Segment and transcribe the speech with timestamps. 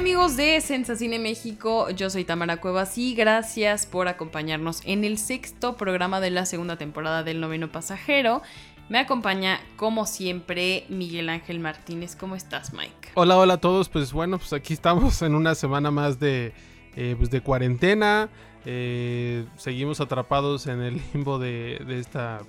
[0.00, 5.76] Amigos de Sensacine México, yo soy Tamara Cuevas y gracias por acompañarnos en el sexto
[5.76, 8.40] programa de la segunda temporada del Noveno Pasajero.
[8.88, 12.16] Me acompaña como siempre Miguel Ángel Martínez.
[12.16, 13.10] ¿Cómo estás Mike?
[13.12, 13.90] Hola, hola a todos.
[13.90, 16.54] Pues bueno, pues aquí estamos en una semana más de,
[16.96, 18.30] eh, pues de cuarentena.
[18.64, 22.40] Eh, seguimos atrapados en el limbo de, de esta,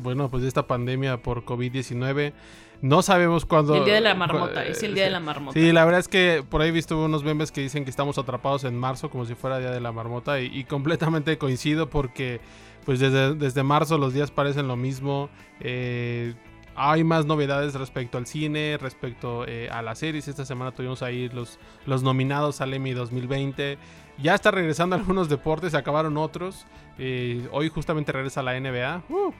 [0.00, 2.32] bueno, pues de esta pandemia por COVID-19.
[2.80, 3.74] No sabemos cuándo.
[3.74, 5.58] El día de la marmota, es el día de la marmota.
[5.58, 8.18] Sí, la verdad es que por ahí he visto unos memes que dicen que estamos
[8.18, 12.40] atrapados en marzo, como si fuera día de la marmota, y, y completamente coincido porque,
[12.84, 15.30] pues desde, desde, marzo los días parecen lo mismo.
[15.60, 16.34] Eh,
[16.76, 20.28] hay más novedades respecto al cine, respecto eh, a las series.
[20.28, 23.78] Esta semana tuvimos ahí los, los nominados al Emmy 2020.
[24.18, 26.66] Ya está regresando algunos deportes, se acabaron otros.
[26.98, 29.04] Eh, hoy justamente regresa la NBA.
[29.08, 29.32] Uh,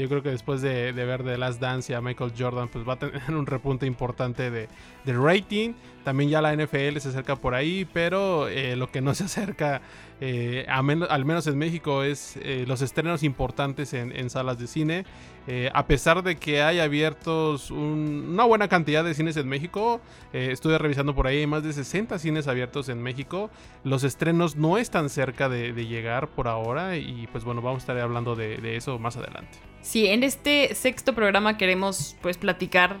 [0.00, 2.86] yo creo que después de, de, ver The Last Dance y a Michael Jordan, pues
[2.88, 4.68] va a tener un repunte importante de,
[5.04, 5.74] de rating.
[6.04, 9.82] También ya la NFL se acerca por ahí, pero eh, lo que no se acerca,
[10.26, 15.04] eh, al menos en México, es eh, los estrenos importantes en, salas de cine.
[15.46, 20.00] Eh, a pesar de que hay abiertos un, una buena cantidad de cines en México,
[20.32, 23.50] estuve revisando por ahí, hay más de 60 cines abiertos en México.
[23.82, 27.98] Los estrenos no están cerca de, llegar por ahora y pues bueno, vamos a estar
[27.98, 29.58] hablando de, eso más adelante.
[29.82, 32.96] Sí, en este sexto programa queremos pues platicar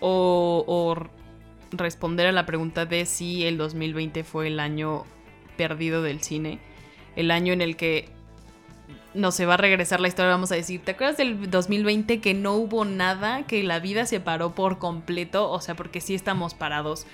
[0.00, 0.96] o,
[1.70, 5.04] responder a la pregunta de si el 2020 fue el año
[5.56, 6.58] perdido del cine,
[7.16, 8.08] el año en el que
[9.14, 12.34] no se va a regresar la historia, vamos a decir, ¿te acuerdas del 2020 que
[12.34, 15.50] no hubo nada, que la vida se paró por completo?
[15.50, 17.06] O sea, porque sí estamos parados.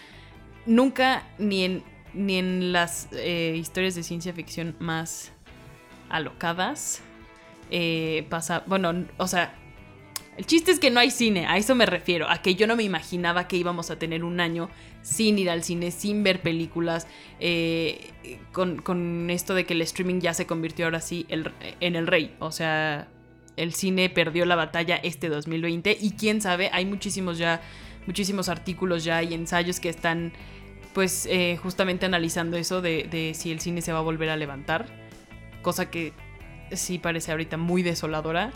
[0.66, 5.32] Nunca ni en, ni en las eh, historias de ciencia ficción más
[6.08, 7.02] alocadas
[7.74, 9.54] eh, pasa, bueno, o sea,
[10.36, 12.76] el chiste es que no hay cine, a eso me refiero, a que yo no
[12.76, 14.68] me imaginaba que íbamos a tener un año
[15.02, 17.06] sin ir al cine, sin ver películas,
[17.40, 18.10] eh,
[18.52, 22.06] con, con, esto de que el streaming ya se convirtió ahora sí el, en el
[22.06, 23.08] rey, o sea,
[23.56, 27.60] el cine perdió la batalla este 2020 y quién sabe, hay muchísimos ya,
[28.06, 30.32] muchísimos artículos ya y ensayos que están
[30.94, 34.36] pues eh, justamente analizando eso de, de si el cine se va a volver a
[34.36, 34.86] levantar,
[35.62, 36.12] cosa que
[36.76, 38.50] sí parece ahorita muy desoladora.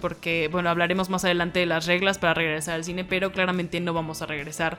[0.00, 3.94] Porque, bueno, hablaremos más adelante de las reglas para regresar al cine, pero claramente no
[3.94, 4.78] vamos a regresar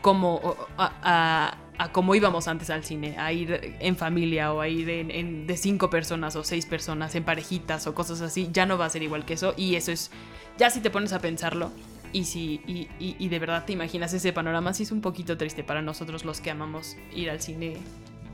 [0.00, 4.68] como a, a, a como íbamos antes al cine, a ir en familia o a
[4.68, 8.48] ir en, de cinco personas o seis personas, en parejitas o cosas así.
[8.52, 9.54] Ya no va a ser igual que eso.
[9.56, 10.10] Y eso es,
[10.58, 11.70] ya si te pones a pensarlo,
[12.12, 15.38] y si y, y, y de verdad te imaginas ese panorama, sí es un poquito
[15.38, 17.76] triste para nosotros los que amamos ir al cine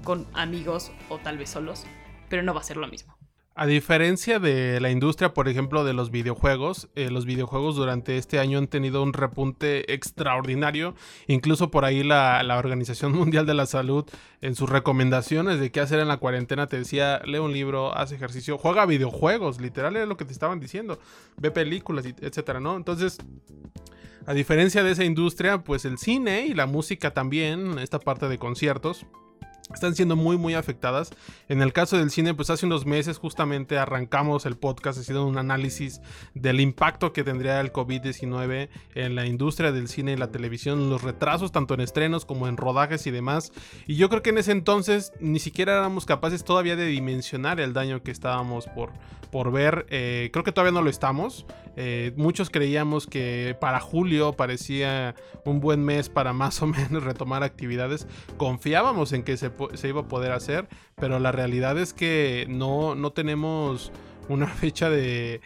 [0.02, 1.84] con amigos o tal vez solos,
[2.28, 3.15] pero no va a ser lo mismo.
[3.58, 8.38] A diferencia de la industria, por ejemplo, de los videojuegos, eh, los videojuegos durante este
[8.38, 10.94] año han tenido un repunte extraordinario.
[11.26, 14.04] Incluso por ahí la, la, Organización Mundial de la Salud,
[14.42, 18.12] en sus recomendaciones de qué hacer en la cuarentena, te decía, lee un libro, haz
[18.12, 20.98] ejercicio, juega videojuegos, literal era lo que te estaban diciendo,
[21.38, 22.76] ve películas, etcétera, ¿no?
[22.76, 23.18] Entonces...
[24.28, 28.38] A diferencia de esa industria, pues el cine y la música también, esta parte de
[28.38, 29.06] conciertos,
[29.74, 31.10] están siendo muy muy afectadas.
[31.48, 35.38] En el caso del cine, pues hace unos meses justamente arrancamos el podcast haciendo un
[35.38, 36.00] análisis
[36.34, 41.02] del impacto que tendría el COVID-19 en la industria del cine y la televisión, los
[41.02, 43.52] retrasos tanto en estrenos como en rodajes y demás.
[43.86, 47.72] Y yo creo que en ese entonces ni siquiera éramos capaces todavía de dimensionar el
[47.72, 48.92] daño que estábamos por,
[49.30, 49.86] por ver.
[49.90, 51.46] Eh, creo que todavía no lo estamos.
[51.76, 55.14] Eh, muchos creíamos que para julio parecía
[55.44, 58.06] un buen mes para más o menos retomar actividades.
[58.36, 62.94] Confiábamos en que se se iba a poder hacer, pero la realidad es que no,
[62.94, 63.92] no tenemos
[64.28, 65.40] una fecha de,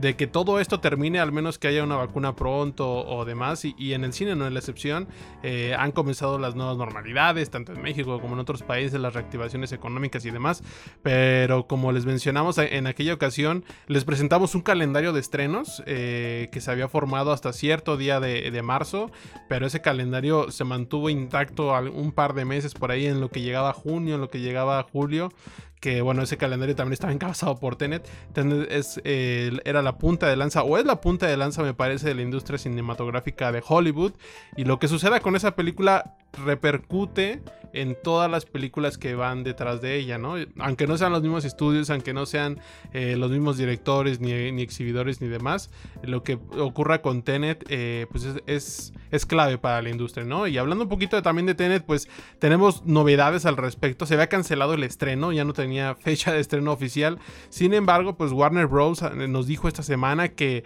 [0.00, 3.92] de que todo esto termine, al menos que haya una vacuna pronto o demás, y,
[3.92, 5.08] en el cine no es la excepción,
[5.42, 9.72] eh, han comenzado las nuevas normalidades, tanto en México como en otros países, las reactivaciones
[9.72, 10.62] económicas y demás,
[11.02, 16.60] pero como les mencionamos en aquella ocasión, les presentamos un calendario de estrenos eh, que
[16.60, 19.10] se había formado hasta cierto día de, de, marzo,
[19.48, 23.40] pero ese calendario se mantuvo intacto un par de meses por ahí en lo que
[23.40, 25.30] llegaba junio, en lo que llegaba julio,
[25.80, 28.08] que bueno, ese calendario también estaba encabezado por Tenet.
[28.32, 31.74] Tenet es, eh, era la punta de lanza, o es la punta de lanza, me
[31.74, 34.12] parece, de la industria cinematográfica de Hollywood.
[34.56, 37.42] Y lo que suceda con esa película repercute
[37.76, 40.36] en todas las películas que van detrás de ella, ¿no?
[40.58, 42.58] Aunque no sean los mismos estudios, aunque no sean
[42.94, 45.70] eh, los mismos directores, ni, exhibidores, ni demás,
[46.02, 48.92] lo que ocurra con Tenet, eh, pues es,
[49.26, 50.46] clave para la industria, ¿no?
[50.46, 54.06] Y hablando un poquito también de Tenet, pues tenemos novedades al respecto.
[54.06, 57.18] Se había cancelado el estreno, ya no tenía fecha de estreno oficial.
[57.50, 59.02] Sin embargo, pues Warner Bros.
[59.02, 60.64] Eh, nos dijo esta semana que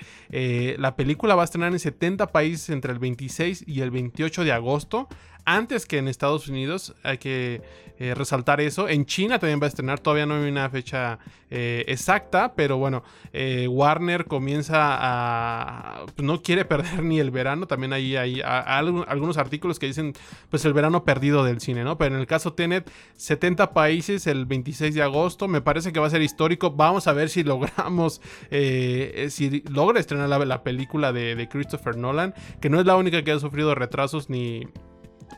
[0.79, 4.53] la película va a estrenar en 70 países entre el 26 y el 28 de
[4.53, 5.09] agosto
[5.57, 6.95] antes que en Estados Unidos.
[7.03, 7.63] Hay que
[8.03, 8.89] eh, resaltar eso.
[8.89, 11.19] En China también va a estrenar, todavía no hay una fecha
[11.51, 13.03] eh, exacta, pero bueno,
[13.35, 16.07] eh, Warner comienza a...
[16.17, 20.15] No quiere perder ni el verano, también hay, hay algunos artículos que dicen
[20.49, 21.99] pues el verano perdido del cine, ¿no?
[21.99, 26.07] Pero en el caso Tenet, 70 países el 26 de agosto, me parece que va
[26.07, 26.71] a ser histórico.
[26.71, 32.33] Vamos a ver si logramos, si logra estrenar la, película de Christopher Nolan,
[32.63, 34.67] que no es la única que ha sufrido retrasos ni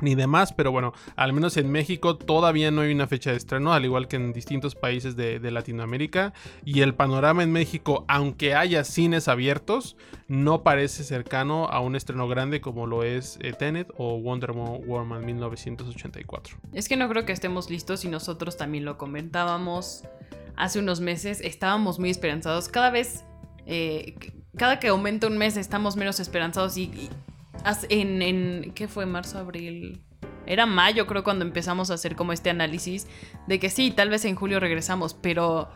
[0.01, 3.73] ni demás, pero bueno, al menos en México todavía no hay una fecha de estreno,
[3.73, 6.33] al igual que en distintos países de, Latinoamérica.
[6.65, 9.97] Y el panorama en México, aunque haya cines abiertos,
[10.29, 15.27] no parece cercano a un estreno grande como lo es eh, Tenet o Wonder Woman
[15.27, 16.57] 1984.
[16.73, 20.05] Es que no creo que estemos listos y nosotros también lo comentábamos
[20.57, 22.69] hace unos meses, estábamos muy esperanzados.
[22.69, 23.25] Cada vez,
[23.67, 24.15] eh,
[24.57, 27.11] cada que aumenta un mes, estamos menos esperanzados y
[27.89, 29.07] en, en, ¿qué fue?
[29.07, 30.01] Marzo, abril.
[30.47, 33.07] Era mayo, creo, cuando empezamos a hacer como este análisis
[33.47, 35.71] de que sí, tal vez en julio regresamos, pero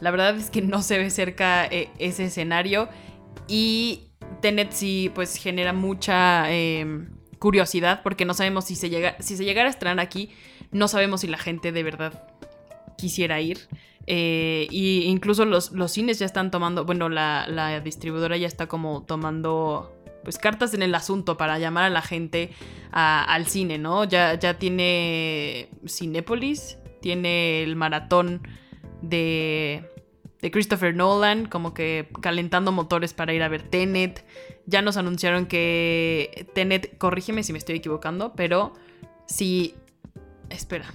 [0.00, 2.88] la verdad es que no se ve cerca eh, ese escenario
[3.48, 9.36] y Tenet sí, pues genera mucha em, curiosidad porque no sabemos si se, llega, si
[9.36, 10.30] se llegara a estrenar aquí,
[10.70, 12.28] no sabemos si la gente de verdad
[12.96, 13.68] quisiera ir.
[14.06, 18.66] Eh, y incluso los, los, cines ya están tomando, bueno, la, la distribuidora ya está
[18.66, 22.50] como tomando pues cartas en el asunto para llamar a la gente
[22.92, 24.04] al cine, ¿no?
[24.04, 28.46] Ya, ya tiene Cinépolis, tiene el maratón
[29.00, 29.90] de,
[30.40, 34.24] de Christopher Nolan, como que calentando motores para ir a ver Tenet.
[34.66, 38.72] Ya nos anunciaron que Tenet, corrígeme si me estoy equivocando, pero
[39.26, 39.74] si...
[40.50, 40.92] Espera.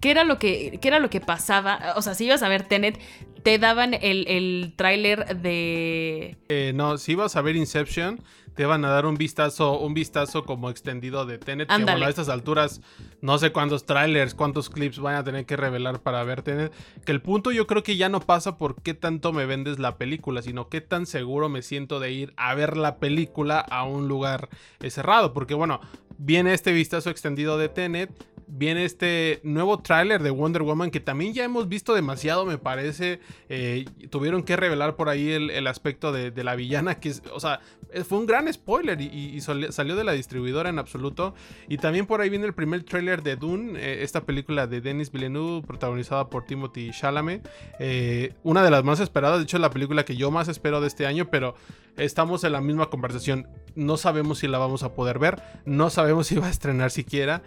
[0.00, 1.94] ¿Qué era lo que, qué era lo que pasaba?
[1.96, 3.00] O sea, si ibas a ver Tenet,
[3.46, 6.36] te daban el, el tráiler de...
[6.48, 8.18] Eh, no, si ibas a ver Inception,
[8.56, 11.68] te van a dar un vistazo, un vistazo como extendido de Tenet.
[11.68, 12.80] Que bueno, a estas alturas,
[13.20, 16.72] no sé cuántos trailers, cuántos clips van a tener que revelar para ver Tenet.
[17.04, 19.96] Que el punto yo creo que ya no pasa por qué tanto me vendes la
[19.96, 24.08] película, sino qué tan seguro me siento de ir a ver la película a un
[24.08, 24.48] lugar
[24.88, 25.32] cerrado.
[25.32, 25.80] Porque bueno,
[26.18, 28.10] viene este vistazo extendido de Tenet
[28.46, 33.20] viene este nuevo tráiler de Wonder Woman que también ya hemos visto demasiado, me parece.
[33.48, 37.60] Eh, tuvieron que revelar por ahí el, aspecto de, la villana, que es, o sea,
[38.08, 41.34] fue un gran spoiler y, salió de la distribuidora en absoluto.
[41.68, 45.10] Y también por ahí viene el primer tráiler de Dune, eh, esta película de Denis
[45.10, 47.48] Villeneuve, protagonizada por Timothy Chalamet.
[47.78, 50.86] Eh, una de las más esperadas, de hecho, la película que yo más espero de
[50.86, 51.54] este año, pero
[51.96, 53.48] estamos en la misma conversación.
[53.74, 57.42] No sabemos si la vamos a poder ver, no sabemos si va a estrenar siquiera,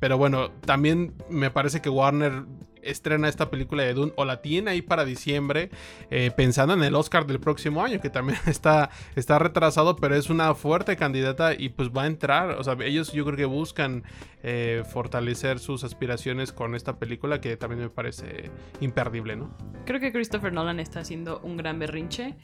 [0.00, 2.44] pero bueno, también me parece que Warner
[2.80, 5.68] estrena esta película de Dune o la tiene ahí para diciembre,
[6.12, 10.30] eh, pensando en el Oscar del próximo año, que también está, está retrasado, pero es
[10.30, 12.50] una fuerte candidata y pues va a entrar.
[12.50, 14.04] O sea, ellos yo creo que buscan
[14.44, 18.48] eh, fortalecer sus aspiraciones con esta película que también me parece
[18.80, 19.50] imperdible, ¿no?
[19.86, 22.36] Creo que Christopher Nolan está haciendo un gran berrinche.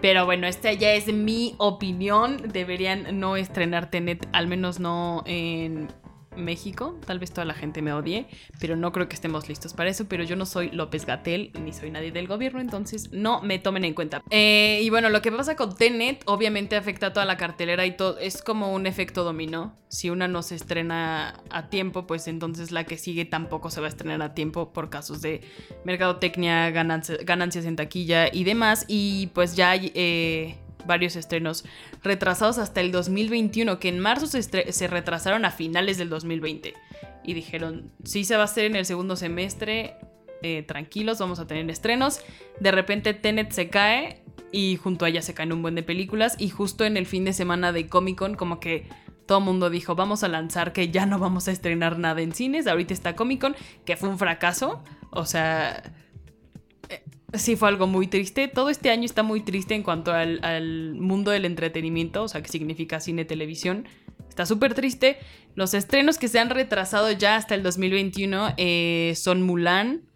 [0.00, 2.52] Pero bueno, esta ya es mi opinión.
[2.52, 5.88] Deberían no estrenar Tenet, al menos no en
[6.36, 6.98] México.
[7.06, 8.26] Tal vez toda la gente me odie,
[8.60, 10.06] pero no creo que estemos listos para eso.
[10.08, 13.84] Pero yo no soy López Gatel ni soy nadie del gobierno, entonces no me tomen
[13.84, 14.22] en cuenta.
[14.30, 17.96] Eh, y bueno, lo que pasa con Tenet obviamente afecta a toda la cartelera y
[17.96, 18.18] todo.
[18.18, 19.76] Es como un efecto dominó.
[19.88, 23.86] Si una no se estrena a tiempo, pues entonces la que sigue tampoco se va
[23.86, 25.40] a estrenar a tiempo por casos de
[25.84, 28.84] mercadotecnia, ganancias, en taquilla y demás.
[28.88, 29.74] Y pues ya.
[29.76, 30.56] Eh,
[30.86, 31.64] varios estrenos
[32.02, 36.74] retrasados hasta el 2021, que en marzo se, retrasaron a finales del 2020.
[37.24, 39.96] Y dijeron, sí se va a hacer en el segundo semestre,
[40.42, 42.20] eh, tranquilos, vamos a tener estrenos.
[42.60, 46.36] De repente Tenet se cae y junto a ella se caen un buen de películas.
[46.38, 48.86] Y justo en el fin de semana de Comic Con, como que
[49.26, 52.66] todo mundo dijo, vamos a lanzar que ya no vamos a estrenar nada en cines.
[52.66, 54.82] Ahorita está Comic Con, que fue un fracaso.
[55.10, 55.82] O sea,
[57.34, 58.48] Sí, fue algo muy triste.
[58.48, 62.48] Todo este año está muy triste en cuanto al, mundo del entretenimiento, o sea, que
[62.48, 63.86] significa cine, televisión.
[64.30, 65.18] Está súper triste.
[65.54, 70.08] Los estrenos que se han retrasado ya hasta el 2021 eh, son Mulan,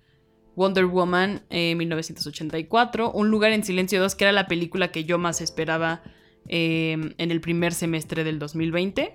[0.56, 5.18] Wonder Woman 1984, eh, Un lugar en silencio 2, que era la película que yo
[5.18, 6.02] más esperaba
[6.48, 9.12] eh, en el primer semestre del 2020.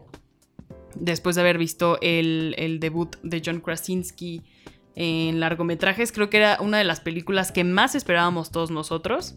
[0.94, 4.44] después de haber visto el, el debut de John Krasinski
[5.00, 9.36] en largometrajes, creo que era una de las películas que más esperábamos todos nosotros.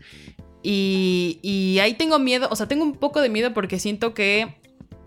[0.62, 4.56] Y, y ahí tengo miedo, o sea, tengo un poco de miedo porque siento que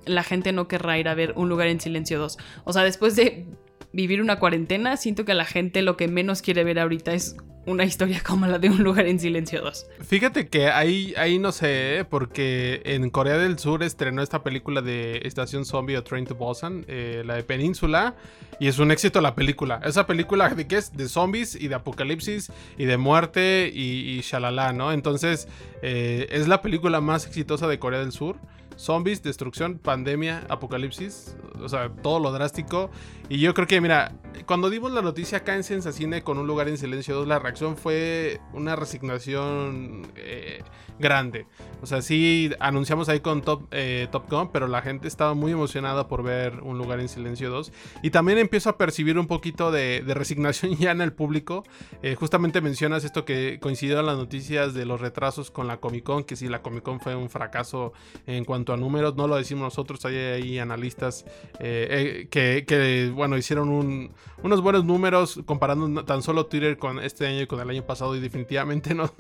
[0.06, 2.38] la gente no querrá ir a ver Un lugar en silencio 2.
[2.66, 3.48] O sea, después de
[3.94, 7.84] vivir una cuarentena, siento que la gente lo que menos quiere ver ahorita es una
[7.84, 9.88] historia como la de Un lugar en silencio 2.
[10.02, 12.06] Fíjate que ahí, ahí no sé, ¿eh?
[12.06, 16.86] porque en Corea del Sur estrenó esta película de Estación Zombie o Train to Busan,
[16.88, 18.16] eh, la de Península,
[18.60, 19.82] y es un éxito la película.
[19.84, 20.96] Esa película de qué es?
[20.96, 24.92] De zombies y de apocalipsis y de muerte y, y shalala, ¿no?
[24.92, 25.48] Entonces
[25.82, 28.38] eh, es la película más exitosa de Corea del Sur
[28.78, 32.90] zombies, destrucción, pandemia, apocalipsis, o sea, todo lo drástico.
[33.34, 34.12] Y yo creo que, mira,
[34.46, 37.78] cuando dimos la noticia acá en Sensacine con un lugar en silencio 2, la reacción
[37.78, 40.62] fue una resignación eh,
[41.00, 41.48] grande.
[41.82, 45.52] O sea, sí anunciamos ahí con Top, eh, Top Gun, pero la gente estaba muy
[45.52, 47.72] emocionada por ver un lugar en silencio 2.
[48.04, 51.64] Y también empiezo a percibir un poquito de, resignación ya en el público.
[52.02, 56.04] Eh, justamente mencionas esto que coincidió en las noticias de los retrasos con la Comic
[56.04, 57.94] Con, que sí, la Comic Con fue un fracaso
[58.28, 61.26] en cuanto a números, no lo decimos nosotros, hay ahí analistas
[61.60, 64.12] eh, que, hicieron
[64.44, 68.16] unos buenos números comparando tan solo Twitter con este año y con el año pasado
[68.16, 69.12] y definitivamente no.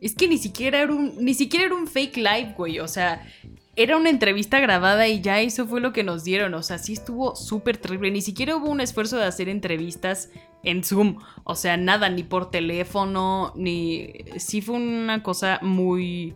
[0.00, 3.26] Es que ni siquiera era un, ni siquiera era un fake live, güey, o sea,
[3.76, 6.54] era una entrevista grabada y ya eso fue lo que nos dieron.
[6.54, 8.10] O sea, sí estuvo súper terrible.
[8.10, 10.30] Ni siquiera hubo un esfuerzo de hacer entrevistas
[10.62, 11.18] en Zoom.
[11.44, 14.12] O sea, nada, ni por teléfono, ni...
[14.38, 16.34] Sí fue una cosa muy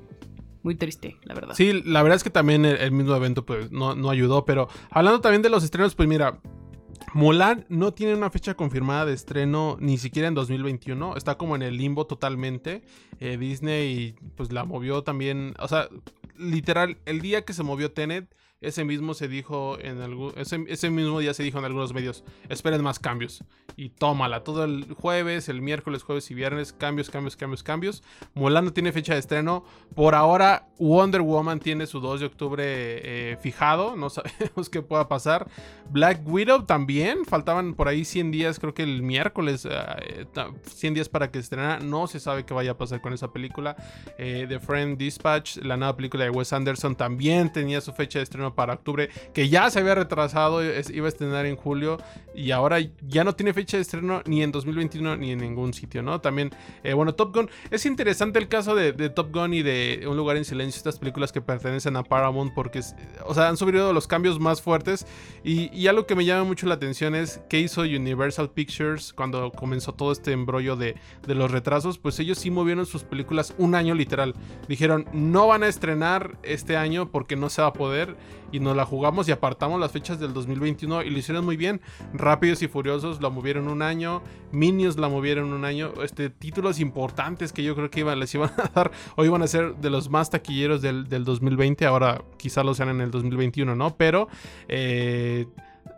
[0.62, 1.54] muy triste, la verdad.
[1.54, 5.23] Sí, la verdad es que también el, mismo evento pues no, no, ayudó, pero hablando
[5.23, 6.38] también de los estrenos, pues mira,
[7.12, 11.62] Mulan no tiene una fecha confirmada de estreno ni siquiera en 2021, está como en
[11.62, 12.83] el limbo totalmente.
[13.19, 15.88] Eh, Disney pues la movió también, o sea,
[16.38, 21.21] literal, el día que se movió Tenet ese mismo se dijo en algún, ese, mismo
[21.21, 23.43] día se dijo en algunos medios, esperen más cambios.
[23.76, 28.02] Y tómala, todo el jueves, el miércoles, jueves y viernes, cambios, cambios, cambios, cambios.
[28.35, 29.64] Mulan tiene fecha de estreno.
[29.95, 35.09] Por ahora, Wonder Woman tiene su 2 de octubre eh, fijado, no sabemos qué pueda
[35.09, 35.49] pasar.
[35.88, 41.09] Black Widow también, faltaban por ahí 100 días, creo que el miércoles, 100 eh, días
[41.09, 41.81] para que estrenara.
[41.81, 43.76] No se sabe qué vaya a pasar con esa película.
[44.19, 48.25] Eh, The Friend Dispatch, la nueva película de Wes Anderson, también tenía su fecha de
[48.25, 51.99] estreno para octubre, que ya se había retrasado, iba a estrenar en julio
[52.35, 56.02] y ahora ya no tiene fecha de estreno ni en 2021 ni en ningún sitio,
[56.02, 56.21] ¿no?
[56.21, 56.50] También,
[56.85, 60.37] eh, bueno, Top Gun, es interesante el caso de, Top Gun y de Un lugar
[60.37, 62.80] en silencio, estas películas que pertenecen a Paramount, porque,
[63.25, 65.07] o sea, han sufrido los cambios más fuertes
[65.45, 69.50] y, y algo que me llama mucho la atención es qué hizo Universal Pictures cuando
[69.52, 73.75] comenzó todo este embrollo de, de los retrasos, pues ellos sí movieron sus películas un
[73.75, 74.35] año literal.
[74.69, 78.16] Dijeron, no van a estrenar este año porque no se va a poder
[78.52, 81.80] y nos la jugamos y apartamos las fechas del 2021 y lo hicieron muy bien.
[82.12, 87.52] Rápidos y Furiosos la movieron un año, Minions la movieron un año, este, títulos importantes
[87.52, 90.30] que yo creo que les iban a dar o iban a ser de los más
[90.30, 93.97] taquilleros del, del 2020, ahora quizá lo sean en el 2021, ¿no?
[93.97, 94.28] Pero...
[94.69, 95.47] Eh,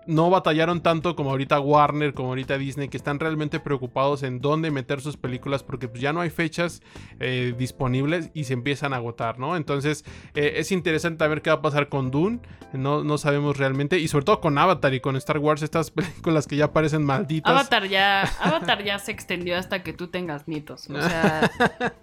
[0.06, 4.70] no batallaron tanto como ahorita Warner, como ahorita Disney, que están realmente preocupados en dónde
[4.70, 6.82] meter sus películas porque pues, ya no hay fechas
[7.20, 9.56] eh, disponibles y se empiezan a agotar, ¿no?
[9.56, 10.04] Entonces
[10.34, 12.40] eh, es interesante ver qué va a pasar con Dune,
[12.72, 16.46] no, no sabemos realmente, y sobre todo con Avatar y con Star Wars, estas películas
[16.46, 17.52] que ya parecen malditas.
[17.52, 21.50] Avatar ya, Avatar ya se extendió hasta que tú tengas nietos, o sea,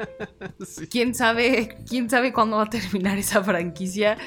[0.89, 4.17] quién sabe, quién sabe cuándo va a terminar esa franquicia.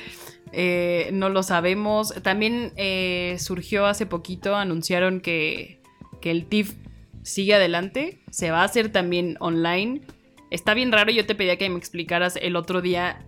[0.52, 2.14] Eh, no lo sabemos.
[2.23, 5.80] También eh, surgió hace poquito, anunciaron que,
[6.21, 6.75] que el TIFF
[7.23, 8.21] sigue adelante.
[8.30, 10.02] Se va a hacer también online.
[10.50, 13.26] Está bien raro, yo te pedía que me explicaras el otro día,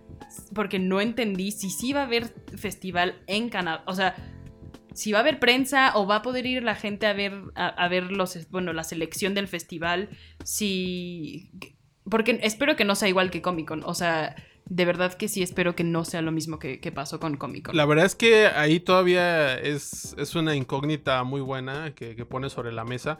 [0.53, 3.83] porque no entendí si sí va a haber festival en Canadá.
[3.87, 4.15] O sea,
[4.93, 7.87] si va a haber prensa o va a poder ir la gente a ver, a,
[7.87, 10.09] ver los, bueno, la selección del festival.
[10.43, 11.49] Si.
[12.07, 13.83] Porque espero que no sea igual que Comic Con.
[13.83, 14.35] O sea
[14.67, 17.77] de verdad que sí espero que no sea lo mismo que, pasó con Comic Con.
[17.77, 22.71] La verdad es que ahí todavía es, es una incógnita muy buena que, pone sobre
[22.71, 23.19] la mesa.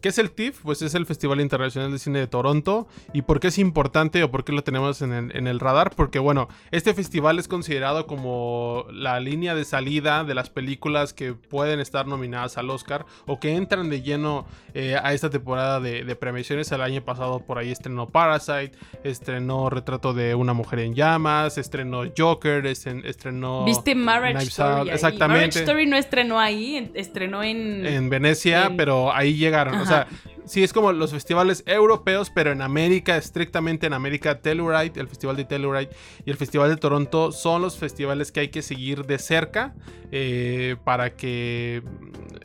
[0.00, 0.62] ¿Qué es el TIFF?
[0.62, 2.88] Pues es el Festival Internacional de Cine de Toronto.
[3.12, 5.94] ¿Y por qué es importante o por qué lo tenemos en el, radar?
[5.94, 11.34] Porque bueno, este festival es considerado como la línea de salida de las películas que
[11.34, 16.04] pueden estar nominadas al Oscar o que entran de lleno eh, a esta temporada de,
[16.04, 16.72] de premiaciones.
[16.72, 18.72] El año pasado por ahí estrenó Parasite,
[19.04, 23.64] estrenó Retrato de una mujer en llamas, estrenó Joker, estrenó...
[23.64, 24.90] ¿Viste Marriage Story?
[24.90, 25.38] Exactamente.
[25.38, 27.86] Marriage Story no estrenó ahí, estrenó en...
[27.86, 29.74] En Venecia, pero ahí llegaron.
[29.80, 30.06] O sea,
[30.44, 35.36] sí, es como los festivales europeos, pero en América, estrictamente en América, Telluride, el Festival
[35.36, 35.90] de Telluride
[36.24, 39.74] y el Festival de Toronto son los festivales que hay que seguir de cerca
[40.12, 41.82] eh, para que.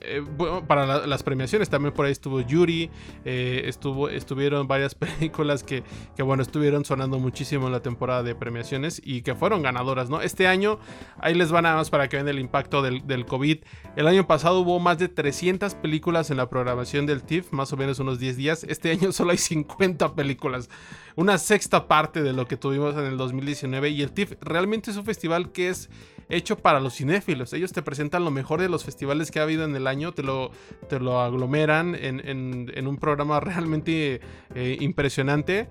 [0.08, 0.24] Eh,
[0.68, 2.90] para las premiaciones también por ahí estuvo Yuri,
[3.24, 5.84] eh, estuvo, estuvieron varias películas que,
[6.16, 10.22] que, bueno, estuvieron sonando muchísimo en la temporada de premiaciones y que fueron ganadoras, ¿no?
[10.22, 10.80] Este año,
[11.20, 13.60] ahí les van nada más para que vean el impacto del, del COVID.
[13.96, 17.78] El año pasado hubo más de 300 películas en la programación del TIFF, más o
[17.78, 18.64] menos unos 10 días.
[18.64, 20.70] Este año solo hay 50 películas,
[21.16, 23.90] una sexta parte de lo que tuvimos en el 2019.
[23.90, 25.90] Y el TIFF realmente es un festival que es
[26.30, 27.54] hecho para los cinéfilos.
[27.54, 30.24] Ellos te presentan lo mejor de los festivales que ha habido en el año, te
[30.24, 30.52] lo,
[30.90, 34.22] te lo aglomeran en, un programa realmente
[34.54, 35.68] eh, impresionante.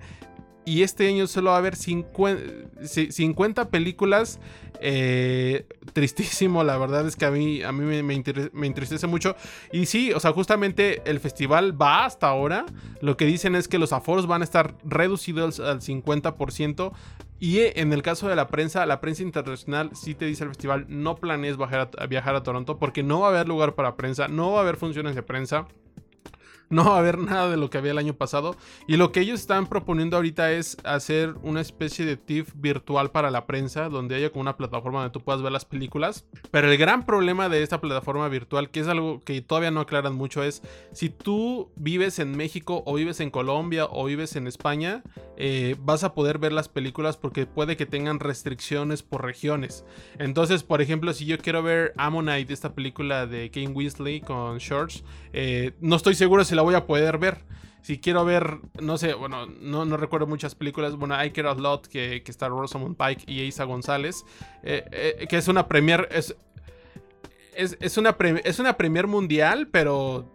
[0.65, 4.39] Y este año solo va a haber 50, películas.
[4.81, 8.13] Eh, tristísimo, la verdad es que a mí, a mí me,
[8.65, 9.35] entristece mucho.
[9.71, 12.65] Y sí, o sea, justamente el festival va hasta ahora.
[12.99, 16.91] Lo que dicen es que los aforos van a estar reducidos al 50%.
[17.39, 20.85] Y en el caso de la prensa, la prensa internacional sí te dice el festival,
[20.89, 24.59] no planees viajar a Toronto porque no va a haber lugar para prensa, no va
[24.59, 25.67] a haber funciones de prensa
[26.69, 28.55] no va a haber nada de lo que había el año pasado.
[28.87, 33.31] Y lo que ellos están proponiendo ahorita es hacer una especie de TIFF virtual para
[33.31, 36.25] la prensa, donde haya como una plataforma donde tú puedas ver las películas.
[36.51, 40.15] Pero el gran problema de esta plataforma virtual, que es algo que todavía no aclaran
[40.15, 45.03] mucho, es si tú vives en México o vives en Colombia o vives en España,
[45.37, 49.85] eh, vas a poder ver las películas porque puede que tengan restricciones por regiones.
[50.17, 55.03] Entonces, por ejemplo, si yo quiero ver Ammonite, esta película de Kane Weasley con Shorts,
[55.33, 57.43] eh, no estoy seguro si la voy a poder ver.
[57.81, 60.95] Si quiero ver, no sé, bueno, no, no recuerdo muchas películas.
[60.95, 64.25] Bueno, I Care a Lot, que, que está Rosamund Pike y Isa González,
[64.63, 66.07] eh, eh, que es una premier.
[66.11, 66.35] Es,
[67.55, 70.33] es, una es una premier mundial, pero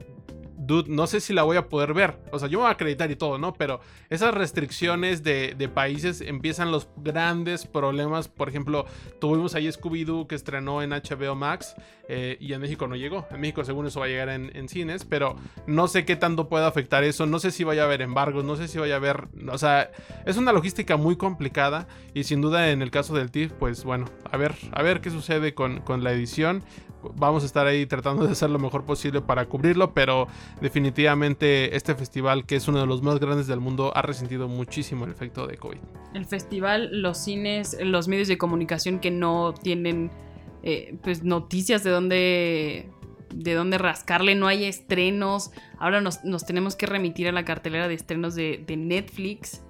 [0.86, 2.18] no sé si la voy a poder ver.
[2.32, 3.52] O sea, yo me voy a acreditar y todo, ¿no?
[3.54, 8.28] Pero esas restricciones de, países empiezan los grandes problemas.
[8.28, 8.86] Por ejemplo,
[9.20, 11.74] tuvimos ahí Scooby-Doo que estrenó en HBO Max
[12.08, 13.26] eh, y en México no llegó.
[13.30, 15.36] En México, según eso, va a llegar en, cines, pero
[15.66, 17.26] no sé qué tanto puede afectar eso.
[17.26, 19.28] No sé si vaya a haber embargos, no sé si vaya a haber.
[19.50, 19.90] O sea,
[20.26, 24.06] es una logística muy complicada y sin duda en el caso del TIFF, pues bueno,
[24.30, 26.62] a ver, a ver qué sucede con, con la edición
[27.14, 30.28] vamos a estar ahí tratando de hacer lo mejor posible para cubrirlo, pero
[30.60, 35.04] definitivamente este festival, que es uno de los más grandes del mundo, ha resentido muchísimo
[35.04, 35.78] el efecto de COVID.
[36.14, 40.10] El festival, los cines, los medios de comunicación que no tienen
[40.62, 42.90] eh, pues noticias de dónde
[43.32, 47.94] de dónde rascarle, no hay estrenos, ahora nos, tenemos que remitir a la cartelera de
[47.94, 49.62] estrenos de, de Netflix.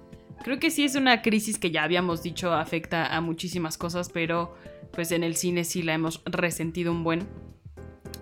[0.43, 4.55] Creo que sí es una crisis que ya habíamos dicho afecta a muchísimas cosas, pero
[4.93, 7.27] pues en el cine sí la hemos resentido un buen.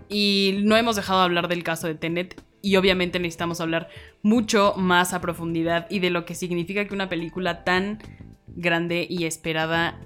[0.08, 3.90] Y no hemos dejado de hablar del caso de Tenet y obviamente necesitamos hablar
[4.22, 8.00] mucho más a profundidad y de lo que significa que una película tan
[8.48, 10.00] grande y esperada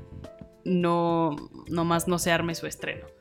[0.66, 1.36] no,
[1.70, 3.13] no más no se arme su estreno.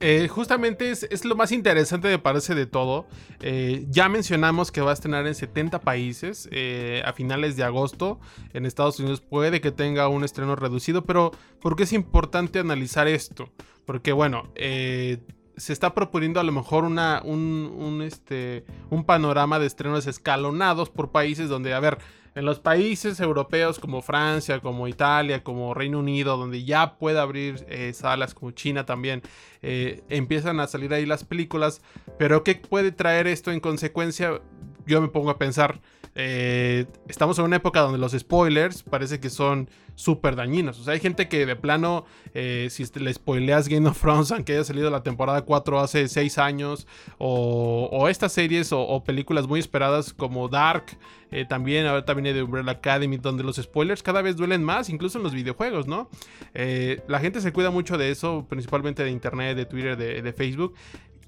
[0.00, 3.06] Eh, justamente es, lo más interesante me parece de todo.
[3.40, 8.20] Eh, ya mencionamos que va a estrenar en 70 países eh, a finales de agosto.
[8.52, 13.08] En Estados Unidos puede que tenga un estreno reducido, pero ¿por qué es importante analizar
[13.08, 13.50] esto?
[13.84, 20.06] Porque bueno, se está proponiendo a lo mejor una, un, este, un panorama de estrenos
[20.06, 21.98] escalonados por países donde, a ver,
[22.34, 27.64] en los países europeos como Francia, como Italia, como Reino Unido, donde ya puede abrir
[27.68, 29.22] eh, salas como China también,
[29.62, 31.82] eh, empiezan a salir ahí las películas.
[32.18, 34.40] Pero ¿qué puede traer esto en consecuencia?
[34.86, 35.80] Yo me pongo a pensar,
[36.14, 40.78] eh, estamos en una época donde los spoilers parece que son súper dañinos.
[40.80, 44.54] O sea, hay gente que de plano, eh, si le spoileas Game of Thrones, aunque
[44.54, 46.86] haya salido la temporada 4 hace 6 años,
[47.18, 50.98] o, estas series o, películas muy esperadas como Dark,
[51.30, 55.18] eh, también ahorita viene de Umbrella Academy, donde los spoilers cada vez duelen más, incluso
[55.18, 56.08] en los videojuegos, ¿no?
[56.52, 60.74] la gente se cuida mucho de eso, principalmente de Internet, de Twitter, de Facebook.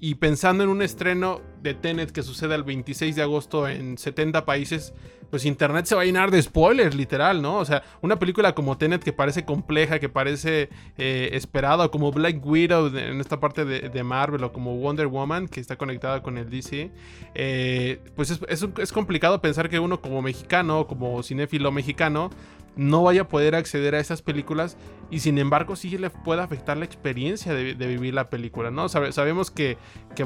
[0.05, 4.43] Y pensando en un estreno de Tenet que sucede el 26 de agosto en 70
[4.43, 4.93] países,
[5.29, 7.55] pues internet se va a llenar de spoilers, literal, ¿no?
[7.55, 12.45] O sea, una película como Tenet que parece compleja, que parece eh, esperada, como Black
[12.45, 16.49] Widow en esta parte de, Marvel, o como Wonder Woman, que está conectada con el
[16.49, 16.91] DC,
[17.33, 22.29] eh, pues es, es complicado pensar que uno como mexicano, como cinéfilo mexicano,
[22.75, 24.77] no vaya a poder acceder a esas películas
[25.11, 28.89] y sin embargo sí le puede afectar la experiencia de, vivir la película, ¿no?
[28.89, 29.77] sabemos que,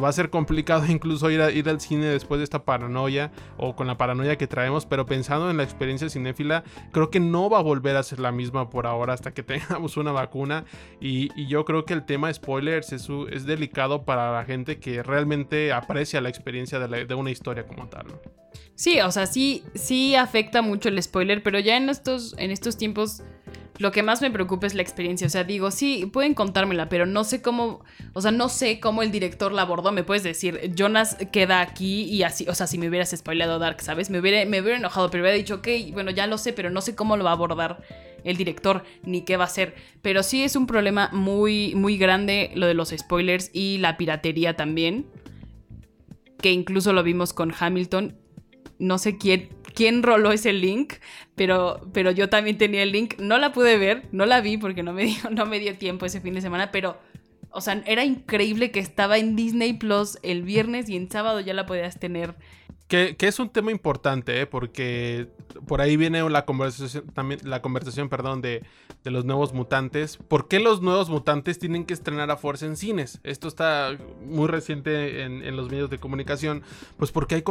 [0.02, 3.88] va a ser complicado incluso ir, ir al cine después de esta paranoia o con
[3.88, 7.62] la paranoia que traemos, pero pensando en la experiencia cinéfila, creo que no va a
[7.64, 10.66] volver a ser la misma por ahora hasta que tengamos una vacuna
[11.00, 15.72] y, yo creo que el tema de spoilers es, delicado para la gente que realmente
[15.72, 18.08] aprecia la experiencia de, una historia como tal.
[18.78, 22.78] Sí, o sea, sí, sí afecta mucho el spoiler, pero ya en estos, en estos
[22.78, 23.24] tiempos
[23.80, 25.26] lo que más me preocupa es la experiencia.
[25.26, 29.02] O sea, digo, sí, pueden contármela, pero no sé cómo, o sea, no sé cómo
[29.02, 29.92] el director la abordó.
[29.92, 33.82] Me puedes decir, Jonas queda aquí y así, o sea, si me hubieras spoileado Dark,
[33.82, 34.12] ¿sabes?
[34.12, 36.82] Me hubiera, me hubiera enojado, pero hubiera dicho, ok, bueno, ya lo sé, pero no
[36.82, 37.82] sé cómo lo va a abordar
[38.24, 39.74] el director ni qué va a hacer.
[40.04, 44.56] Pero sí es un problema muy, muy grande lo de los spoilers y la piratería
[44.56, 45.08] también.
[46.40, 48.16] Que incluso lo vimos con Hamilton
[48.80, 50.94] no sé quién, quién roló ese link,
[51.36, 53.16] pero, pero yo también tenía el link.
[53.20, 56.06] No la pude ver, no la vi porque no me dio, no me dio tiempo
[56.06, 56.98] ese fin de semana, pero,
[57.52, 61.54] o sea, era increíble que estaba en Disney Plus el viernes y en sábado ya
[61.54, 62.36] la podías tener
[62.88, 64.46] que, es un tema importante, ¿eh?
[64.46, 65.28] porque
[65.68, 68.64] por ahí viene la conversación, también, la conversación perdón, de,
[69.04, 70.18] los nuevos mutantes.
[70.18, 73.20] ¿Por qué los nuevos mutantes tienen que estrenar a fuerza en cines?
[73.24, 76.62] Esto está muy reciente en, los medios de comunicación.
[76.98, 77.44] Pues porque hay,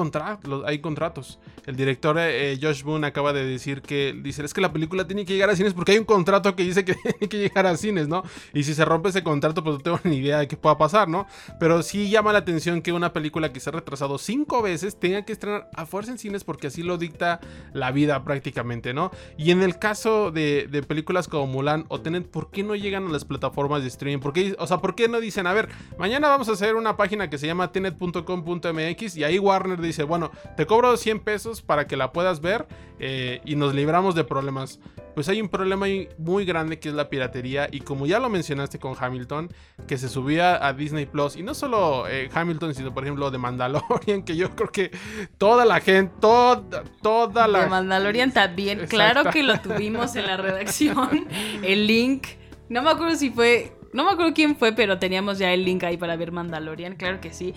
[0.66, 1.38] hay contratos.
[1.64, 5.24] El director eh, Josh Boone acaba de decir que dice, es que la película tiene
[5.24, 7.76] que llegar a cines porque hay un contrato que dice que tiene que llegar a
[7.76, 8.22] cines, ¿no?
[8.52, 11.08] Y si se rompe ese contrato, pues no tengo ni idea de qué pueda pasar,
[11.08, 11.26] ¿no?
[11.58, 15.24] Pero sí llama la atención que una película que se ha retrasado cinco veces tenga
[15.26, 17.40] que estrenar a fuerza en cines porque así lo dicta
[17.74, 19.10] la vida prácticamente, ¿no?
[19.36, 23.10] Y en el caso de, películas como Mulan o Tenet, ¿por qué no llegan a
[23.10, 24.20] las plataformas de streaming?
[24.20, 26.96] ¿Por qué, o sea, ¿por qué no dicen, a ver, mañana vamos a hacer una
[26.96, 31.86] página que se llama tenet.com.mx y ahí Warner dice, bueno, te cobro 100 pesos para
[31.86, 32.66] que la puedas ver
[32.98, 34.78] eh, y nos libramos de problemas?
[35.16, 35.86] Pues hay un problema
[36.18, 39.48] muy grande que es la piratería y como ya lo mencionaste con Hamilton,
[39.88, 43.38] que se subía a Disney Plus y no solo eh, Hamilton, sino por ejemplo de
[43.38, 44.90] Mandalorian, que yo creo que
[45.38, 47.60] toda la gente, toda, toda la...
[47.60, 51.28] De Mandalorian también, claro que lo tuvimos en la redacción,
[51.62, 52.26] el link,
[52.68, 55.84] no me acuerdo si fue, no me acuerdo quién fue, pero teníamos ya el link
[55.84, 57.54] ahí para ver Mandalorian, claro que sí.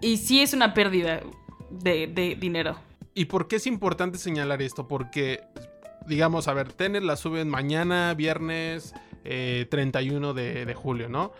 [0.00, 1.20] Y sí es una pérdida
[1.70, 2.76] de, dinero.
[3.14, 4.86] ¿Y por qué es importante señalar esto?
[4.86, 5.40] Porque,
[6.06, 11.32] digamos, a ver, Tenet la suben mañana, viernes 31 eh, de julio, ¿no?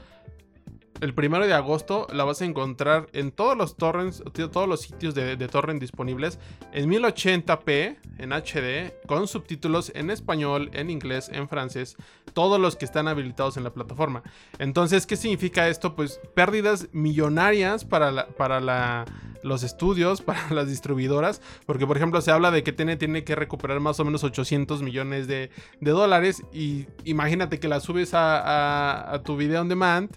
[1.00, 5.14] El primero de agosto la vas a encontrar en todos los torrents, todos los sitios
[5.14, 6.38] de, torrent disponibles
[6.72, 11.96] en 1080p, en HD, con subtítulos en español, en inglés, en francés,
[12.34, 14.22] todos los que están habilitados en la plataforma.
[14.58, 15.94] Entonces, ¿qué significa esto?
[15.94, 19.04] Pues pérdidas millonarias para para la
[19.42, 23.34] los estudios, para las distribuidoras, porque por ejemplo se habla de que tiene, tiene que
[23.34, 29.22] recuperar más o menos 800 millones de, dólares y imagínate que la subes a, a
[29.22, 30.10] tu video on demand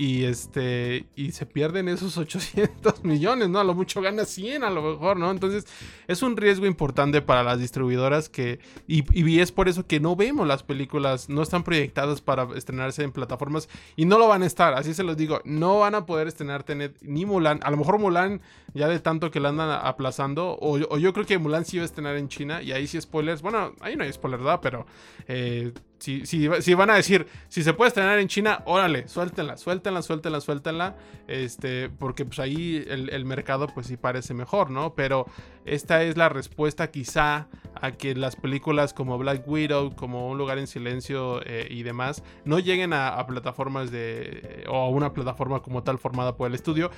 [0.00, 3.60] y este y se pierden esos 800 millones, ¿no?
[3.60, 5.30] A lo mucho gana 100 a lo mejor, ¿no?
[5.30, 5.66] Entonces
[6.08, 10.16] es un riesgo importante para las distribuidoras que y, y, es por eso que no
[10.16, 14.46] vemos las películas, no están proyectadas para estrenarse en plataformas y no lo van a
[14.46, 17.76] estar, así se los digo, no van a poder estrenar Tenet ni Mulan, a lo
[17.76, 18.40] mejor Mulan
[18.72, 21.86] ya de tanto que la andan aplazando o, yo creo que Mulan sí va a
[21.86, 24.60] estrenar en China y ahí sí spoilers, bueno, ahí no hay spoilers, ¿verdad?
[24.62, 24.86] Pero
[25.28, 30.02] eh, si, si, van a decir, si se puede estrenar en China, órale, suéltenla, suéltenla,
[30.02, 30.96] suéltenla, suéltenla.
[31.28, 34.94] Este, porque pues ahí el, mercado pues sí parece mejor, ¿no?
[34.94, 35.26] Pero
[35.64, 37.48] esta es la respuesta quizá
[37.80, 42.22] a que las películas como Black Widow, como Un lugar en silencio eh, y demás,
[42.44, 44.64] no lleguen a, plataformas de...
[44.68, 46.90] o a una plataforma como tal formada por el estudio.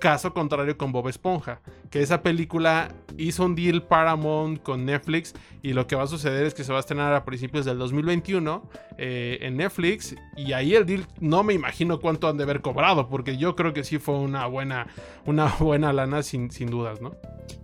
[0.00, 5.32] Caso contrario con Bob Esponja, que esa película hizo un deal Paramount con Netflix
[5.62, 7.78] y lo que va a suceder es que se va a estrenar a principios del
[7.78, 12.62] 2021 eh, en Netflix y ahí el deal no me imagino cuánto han de haber
[12.62, 14.88] cobrado porque yo creo que sí fue una buena,
[15.24, 17.14] una buena lana sin, sin dudas, ¿no?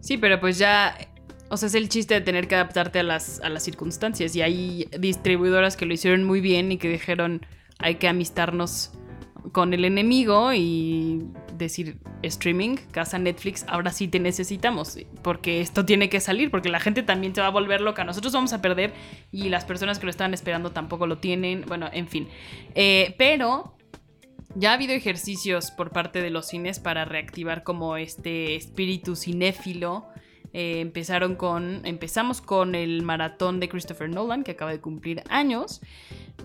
[0.01, 0.97] Sí, pero pues ya
[1.49, 4.35] o sea, es el chiste de tener que adaptarte a las, a las circunstancias.
[4.37, 7.47] Y hay distribuidoras que lo hicieron muy bien y que dijeron,
[7.79, 8.93] hay que amistarnos
[9.53, 11.25] con el enemigo y
[11.57, 16.81] decir streaming, casa Netflix, ahora sí te necesitamos, porque esto tiene que salir, porque la
[16.81, 18.93] gente también se va a volver loca, nosotros vamos a perder
[19.33, 22.29] y las personas que lo estaban esperando tampoco lo tienen, bueno, en fin.
[22.75, 23.77] Eh, pero
[24.55, 30.09] ya ha habido ejercicios por parte de los cines para reactivar como este espíritu cinéfilo.
[30.61, 35.81] Eh, empezaron con, empezamos con el maratón de Christopher Nolan, que acaba de cumplir años.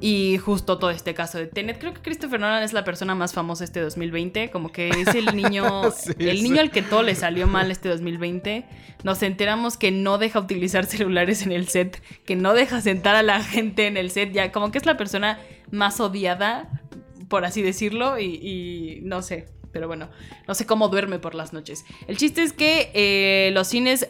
[0.01, 1.79] Y justo todo este caso de Tenet.
[1.79, 4.51] Creo que Christopher Nolan es la persona más famosa este 2020.
[4.51, 5.81] Como que es el niño.
[6.19, 8.65] el niño al que todo le salió mal este 2020.
[9.03, 11.99] Nos enteramos que no deja utilizar celulares en el set.
[12.23, 14.31] Que no deja sentar a la gente en el set.
[14.31, 15.39] Ya, como que es la persona
[15.71, 16.69] más odiada,
[17.29, 18.19] por así decirlo.
[18.19, 19.47] Y, no sé.
[19.73, 20.09] Pero bueno,
[20.47, 21.83] no sé cómo duerme por las noches.
[22.07, 24.09] El chiste es que eh, los cines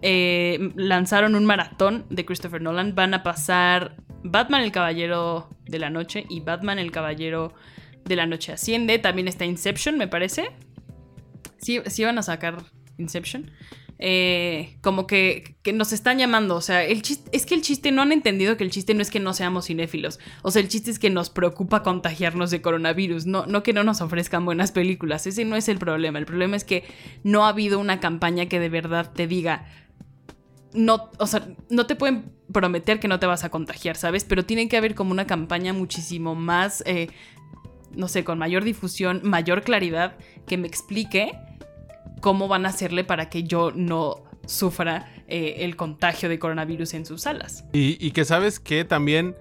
[0.00, 2.94] eh, lanzaron un maratón de Christopher Nolan.
[2.94, 7.52] Van a pasar Batman el Caballero de la Noche y Batman el Caballero
[8.04, 8.98] de la Noche Asciende.
[8.98, 10.50] También está Inception, me parece.
[11.58, 12.62] Sí, sí van a sacar
[12.96, 13.50] Inception.
[14.04, 16.56] Eh, como que, nos están llamando.
[16.56, 19.02] O sea, el chiste, es que el chiste no han entendido que el chiste no
[19.02, 20.18] es que no seamos cinéfilos.
[20.42, 23.26] O sea, el chiste es que nos preocupa contagiarnos de coronavirus.
[23.26, 25.28] No, no que no nos ofrezcan buenas películas.
[25.28, 26.18] Ese no es el problema.
[26.18, 26.82] El problema es que
[27.22, 29.66] no ha habido una campaña que de verdad te diga
[30.74, 34.24] no, o sea, no te pueden prometer que no te vas a contagiar, ¿sabes?
[34.24, 37.08] Pero tiene que haber como una campaña muchísimo más, eh,
[37.94, 41.32] no sé, con mayor difusión, mayor claridad, que me explique
[42.22, 47.04] cómo van a hacerle para que yo no sufra eh, el contagio de coronavirus en
[47.04, 47.64] sus salas.
[47.74, 49.36] Y, que sabes que también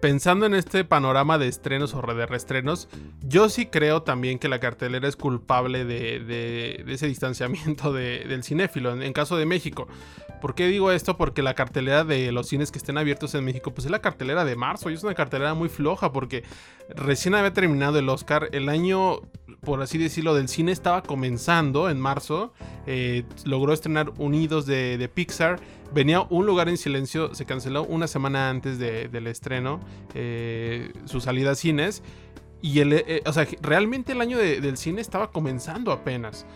[0.00, 2.88] pensando en este panorama de estrenos o de reestrenos,
[3.22, 9.12] yo sí creo también que la cartelera es culpable de, ese distanciamiento del cinéfilo, en,
[9.12, 9.86] caso de México.
[10.40, 11.16] ¿Por qué digo esto?
[11.16, 14.44] Porque la cartelera de los cines que estén abiertos en México, pues es la cartelera
[14.44, 16.42] de marzo y es una cartelera muy floja porque
[16.88, 18.48] recién había terminado el Oscar.
[18.50, 19.20] El año,
[19.64, 22.52] por así decirlo, del cine estaba comenzando en marzo.
[22.86, 25.60] Eh, logró estrenar Unidos de, Pixar.
[25.94, 29.78] Venía Un lugar en silencio, se canceló una semana antes del estreno,
[30.14, 32.02] eh, su salida a cines.
[32.62, 36.46] Y el, eh, o sea, realmente el año del cine estaba comenzando apenas.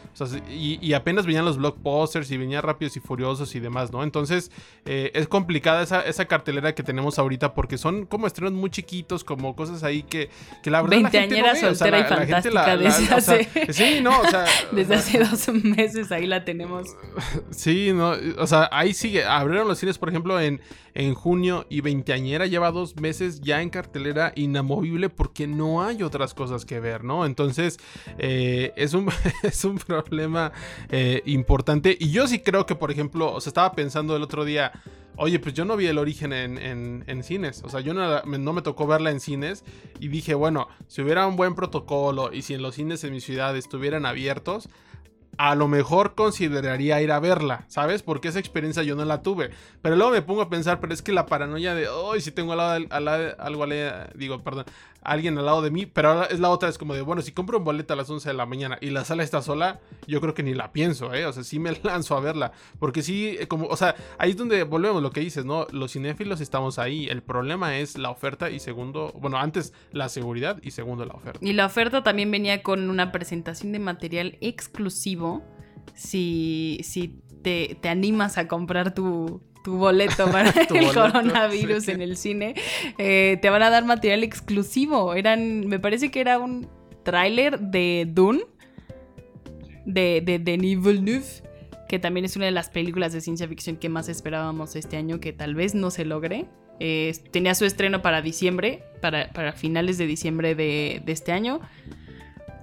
[0.48, 4.04] y, apenas venían los blockbusters y venían Rápidos y Furiosos y demás, ¿no?
[4.04, 4.52] Entonces
[4.84, 9.24] eh, es complicada esa, esa, cartelera que tenemos ahorita porque son como estrenos muy chiquitos,
[9.24, 10.30] como cosas ahí que,
[10.62, 13.72] que la verdad la gente no soltera y fantástica desde hace...
[13.72, 14.44] sí, no, o sea...
[14.72, 16.88] desde hace dos meses ahí la tenemos.
[17.50, 19.24] Sí, no, o sea, ahí sigue.
[19.24, 20.60] Abrieron los cines, por ejemplo, en
[20.96, 26.34] en junio y veinteañera lleva dos meses ya en cartelera inamovible porque no hay otras
[26.34, 27.24] cosas que ver, ¿no?
[27.24, 27.78] Entonces
[28.18, 29.08] eh, es, un,
[29.42, 30.52] es un problema
[30.90, 34.44] eh, importante y yo sí creo que, por ejemplo, o sea, estaba pensando el otro
[34.44, 34.72] día,
[35.18, 37.62] Oye, pues yo no vi el origen en, cines.
[37.64, 39.64] O sea, yo no, no, me tocó verla en cines.
[39.98, 43.20] Y dije, bueno, si hubiera un buen protocolo y si en los cines en mi
[43.20, 44.68] ciudad estuvieran abiertos,
[45.38, 48.02] a lo mejor consideraría ir a verla, ¿sabes?
[48.02, 49.50] Porque esa experiencia yo no la tuve.
[49.82, 52.52] Pero luego me pongo a pensar, pero es que la paranoia de, hoy si tengo
[52.52, 54.64] al lado, al lado algo, al, digo, perdón,
[55.02, 57.32] alguien al lado de mí, pero ahora es la otra, es como de, bueno, si
[57.32, 60.20] compro un boleto a las 11 de la mañana y la sala está sola, yo
[60.20, 61.26] creo que ni la pienso, ¿eh?
[61.26, 64.36] O sea, sí me lanzo a verla, porque sí, eh, como, o sea, ahí es
[64.36, 65.66] donde volvemos lo que dices, ¿no?
[65.70, 70.58] Los cinéfilos estamos ahí, el problema es la oferta y segundo, bueno, antes la seguridad
[70.62, 71.38] y segundo la oferta.
[71.42, 75.42] Y la oferta también venía con una presentación de material exclusivo,
[75.94, 82.16] si, si te, te animas a comprar tu, tu boleto para el coronavirus en el
[82.16, 82.54] cine,
[82.98, 85.14] eh, te van a dar material exclusivo.
[85.14, 86.68] Eran, me parece que era un
[87.02, 88.44] tráiler de Dune,
[89.84, 91.26] de, de Denis Villeneuve,
[91.88, 95.18] que también es una de las películas de ciencia ficción que más esperábamos este año,
[95.18, 96.46] que tal vez no se logre.
[96.78, 101.60] Eh, tenía su estreno para diciembre, para, finales de diciembre de, de, este año.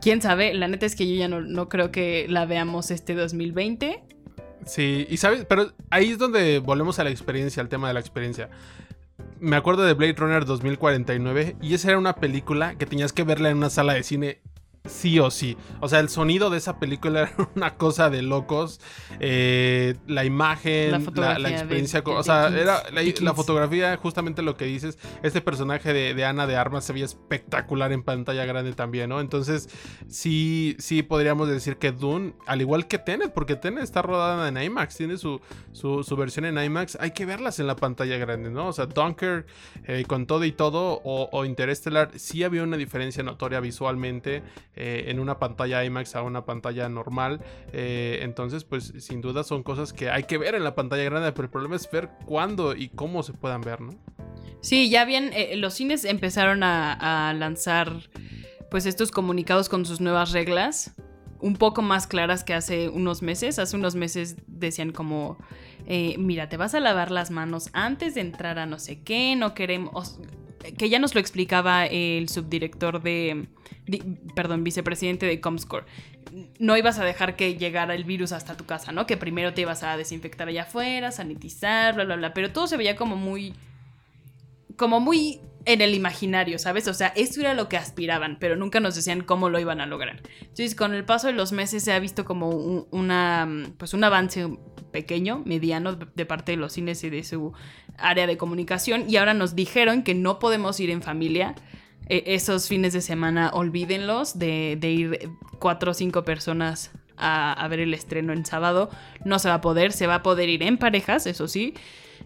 [0.02, 3.14] Quién sabe, la neta es que yo ya no, no creo que la veamos este
[3.14, 4.04] 2020.
[4.66, 8.00] Sí, y sabes, pero ahí es donde volvemos a la experiencia, al tema de la
[8.00, 8.50] experiencia.
[9.40, 13.50] Me acuerdo de Blade Runner 2049 y esa era una película que tenías que verla
[13.50, 14.42] en una sala de cine
[14.86, 15.56] sí o sí.
[15.80, 18.82] O sea, el sonido de esa película era una cosa de locos.
[19.20, 22.04] Eh, la imagen, la, experiencia.
[22.06, 24.98] o sea, era la, fotografía, justamente lo que dices.
[25.22, 29.22] Este personaje de, Ana de Armas se veía espectacular en pantalla grande también, ¿no?
[29.22, 29.70] Entonces,
[30.08, 34.58] sí, sí podríamos decir que Dune, al igual que Tenet, porque Tenet está rodada en
[34.58, 35.40] IMAX, tiene su,
[35.72, 38.68] su, versión en IMAX, hay que verlas en la pantalla grande, ¿no?
[38.68, 39.46] O sea, Dunker,
[39.86, 44.44] eh, con todo y todo, o, o Interstellar, sí había una diferencia notoria visualmente.
[44.76, 47.42] Eh, en una pantalla IMAX a una pantalla normal.
[47.72, 51.32] Eh, entonces, pues sin duda son cosas que hay que ver en la pantalla grande,
[51.32, 53.92] pero el problema es ver cuándo y cómo se puedan ver, ¿no?
[54.62, 58.10] Sí, ya bien, eh, los cines empezaron a, lanzar
[58.72, 60.96] pues estos comunicados con sus nuevas reglas
[61.40, 63.60] un poco más claras que hace unos meses.
[63.60, 65.38] Hace unos meses decían como,
[66.18, 69.54] mira, te vas a lavar las manos antes de entrar a no sé qué, no
[69.54, 70.20] queremos,
[70.78, 73.48] que ya nos lo explicaba el subdirector de,
[74.36, 75.86] perdón, vicepresidente de Comscore.
[76.60, 79.06] No ibas a dejar que llegara el virus hasta tu casa, ¿no?
[79.06, 82.34] Que primero te ibas a desinfectar allá afuera, sanitizar, bla, bla, bla.
[82.34, 83.54] Pero todo se veía como muy,
[84.78, 86.88] como muy en el imaginario, ¿sabes?
[86.88, 89.86] O sea, esto era lo que aspiraban, pero nunca nos decían cómo lo iban a
[89.86, 90.22] lograr.
[90.42, 93.48] Entonces, con el paso de los meses se ha visto como un, una,
[93.78, 94.48] pues un avance
[94.92, 97.54] pequeño, mediano, de parte de los cines y de su
[97.98, 99.10] área de comunicación.
[99.10, 101.56] Y ahora nos dijeron que no podemos ir en familia.
[102.08, 107.80] E, esos fines de semana, olvídenlos de, ir cuatro o cinco personas a, a ver
[107.80, 108.90] el estreno en sábado.
[109.24, 111.74] No se va a poder, se va a poder ir en parejas, eso sí.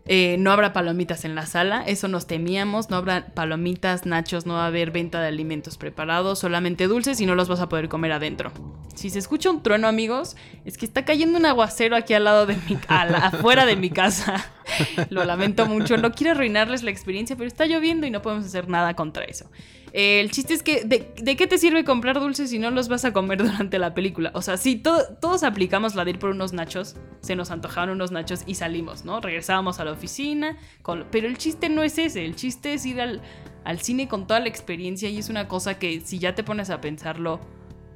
[0.08, 4.54] Eh, no habrá palomitas en la sala, eso nos temíamos, no habrá palomitas, nachos, no
[4.54, 7.90] va a haber venta de alimentos preparados, solamente dulces y no los vas a poder
[7.90, 8.52] comer adentro.
[8.96, 12.46] Si se escucha un trueno, amigos, es que está cayendo un aguacero aquí al lado
[12.46, 14.50] de mi, afuera de mi casa.
[15.10, 18.70] Lo lamento mucho, no quiero arruinarles la experiencia, pero está lloviendo y no podemos hacer
[18.70, 19.50] nada contra eso.
[20.00, 23.14] El chiste es que, de, qué te sirve comprar dulces si no los vas a
[23.14, 24.30] comer durante la película?
[24.36, 28.12] O sea, si todos aplicamos la de ir por unos nachos, se nos antojaban unos
[28.12, 29.22] nachos y salimos, ¿no?
[29.22, 30.56] Regresábamos a la oficina,
[31.10, 33.24] pero el chiste no es ese, el chiste es ir al,
[33.64, 36.70] al cine con toda la experiencia y es una cosa que si ya te pones
[36.70, 37.40] a pensarlo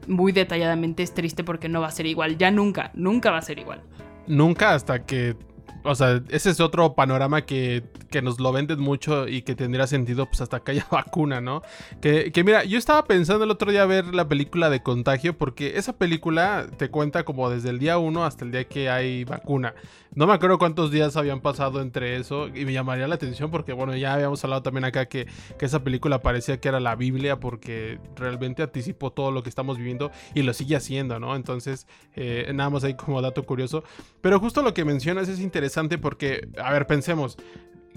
[0.07, 3.43] muy detalladamente es triste porque no va a ser igual, ya nunca, nunca va a
[3.43, 3.83] ser igual.
[4.25, 5.35] Nunca hasta que
[5.83, 9.87] o sea, ese es otro panorama que, que, nos lo venden mucho y que tendría
[9.87, 11.61] sentido pues hasta que haya vacuna, ¿no?
[12.01, 15.77] Que, que, mira, yo estaba pensando el otro día ver la película de Contagio porque
[15.77, 19.73] esa película te cuenta como desde el día 1 hasta el día que hay vacuna.
[20.13, 23.71] No me acuerdo cuántos días habían pasado entre eso y me llamaría la atención porque,
[23.71, 25.25] bueno, ya habíamos hablado también acá que,
[25.57, 29.77] que esa película parecía que era la Biblia porque realmente anticipó todo lo que estamos
[29.77, 31.37] viviendo y lo sigue haciendo, ¿no?
[31.37, 33.85] Entonces, eh, nada más ahí como dato curioso.
[34.19, 37.37] Pero justo lo que mencionas es interesante porque, a ver, pensemos,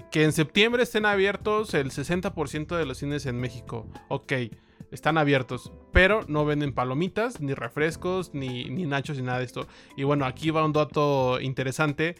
[0.09, 3.85] que en septiembre estén abiertos el 60% de los cines en México.
[4.07, 4.31] Ok,
[4.95, 9.67] están abiertos, pero no venden palomitas, ni refrescos, ni, ni nachos, ni nada de esto.
[9.95, 12.15] Y bueno, aquí va un dato interesante.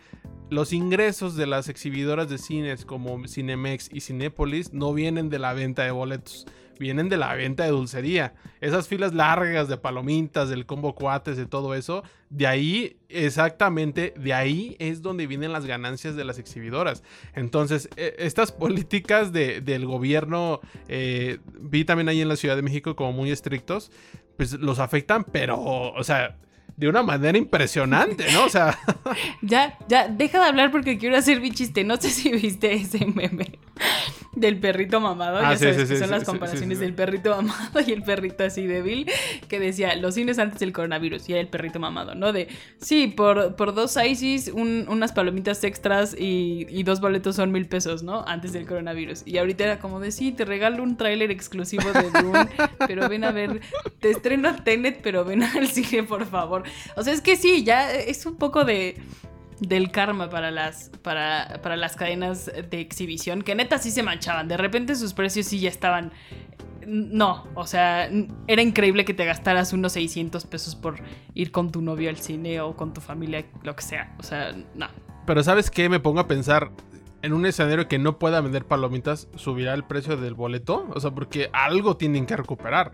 [0.50, 5.54] Los ingresos de las exhibidoras de cines como Cinemex y Cinépolis no vienen de la
[5.54, 6.46] venta de boletos
[6.80, 8.34] vienen de la venta de dulcería.
[8.62, 14.34] Esas filas largas de palomitas, del combo cuates, de todo eso, de ahí, exactamente, de
[14.34, 17.04] ahí es donde vienen las ganancias de las exhibidoras.
[17.34, 22.96] Entonces, e, estas políticas del gobierno, eh, vi también ahí en la Ciudad de México
[22.96, 23.92] como muy estrictos,
[24.38, 26.38] pues los afectan, pero, o sea,
[26.78, 28.46] de una manera impresionante, ¿no?
[28.46, 28.78] O sea.
[29.42, 31.84] ya, ya, deja de hablar porque quiero hacer mi chiste.
[31.84, 33.60] No sé si viste ese meme
[34.36, 35.40] del perrito mamado.
[35.40, 39.10] Ah, ya sabes que son las comparaciones del perrito mamado y el perrito así débil.
[39.48, 41.30] Que decía, los cines antes del coronavirus.
[41.30, 42.34] Y era el perrito mamado, ¿no?
[42.34, 48.04] De, sí, por, por dos ISIS, unas palomitas extras y, dos boletos son mil pesos,
[48.04, 48.24] ¿no?
[48.28, 49.24] Antes del coronavirus.
[49.26, 52.48] Y ahorita era como de, sí, te regalo un tráiler exclusivo de Dune,
[52.88, 53.62] pero ven a ver,
[54.00, 56.64] te estreno Tenet, pero ven al cine, por favor.
[56.96, 59.02] O sea, es que sí, ya es un poco de
[59.60, 64.50] del karma para las, para, para las cadenas de exhibición, que neta sí se manchaban.
[64.50, 66.12] De repente sus precios sí ya estaban
[66.86, 68.10] no, o sea,
[68.48, 70.98] era increíble que te gastaras unos 600 pesos por
[71.34, 74.16] ir con tu novio al cine o con tu familia, lo que sea.
[74.20, 74.88] O sea, no.
[75.26, 75.90] Pero ¿sabes qué?
[75.90, 76.72] Me pongo a pensar,
[77.22, 80.88] en un escenario que no pueda vender palomitas, ¿subirá el precio del boleto?
[80.94, 82.92] O sea, porque algo tienen que recuperar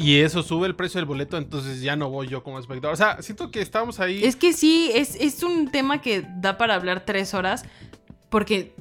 [0.00, 2.94] y eso sube el precio del boleto, entonces ya no voy yo como espectador.
[2.94, 4.22] O sea, siento que estamos ahí.
[4.22, 7.64] Es que sí, es, es un tema que da para hablar tres horas,
[8.28, 8.76] porque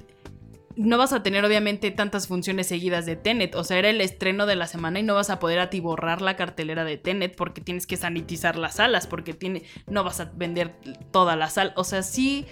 [0.76, 3.56] no vas a tener obviamente tantas funciones seguidas de Tenet.
[3.56, 6.36] O sea, era el estreno de la semana y no vas a poder atiborrar la
[6.36, 10.76] cartelera de Tenet porque tienes que sanitizar las salas, porque tiene, no vas a vender
[11.10, 11.74] toda la sala.
[11.78, 12.46] O sea, sí,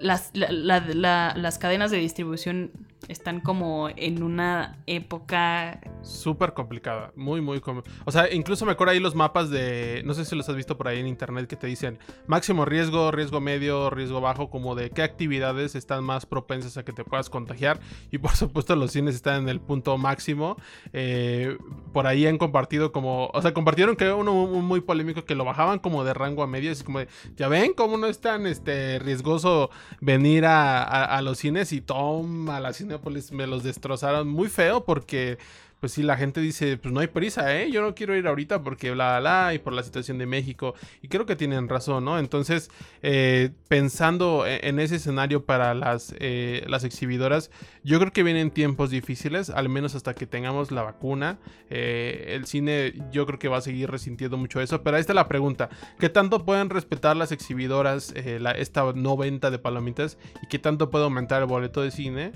[0.00, 2.72] las, las cadenas de distribución
[3.08, 7.60] están como en una época súper complicada, muy muy
[8.04, 10.76] o sea, incluso me acuerdo ahí los mapas de no sé si los has visto
[10.76, 14.90] por ahí en internet que te dicen máximo riesgo, riesgo medio, riesgo bajo, como de
[14.90, 19.14] qué actividades están más propensas a que te puedas contagiar y por supuesto los cines
[19.14, 20.56] están en el punto máximo.
[20.92, 21.56] Eh,
[21.92, 25.78] por ahí han compartido como, o sea, compartieron que uno muy polémico que lo bajaban
[25.78, 28.98] como de rango a medio, así como de, ya ven cómo no es tan este
[28.98, 32.89] riesgoso venir a, a los cines y toma la cine
[33.32, 35.38] me los destrozaron muy feo porque
[35.80, 37.70] pues sí, la gente dice, pues no hay prisa, ¿eh?
[37.70, 40.74] Yo no quiero ir ahorita porque bla, bla, bla, y por la situación de México.
[41.00, 42.18] Y creo que tienen razón, ¿no?
[42.18, 42.70] Entonces,
[43.02, 47.50] eh, pensando e-, en ese escenario para las, eh, las exhibidoras,
[47.82, 51.38] yo creo que vienen tiempos difíciles, al menos hasta que tengamos la vacuna.
[51.70, 55.14] Eh, el cine yo creo que va a seguir resintiendo mucho eso, pero ahí está
[55.14, 60.58] la pregunta, ¿qué tanto pueden respetar las exhibidoras esta no venta de palomitas y qué
[60.58, 62.32] tanto puede aumentar el boleto de cine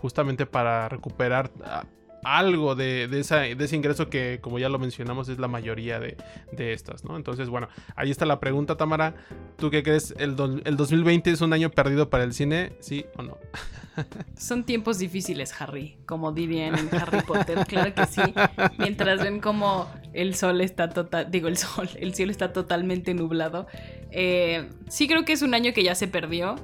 [0.00, 1.50] justamente para recuperar
[2.24, 6.16] algo de, de, ese ingreso que, como ya lo mencionamos, es la mayoría de,
[6.72, 7.16] estas, ¿no?
[7.16, 9.14] Entonces, bueno, ahí está la pregunta, Tamara.
[9.56, 10.14] ¿Tú qué crees?
[10.18, 12.72] ¿El, ¿El 2020 es un año perdido para el cine?
[12.80, 13.38] ¿Sí o no?
[14.36, 18.22] Son tiempos difíciles, Harry, como dirían en Harry Potter, claro que sí.
[18.78, 23.66] Mientras ven como el sol está total, digo el sol, el cielo está totalmente nublado.
[24.10, 26.56] Eh, sí creo que es un año que ya se perdió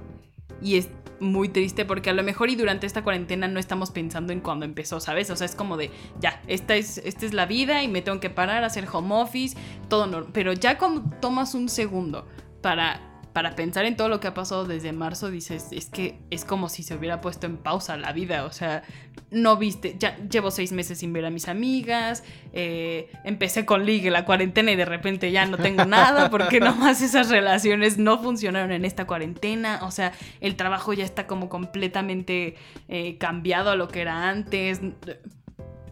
[0.63, 0.89] y es
[1.25, 4.64] muy triste porque a lo mejor y durante esta cuarentena no estamos pensando en cuando
[4.64, 5.31] empezó, ¿sabes?
[5.31, 8.20] O sea, es como de, ya, esta es, esta es la vida y me tengo
[8.20, 9.57] que parar, hacer home office,
[9.89, 10.31] todo normal.
[10.33, 12.27] Pero ya cuando tomas un segundo
[12.61, 16.45] para para pensar en todo lo que ha pasado desde marzo, dices, es que es
[16.45, 18.85] como si se hubiera puesto en pausa la vida, o sea,
[19.32, 22.22] no viste, ya llevo seis meses sin ver a mis amigas,
[22.53, 27.03] eh, empecé con ligue la cuarentena y de repente ya no tengo nada porque nomás
[27.03, 32.55] esas relaciones no funcionaron en esta cuarentena, o sea, el trabajo ya está como completamente
[32.87, 34.80] eh, cambiado a lo que era antes.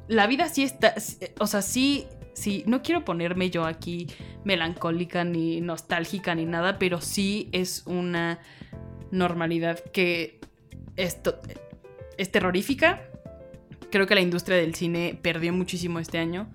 [0.06, 0.94] La vida sí está,
[1.40, 4.06] o sea, sí sí, no quiero ponerme yo aquí
[4.44, 8.40] melancólica ni nostálgica ni nada, pero sí es una
[9.10, 10.40] normalidad que
[10.96, 11.38] esto
[12.16, 13.02] es terrorífica.
[13.90, 16.50] Creo que la industria del cine perdió muchísimo este año.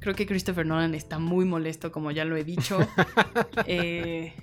[0.00, 2.78] Creo que Christopher Nolan está muy molesto, como ya lo he dicho.
[3.66, 4.34] Eh,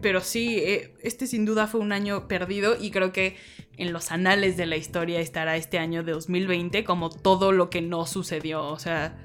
[0.00, 3.36] pero sí, eh, este sin duda fue un año perdido y creo que
[3.76, 7.82] en los anales de la historia estará este año de 2020 como todo lo que
[7.82, 8.64] no sucedió.
[8.64, 9.18] O sea,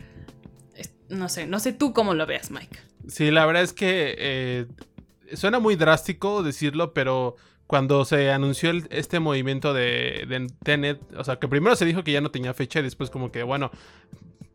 [1.09, 2.79] no sé, no sé tú cómo lo veas, Mike.
[3.07, 4.65] Sí, la verdad es que eh,
[5.33, 7.35] suena muy drástico decirlo, pero
[7.67, 12.13] cuando se anunció este movimiento de, de, Tenet, o sea, que primero se dijo que
[12.13, 13.71] ya no tenía fecha y después como que, bueno,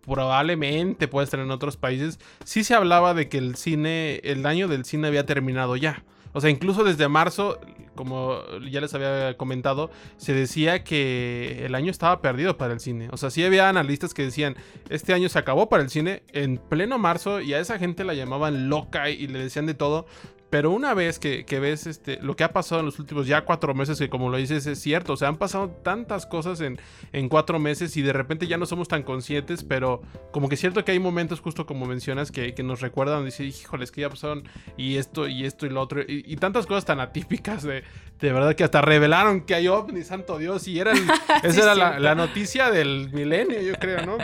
[0.02, 4.68] probablemente puede estar en otros países, sí se hablaba de que el cine, el año
[4.68, 6.04] del cine había terminado ya.
[6.32, 7.58] O sea, incluso desde marzo,
[7.94, 8.38] como
[8.70, 13.08] ya les había comentado, se decía que el año estaba perdido para el cine.
[13.12, 14.56] O sea, sí había analistas que decían,
[14.88, 18.14] este año se acabó para el cine en pleno marzo y a esa gente la
[18.14, 20.06] llamaban loca y le decían de todo.
[20.52, 23.72] Pero una vez que, ves este, lo que ha pasado en los últimos ya cuatro
[23.72, 26.78] meses, que como lo dices es cierto, o sea, han pasado tantas cosas en,
[27.14, 30.60] en cuatro meses y de repente ya no somos tan conscientes, pero como que es
[30.60, 34.46] cierto que hay momentos justo como mencionas que, nos recuerdan, dice, híjoles, que ya pasaron
[34.76, 37.82] y esto y esto y lo otro, y, tantas cosas tan atípicas de,
[38.20, 40.92] de verdad que hasta revelaron que hay ovnis, santo Dios, y era
[41.42, 44.18] esa era la, noticia del milenio, yo creo, ¿no?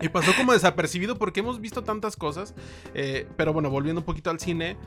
[0.00, 2.54] Y pasó como desapercibido porque hemos visto tantas cosas,
[2.94, 4.78] eh, pero bueno, volviendo un poquito al cine,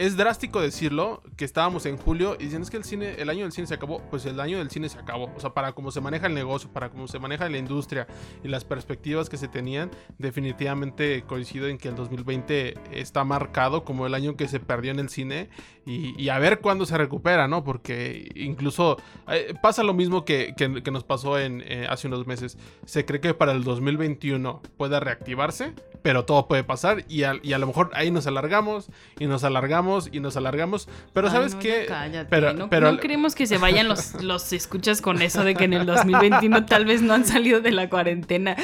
[0.00, 3.42] es drástico decirlo, que estábamos en julio y dicen es que el cine, el año
[3.42, 5.30] del cine se acabó, pues el año del cine se acabó.
[5.36, 8.06] O sea, para cómo se maneja el negocio, para cómo se maneja la industria
[8.42, 14.06] y las perspectivas que se tenían, definitivamente coincido en que el 2020 está marcado como
[14.06, 15.50] el año que se perdió en el cine
[15.84, 17.64] y, a ver cuándo se recupera, ¿no?
[17.64, 18.96] Porque incluso
[19.28, 20.54] eh, pasa lo mismo que,
[20.90, 22.56] nos pasó en, eh, hace unos meses.
[22.86, 27.54] Se cree que para el 2021 pueda reactivarse, pero todo puede pasar y a, y
[27.54, 28.88] a lo mejor ahí nos alargamos
[29.18, 30.88] y nos alargamos y nos alargamos.
[31.12, 31.86] Pero ¿sabes qué?
[32.28, 32.92] Pero, no, pero...
[32.92, 36.66] no queremos que se vayan los, los escuchas con eso de que en el 2021
[36.66, 38.56] tal vez no han salido de la cuarentena.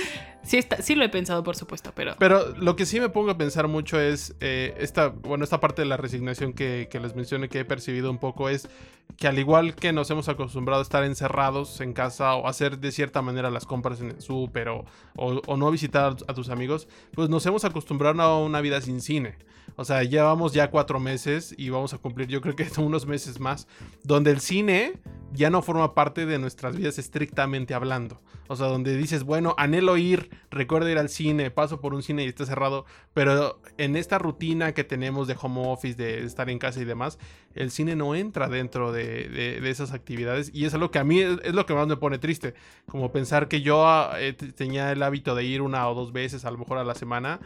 [0.46, 2.14] Sí, está, sí lo he pensado, por supuesto, pero...
[2.20, 5.82] Pero lo que sí me pongo a pensar mucho es eh, esta, bueno, esta parte
[5.82, 8.68] de la resignación que, les mencioné que he percibido un poco es
[9.16, 12.92] que al igual que nos hemos acostumbrado a estar encerrados en casa o hacer de
[12.92, 14.84] cierta manera las compras en el súper o,
[15.16, 19.34] o, no visitar a tus amigos, pues nos hemos acostumbrado a una vida sin cine.
[19.76, 23.38] O sea, llevamos ya cuatro meses y vamos a cumplir yo creo que unos meses
[23.40, 23.68] más,
[24.02, 24.94] donde el cine
[25.32, 28.20] ya no forma parte de nuestras vidas estrictamente hablando.
[28.48, 32.24] O sea, donde dices, bueno, anhelo ir, recuerdo ir al cine, paso por un cine
[32.24, 36.58] y está cerrado, pero en esta rutina que tenemos de home office, de estar en
[36.58, 37.18] casa y demás,
[37.54, 41.52] el cine no entra dentro de, esas actividades y es algo que a mí es,
[41.52, 42.54] lo que más me pone triste,
[42.86, 43.84] como pensar que yo
[44.16, 46.94] eh, tenía el hábito de ir una o dos veces a lo mejor a la
[46.94, 47.40] semana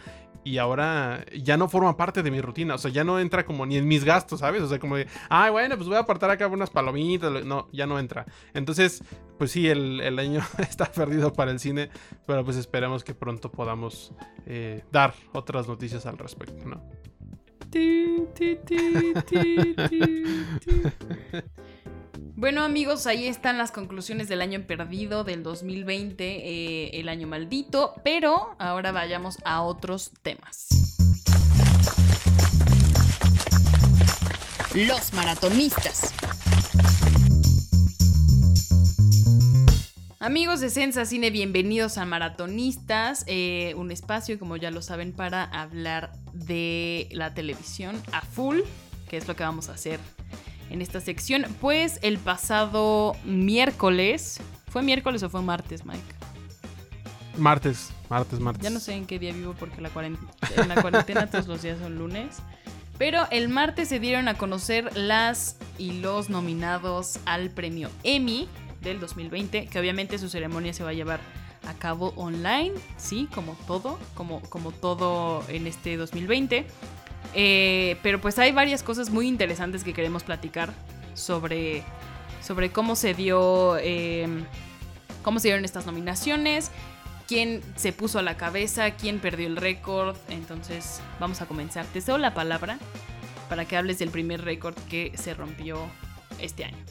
[0.45, 3.66] y ahora ya no forma parte de mi rutina, o sea, ya no entra como
[3.66, 4.62] ni en mis gastos, ¿sabes?
[4.62, 7.86] O sea, como de, ay, bueno, pues voy a apartar acá unas palomitas, no, ya
[7.86, 8.26] no entra.
[8.55, 9.03] Entonces,
[9.38, 11.91] pues sí, el, año está perdido para el cine,
[12.26, 14.12] pero pues esperamos que pronto podamos
[14.47, 16.82] eh, dar otras noticias al respecto, ¿no?
[22.41, 27.93] Bueno amigos, ahí están las conclusiones del año perdido del 2020, eh, el año maldito,
[28.03, 30.68] pero ahora vayamos a otros temas.
[34.74, 36.14] Los maratonistas.
[40.18, 45.45] Amigos de Sensa Cine, bienvenidos a Maratonistas, eh, un espacio, como ya lo saben, para
[45.45, 48.61] hablar de la televisión a full,
[49.11, 50.01] que es lo que vamos a hacer
[50.71, 51.45] en esta sección.
[51.61, 56.03] Pues el pasado miércoles, ¿fue miércoles o fue martes, Mike?
[57.37, 58.62] Martes, martes, martes.
[58.62, 61.62] Ya no sé en qué día vivo porque la cuarentena, en la cuarentena todos los
[61.62, 62.39] días son lunes.
[62.99, 68.47] Pero el martes se dieron a conocer las y los nominados al premio Emmy
[68.83, 71.21] del 2020, que obviamente su ceremonia se va a llevar
[71.66, 76.66] a cabo online, sí, como todo, como, como todo en este 2020.
[77.35, 80.72] Eh, pero pues hay varias cosas muy interesantes que queremos platicar
[81.14, 81.83] sobre,
[82.43, 84.45] sobre cómo se dio, em,
[85.22, 86.70] cómo se dieron estas nominaciones,
[87.28, 90.16] quién se puso a la cabeza, quién perdió el récord.
[90.28, 91.87] Entonces vamos a comenzar.
[91.87, 92.78] Te cedo la palabra
[93.49, 95.78] para que hables del primer récord que se rompió
[96.41, 96.85] este año.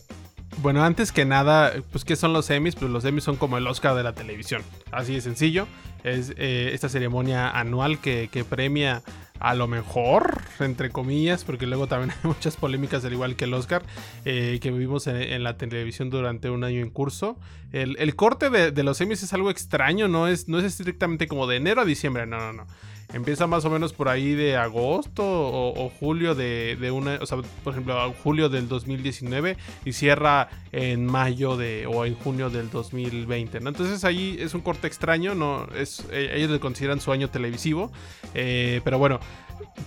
[0.62, 2.76] Bueno, antes que nada, pues ¿qué son los Emmys?
[2.76, 4.62] Pues los Emmys son como el Oscar de la televisión.
[4.92, 5.68] Así de sencillo.
[6.04, 9.02] Es eh, esta ceremonia anual que, premia
[9.40, 13.54] a lo mejor, entre comillas, porque luego también hay muchas polémicas, al igual que el
[13.54, 13.84] Oscar,
[14.26, 17.38] eh, que vivimos en, la televisión durante un año en curso.
[17.72, 21.48] El, corte de, de, los Emmys es algo extraño, no es, no es estrictamente como
[21.48, 22.68] de enero a diciembre, no, no, no.
[23.12, 27.74] Empieza más o menos por ahí de agosto o, julio de, una, o sea, por
[27.74, 33.70] ejemplo, julio del 2019 y cierra en mayo de o en junio del 2020, ¿no?
[33.70, 37.92] Entonces ahí es un corte extraño, no es eh, ellos le consideran su año televisivo,
[38.36, 39.20] eh, pero bueno,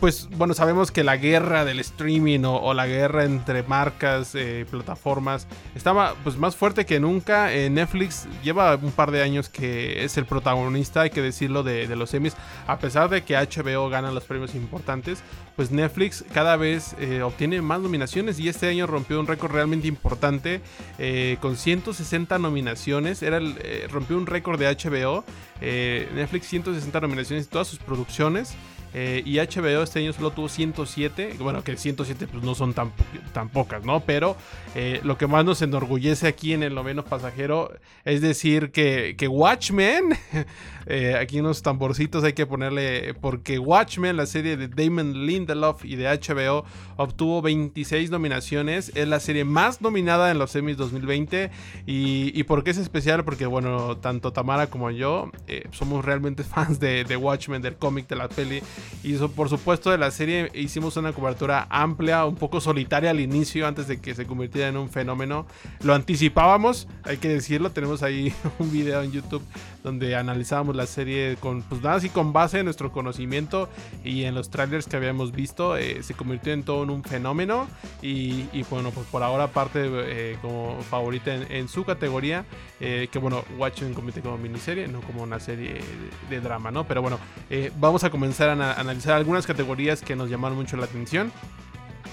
[0.00, 5.46] pues bueno, sabemos que la guerra del streaming o, la guerra entre marcas, eh, plataformas,
[5.74, 7.50] estaba pues más fuerte que nunca.
[7.70, 12.10] Netflix lleva un par de años que es el protagonista, hay que decirlo, de, los
[12.10, 12.34] semis.
[12.66, 15.22] A pesar de que HBO gana los premios importantes,
[15.56, 19.86] pues Netflix cada vez eh, obtiene más nominaciones y este año rompió un récord realmente
[19.86, 20.60] importante
[20.98, 23.22] eh, con 160 nominaciones.
[23.22, 23.40] Era
[23.88, 25.24] rompió un récord de HBO.
[25.60, 28.56] Netflix 160 nominaciones en todas sus producciones.
[28.94, 31.36] Eh, y HBO este año solo tuvo 107.
[31.38, 32.92] Bueno, que 107 pues no son tan,
[33.32, 34.00] tan pocas, ¿no?
[34.00, 34.36] Pero
[34.74, 37.72] eh, lo que más nos enorgullece aquí en el noveno pasajero
[38.04, 40.16] es decir que, que Watchmen,
[40.86, 45.96] eh, aquí unos tamborcitos hay que ponerle, porque Watchmen, la serie de Damon Lindelof y
[45.96, 46.64] de HBO,
[46.96, 48.92] obtuvo 26 nominaciones.
[48.94, 51.50] Es la serie más nominada en los Emmys 2020.
[51.86, 53.24] ¿Y, y por qué es especial?
[53.24, 55.30] Porque, bueno, tanto Tamara como yo
[55.70, 58.62] somos realmente fans de, de Watchmen, del cómic, de la peli.
[59.02, 63.66] Y por supuesto de la serie hicimos una cobertura amplia, un poco solitaria al inicio,
[63.66, 65.46] antes de que se convirtiera en un fenómeno.
[65.82, 69.42] Lo anticipábamos, hay que decirlo, tenemos ahí un video en YouTube
[69.82, 73.68] donde analizábamos la serie con, pues nada, así con base en nuestro conocimiento
[74.04, 77.66] y en los trailers que habíamos visto, eh, se convirtió en todo un fenómeno
[78.00, 82.44] y, bueno, pues por ahora parte eh, como favorita en, su categoría,
[82.80, 85.80] eh, que bueno, Watchmen compite como miniserie, no como una serie
[86.28, 86.84] de, drama, ¿no?
[86.86, 87.18] Pero bueno,
[87.78, 91.32] vamos a comenzar a analizar algunas categorías que nos llamaron mucho la atención.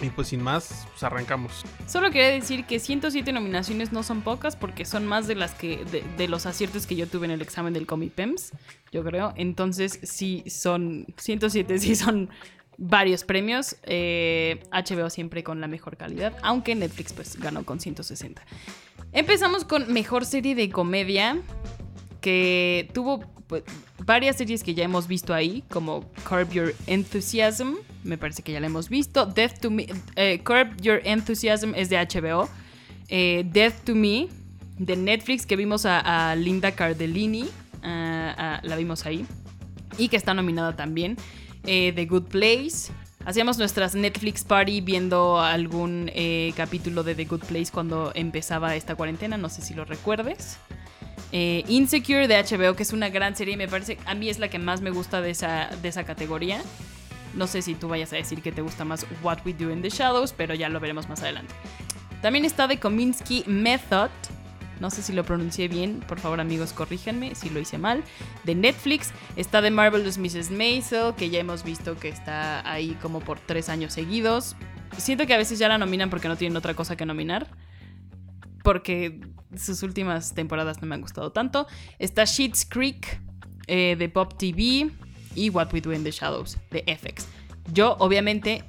[0.01, 1.65] Y pues sin más, pues arrancamos.
[1.85, 5.83] Solo quería decir que 107 nominaciones no son pocas porque son más de las que
[6.17, 8.51] de, los aciertos que yo tuve en el examen del Comipems,
[8.93, 9.33] yo creo.
[9.35, 12.29] Entonces sí son 107, sí son
[12.77, 13.75] varios premios.
[13.83, 18.41] Eh, HBO siempre con la mejor calidad, aunque Netflix pues ganó con 160.
[19.11, 21.41] Empezamos con mejor serie de comedia
[22.21, 23.63] que tuvo pues,
[24.05, 28.59] varias series que ya hemos visto ahí, como Curb Your Enthusiasm, me parece que ya
[28.59, 29.25] la hemos visto.
[29.25, 32.49] Death to Me, eh, Curb Your Enthusiasm es de HBO.
[33.09, 34.27] Eh, Death to Me,
[34.77, 37.49] de Netflix, que vimos a, Linda Cardellini,
[37.81, 39.25] la vimos ahí,
[39.97, 41.17] y que está nominada también.
[41.65, 42.91] Eh, The Good Place.
[43.25, 46.09] Hacíamos nuestras Netflix party viendo algún
[46.55, 50.57] capítulo de The Good Place cuando empezaba esta cuarentena, no sé si lo recuerdes.
[51.31, 54.49] Eh, Insecure de HBO, que es una gran serie, me parece, a mí es la
[54.49, 56.61] que más me gusta de esa, de esa categoría.
[57.35, 59.81] No sé si tú vayas a decir que te gusta más What We Do in
[59.81, 61.53] the Shadows, pero ya lo veremos más adelante.
[62.21, 64.09] También está The Kominsky Method.
[64.79, 68.03] No sé si lo pronuncié bien, por favor amigos corríjanme si lo hice mal.
[68.45, 70.51] De Netflix está The Marvelous Mrs.
[70.51, 74.55] Maisel, que ya hemos visto que está ahí como por tres años seguidos.
[74.97, 77.47] Siento que a veces ya la nominan porque no tienen otra cosa que nominar
[78.63, 79.19] porque
[79.57, 81.67] sus últimas temporadas no me han gustado tanto.
[81.97, 83.19] Está Sheets Creek
[83.67, 84.91] eh, de Pop TV
[85.35, 87.27] y What We Do in the Shadows de FX.
[87.73, 88.63] Yo, obviamente,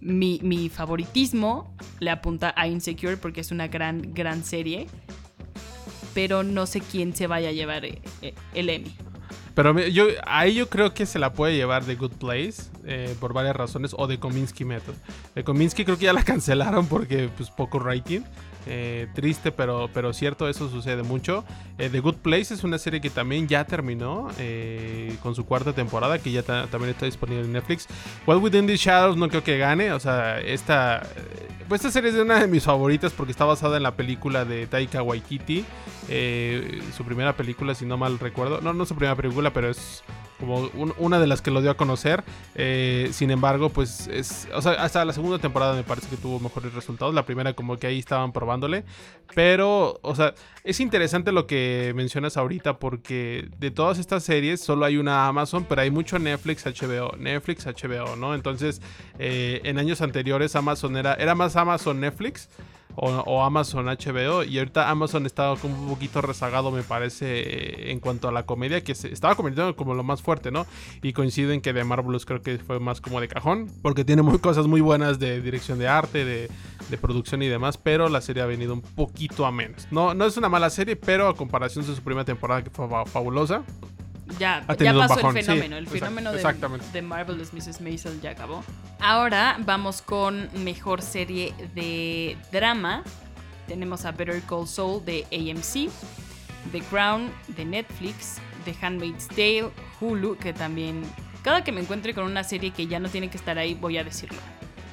[0.00, 4.86] mi, favoritismo le apunta a Insecure porque es una gran, gran serie.
[6.14, 8.94] Pero no sé quién se vaya a llevar eh, eh, el Emmy.
[9.54, 12.70] Pero yo, ahí yo creo que se la puede llevar The Good Place
[13.20, 14.94] por varias razones o de Kominsky Method.
[15.34, 18.20] De Kominsky creo que ya la cancelaron porque pues poco rating.
[18.66, 21.44] Eh, triste, pero, pero cierto, eso sucede mucho.
[21.78, 25.72] Eh, The Good Place es una serie que también ya terminó eh, con su cuarta
[25.72, 27.86] temporada, que ya también está disponible en Netflix.
[28.26, 31.06] Well Within the Shadows no creo que gane, o sea, esta,
[31.68, 34.66] pues esta serie es una de mis favoritas porque está basada en la película de
[34.66, 35.64] Taika Waititi,
[36.96, 38.60] su primera película, si no mal recuerdo.
[38.60, 40.02] No, no su primera película, pero es
[40.38, 42.24] como una de las que lo dio a conocer.
[42.54, 46.40] Eh, sin embargo, pues es, o sea, hasta la segunda temporada me parece que tuvo
[46.40, 47.14] mejores resultados.
[47.14, 48.84] La primera como que ahí estaban probándole.
[49.34, 50.34] Pero, o sea,
[50.64, 55.64] es interesante lo que mencionas ahorita porque de todas estas series solo hay una Amazon,
[55.68, 58.34] pero hay mucho Netflix, HBO, Netflix, HBO, ¿no?
[58.34, 58.80] Entonces,
[59.18, 62.48] eh, en años anteriores Amazon era, era más Amazon Netflix
[62.96, 64.42] o, Amazon HBO.
[64.42, 68.82] Y ahorita Amazon estaba como un poquito rezagado, me parece, en cuanto a la comedia,
[68.82, 70.66] que se estaba convirtiendo como lo más fuerte, ¿no?
[71.02, 74.38] Y coinciden que de Marvelous creo que fue más como de cajón, porque tiene muy,
[74.38, 76.48] cosas muy buenas de dirección de arte, de,
[77.00, 79.86] producción y demás, pero la serie ha venido un poquito a menos.
[79.90, 82.88] No, no es una mala serie, pero a comparación de su primera temporada, que fue
[83.06, 83.64] fabulosa,
[84.38, 85.76] ya, ya pasó el fenómeno.
[85.76, 86.42] el fenómeno de,
[86.92, 87.80] de, Marvelous Mrs.
[87.80, 88.64] Maisel ya acabó.
[89.00, 93.02] Ahora vamos con mejor serie de drama.
[93.68, 95.90] Tenemos a Better Call Saul de AMC,
[96.72, 99.70] The Crown de Netflix, The Handmaid's Tale,
[100.00, 101.02] Hulu, que también.
[101.42, 103.98] Cada que me encuentre con una serie que ya no tiene que estar ahí, voy
[103.98, 104.38] a decirlo.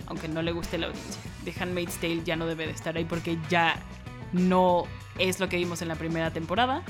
[0.08, 1.22] Aunque no le guste la audiencia.
[1.46, 3.76] The Handmaid's Tale ya no debe de estar ahí porque ya
[4.32, 4.86] no
[5.18, 6.84] es lo que vimos en la primera temporada.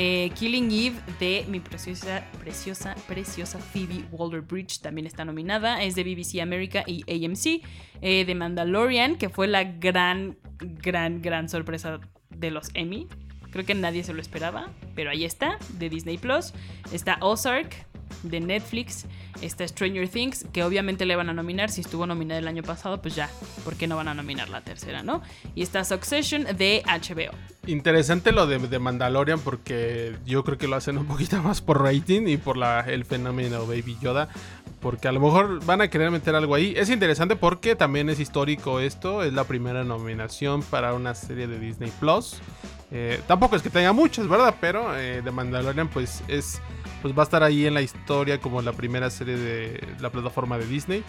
[0.00, 5.82] Eh, Killing Eve de mi preciosa, preciosa, preciosa Phoebe Waller-Bridge también está nominada.
[5.82, 7.66] Es de BBC America y AMC.
[8.00, 11.98] Eh, de Mandalorian, que fue la gran, gran, gran sorpresa
[12.30, 13.08] de los Emmy.
[13.50, 16.54] Creo que nadie se lo esperaba, pero ahí está, de Disney Plus.
[16.92, 17.87] Está Ozark,
[18.22, 19.06] de Netflix.
[19.42, 21.70] Está Stranger Things, que obviamente le van a nominar.
[21.70, 23.30] Si estuvo nominada el año pasado, pues ya,
[23.64, 25.22] ¿por qué no van a nominar la tercera, no?
[25.54, 27.36] Y está Succession de HBO.
[27.66, 32.26] Interesante lo de, Mandalorian porque yo creo que lo hacen un poquito más por rating
[32.26, 34.28] y por la, el fenómeno Baby Yoda.
[34.80, 36.74] Porque a lo mejor van a querer meter algo ahí.
[36.76, 39.22] Es interesante porque también es histórico esto.
[39.22, 42.38] Es la primera nominación para una serie de Disney Plus.
[42.90, 44.54] Eh, tampoco es que tenga muchas, ¿verdad?
[44.60, 46.60] Pero eh, de Mandalorian pues es
[47.02, 50.58] pues va a estar ahí en la historia como la primera serie de la plataforma
[50.58, 51.04] de Disney.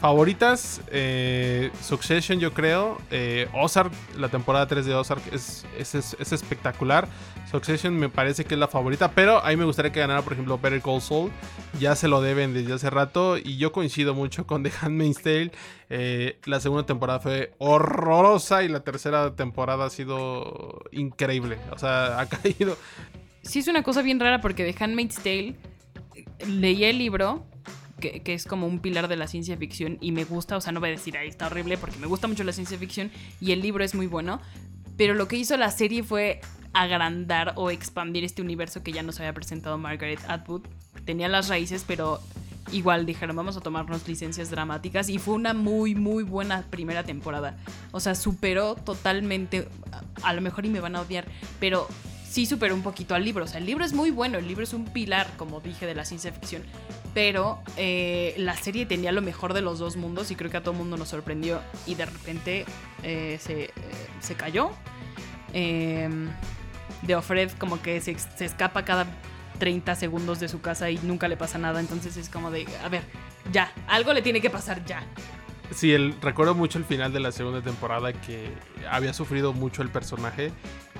[0.00, 7.06] Favoritas, eh, Succession yo creo, eh, Ozark, la temporada 3 de Ozark es, es, espectacular.
[7.50, 10.32] Succession me parece que es la favorita, pero a mí me gustaría que ganara por
[10.32, 11.30] ejemplo Better Call Saul,
[11.78, 15.52] ya se lo deben desde hace rato y yo coincido mucho con The Handmaid's Tale.
[15.90, 22.20] Eh, la segunda temporada fue horrorosa y la tercera temporada ha sido increíble, o sea,
[22.20, 22.76] ha caído
[23.42, 25.56] sí es una cosa bien rara porque de Handmaid's Tale
[26.46, 27.44] leí el libro,
[28.00, 30.80] que, es como un pilar de la ciencia ficción y me gusta, o sea, no
[30.80, 33.60] voy a decir ahí está horrible porque me gusta mucho la ciencia ficción y el
[33.60, 34.40] libro es muy bueno,
[34.96, 36.40] pero lo que hizo la serie fue
[36.72, 40.62] agrandar o expandir este universo que ya nos había presentado Margaret Atwood.
[41.04, 42.20] Tenía las raíces, pero
[42.72, 47.56] igual dijeron, vamos a tomarnos licencias dramáticas y fue una muy, muy buena primera temporada.
[47.90, 49.68] O sea, superó totalmente,
[50.22, 51.26] a lo mejor y me van a odiar,
[51.58, 51.88] pero
[52.30, 53.44] sí superó un poquito al libro.
[53.44, 55.94] O sea, el libro es muy bueno, el libro es un pilar, como dije, de
[55.94, 56.62] la ciencia ficción.
[57.12, 60.62] Pero eh, la serie tenía lo mejor de los dos mundos y creo que a
[60.62, 61.60] todo mundo nos sorprendió.
[61.86, 62.64] Y de repente
[63.02, 63.70] eh, se, eh,
[64.20, 64.70] se, cayó.
[65.52, 66.28] Em,
[67.02, 69.06] de Ofred como que se, se escapa cada
[69.58, 71.80] 30 segundos de su casa y nunca le pasa nada.
[71.80, 73.02] Entonces es como de, a ver,
[73.52, 75.02] ya, algo le tiene que pasar ya.
[75.74, 78.52] Sí, el, recuerdo mucho el final de la segunda temporada que
[78.88, 80.52] había sufrido mucho el personaje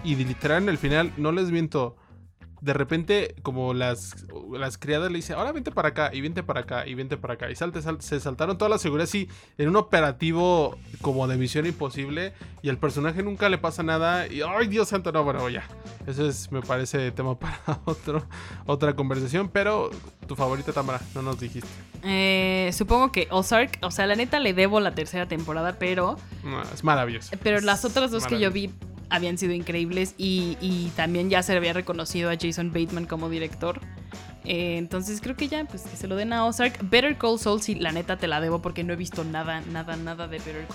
[0.05, 1.97] y literal en el final, no les miento,
[2.61, 6.61] de repente, como las, las criadas le dicen, ahora vente para acá, y vente para
[6.61, 7.51] acá, y vente para acá.
[7.51, 11.65] Y salte, salte, se saltaron toda la seguridad así, en un operativo como de misión
[11.67, 15.11] imposible, y al personaje nunca le pasa nada, y ¡ay, Dios santo!
[15.11, 15.65] No, bueno, ya.
[16.07, 18.27] Eso es, me parece, tema para otro,
[18.67, 19.91] otra conversación, pero
[20.27, 21.69] tu favorita, Tamara, no nos dijiste.
[22.03, 26.17] Eh, supongo que Ozark, o sea, la neta le debo la tercera temporada, pero...
[26.73, 27.35] es maravilloso.
[27.43, 28.71] Pero las otras dos que yo vi
[29.11, 33.81] habían sido increíbles y, también ya se había reconocido a Jason Bateman como director.
[34.45, 36.79] Eh, entonces creo que ya, pues se lo den a Ozark.
[36.89, 39.97] Better Call Saul, sí, la neta te la debo porque no he visto nada, nada,
[39.97, 40.67] nada de Better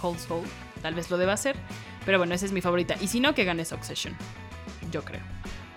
[0.00, 0.44] Call Saul.
[0.82, 1.56] Tal vez lo deba hacer.
[2.04, 2.96] Pero bueno, esa es mi favorita.
[3.00, 4.14] Y si no, que gane Succession.
[4.90, 5.22] Yo creo.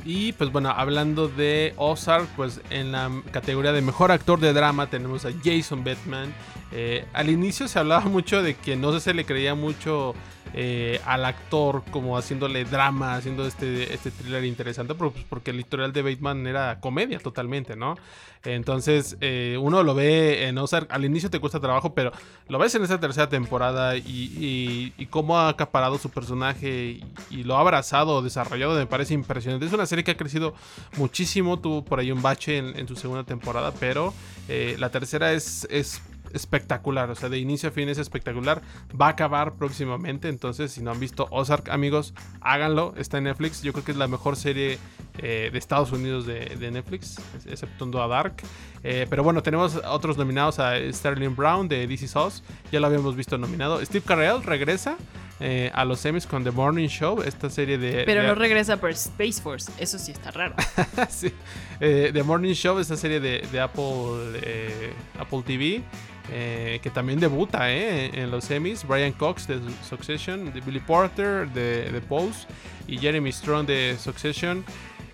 [0.06, 4.88] Y pues bueno, hablando de Ozark, pues en la categoría de mejor actor de drama
[4.88, 6.32] tenemos a Jason Bateman.
[6.72, 10.14] Eh, al inicio se hablaba mucho de que no se le creía mucho
[10.58, 15.92] eh, al actor como haciéndole drama, haciendo este, este thriller interesante, pues, porque el historial
[15.92, 17.98] de Bateman era comedia totalmente, ¿no?
[18.46, 22.14] Entonces eh, uno lo ve en Ozark, al inicio te cuesta trabajo, pero
[22.48, 27.60] lo ves en esta tercera temporada y, cómo ha acaparado su personaje y, lo ha
[27.60, 29.66] abrazado, desarrollado, me parece impresionante.
[29.66, 30.54] Es una serie que ha crecido
[30.96, 34.14] muchísimo, tuvo por ahí un bache en, su segunda temporada, pero
[34.48, 36.02] eh, la tercera es, es
[36.36, 38.62] espectacular, o sea, de inicio a fin es espectacular.
[39.00, 43.62] Va a acabar próximamente, entonces si no han visto Ozark, amigos, háganlo, está en Netflix.
[43.62, 44.78] Yo creo que es la mejor serie
[45.20, 48.36] eh, de Estados Unidos de, Netflix, exceptuando a Dark.
[48.84, 53.16] Eh, pero bueno, tenemos otros nominados a Sterling Brown de DC Sauce, ya lo habíamos
[53.16, 53.84] visto nominado.
[53.86, 54.98] Steve Carell regresa.
[55.42, 58.06] Eh, a los Emmys con The Morning Show, esta serie de...
[58.06, 60.56] Pero no regresa por Space Force, eso sí está raro.
[61.10, 61.30] sí.
[61.78, 65.84] The Morning Show, esta serie de, Apple, Apple TV,
[66.30, 68.88] que también debuta en los Emmys.
[68.88, 72.48] Brian Cox de Succession, de Billy Porter de Pose
[72.88, 74.64] y Jeremy Strong de Succession.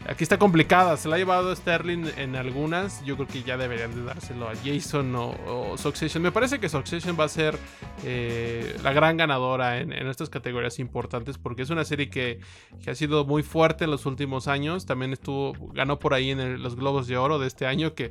[0.07, 3.05] Aquí está complicada, se la ha llevado Sterling en algunas.
[3.05, 6.23] Yo creo que ya deberían de dárselo a Jason o, Succession.
[6.23, 7.55] Me parece que Succession va a ser
[8.03, 12.39] eh, la gran ganadora en, estas categorías importantes porque es una serie que,
[12.87, 14.87] ha sido muy fuerte en los últimos años.
[14.87, 18.09] También estuvo, ganó por ahí en los Globos de Oro de este año, que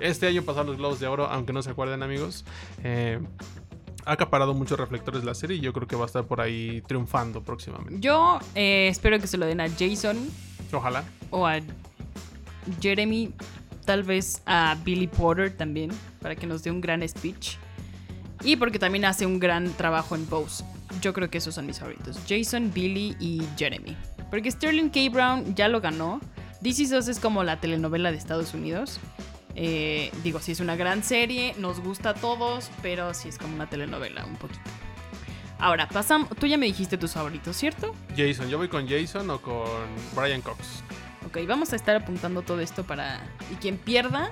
[0.00, 2.44] este año pasaron los Globos de Oro, aunque no se acuerden amigos.
[2.84, 3.20] Eh,
[4.04, 6.82] ha acaparado muchos reflectores la serie y yo creo que va a estar por ahí
[6.86, 8.00] triunfando próximamente.
[8.00, 10.16] Yo eh, espero que se lo den a Jason
[10.72, 11.04] Ojalá.
[11.30, 11.60] O a
[12.80, 13.32] Jeremy,
[13.84, 15.90] tal vez a Billy Porter también,
[16.20, 17.56] para que nos dé un gran speech.
[18.42, 20.64] Y porque también hace un gran trabajo en Pose.
[21.00, 22.18] Yo creo que esos son mis favoritos.
[22.28, 23.96] Jason, Billy y Jeremy.
[24.30, 25.10] Porque Sterling K.
[25.10, 26.20] Brown ya lo ganó.
[26.62, 29.00] This Is Us es como la telenovela de Estados Unidos.
[29.58, 33.54] Eh, digo, sí es una gran serie, nos gusta a todos, pero sí es como
[33.54, 34.60] una telenovela un poquito.
[35.58, 36.28] Ahora, pasamos.
[36.38, 37.94] Tú ya me dijiste tus favoritos, ¿cierto?
[38.14, 39.66] Jason, yo voy con Jason o con
[40.14, 40.82] Brian Cox.
[41.26, 43.20] Ok, vamos a estar apuntando todo esto para.
[43.50, 44.30] Y quien pierda.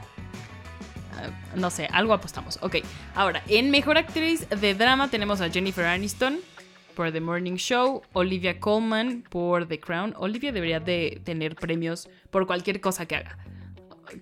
[1.16, 2.58] Ah, no sé, algo apostamos.
[2.60, 2.76] Ok,
[3.14, 6.40] ahora, en mejor actriz de drama tenemos a Jennifer Aniston
[6.94, 10.14] por The Morning Show, Olivia Colman por The Crown.
[10.18, 13.38] Olivia debería de tener premios por cualquier cosa que haga.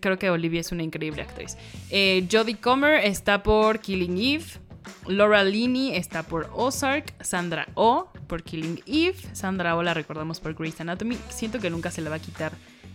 [0.01, 1.57] Creo que Olivia es una increíble actriz.
[1.91, 4.45] Eh, Jodie Comer está por Killing Eve.
[5.07, 9.95] Laura Linney está por Ozark, Sandra O oh por Killing Eve, Sandra O oh la
[9.95, 11.18] recordamos por Grey's Anatomy.
[11.28, 12.53] Siento que nunca se le va a quitar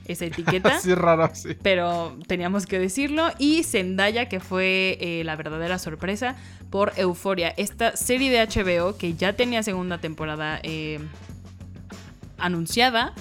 [0.07, 0.79] esa etiqueta.
[0.79, 1.55] sí, raro, sí.
[1.61, 3.29] Pero teníamos que decirlo.
[3.37, 6.35] Y Zendaya, que fue eh, la verdadera sorpresa
[6.69, 10.99] por Euforia, esta serie de HBO que ya tenía segunda temporada eh,
[12.37, 13.13] anunciada,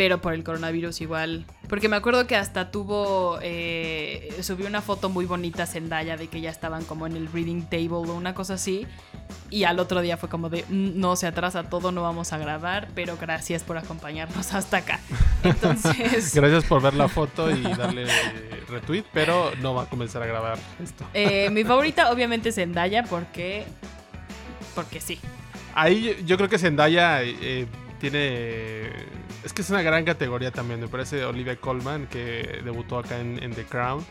[0.00, 3.38] pero por el coronavirus igual porque me acuerdo que hasta tuvo.
[3.42, 7.62] Eh, subió una foto muy bonita Zendaya de que ya estaban como en el reading
[7.64, 8.86] table o una cosa así.
[9.50, 10.64] Y al otro día fue como de.
[10.68, 15.00] Mm, no se atrasa todo, no vamos a grabar, pero gracias por acompañarnos hasta acá.
[15.44, 16.34] Entonces.
[16.34, 18.06] gracias por ver la foto y darle
[18.68, 21.04] retweet, pero no va a comenzar a grabar esto.
[21.12, 23.64] Eh, mi favorita, obviamente, es Zendaya, porque.
[24.74, 25.20] Porque sí.
[25.74, 27.66] Ahí yo creo que Zendaya eh,
[28.00, 30.80] tiene es que es una gran categoría también.
[30.80, 34.04] Me parece Olivia Colman, que debutó acá en, The Crown.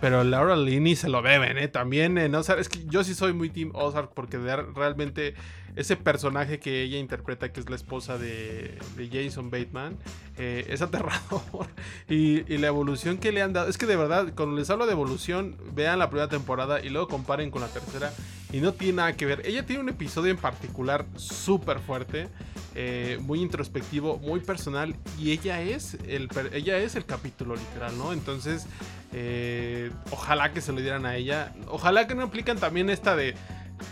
[0.00, 1.68] Pero Laura Linney se lo deben, ¿eh?
[1.68, 2.60] También en Ozark.
[2.60, 5.34] Es que yo sí soy muy Team Ozark porque realmente
[5.76, 8.78] ese personaje que ella interpreta, que es la esposa de,
[9.12, 9.96] Jason Bateman,
[10.36, 11.68] eh, es aterrador.
[12.08, 13.68] Y, y, la evolución que le han dado.
[13.68, 17.08] Es que de verdad, cuando les hablo de evolución, vean la primera temporada y luego
[17.08, 18.12] comparen con la tercera.
[18.52, 19.42] Y no tiene nada que ver.
[19.46, 22.28] Ella tiene un episodio en particular súper fuerte.
[22.74, 28.14] Eh, muy introspectivo, muy personal y ella es el, ella es el capítulo literal, ¿no?
[28.14, 28.66] Entonces,
[29.12, 31.52] eh, ojalá que se lo dieran a ella.
[31.68, 33.34] Ojalá que no aplican también esta de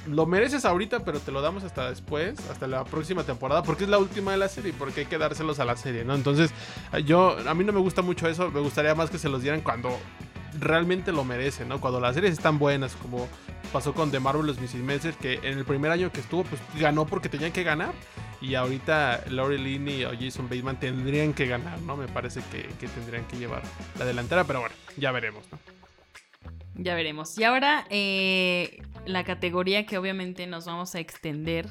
[0.06, 3.90] lo mereces ahorita, pero te lo damos hasta después, hasta la próxima temporada, porque es
[3.90, 6.14] la última de la serie, porque hay que dárselos a la serie, ¿no?
[6.14, 6.50] Entonces,
[7.04, 9.60] yo, a mí no me gusta mucho eso, me gustaría más que se los dieran
[9.60, 9.90] cuando
[10.58, 11.80] realmente lo merecen, ¿no?
[11.80, 13.28] Cuando las series están buenas, como
[13.72, 14.76] pasó con The Marvelous Mrs.
[14.76, 17.92] Maisel, que en el primer año que estuvo, pues ganó porque tenían que ganar.
[18.40, 21.96] Y ahorita Laurie Linney o Jason Bateman tendrían que ganar, ¿no?
[21.96, 23.62] Me parece que, tendrían que llevar
[23.98, 25.58] la delantera, pero bueno, ya veremos, ¿no?
[26.76, 27.38] Ya veremos.
[27.38, 31.68] Y ahora eh, la categoría que obviamente nos vamos a extender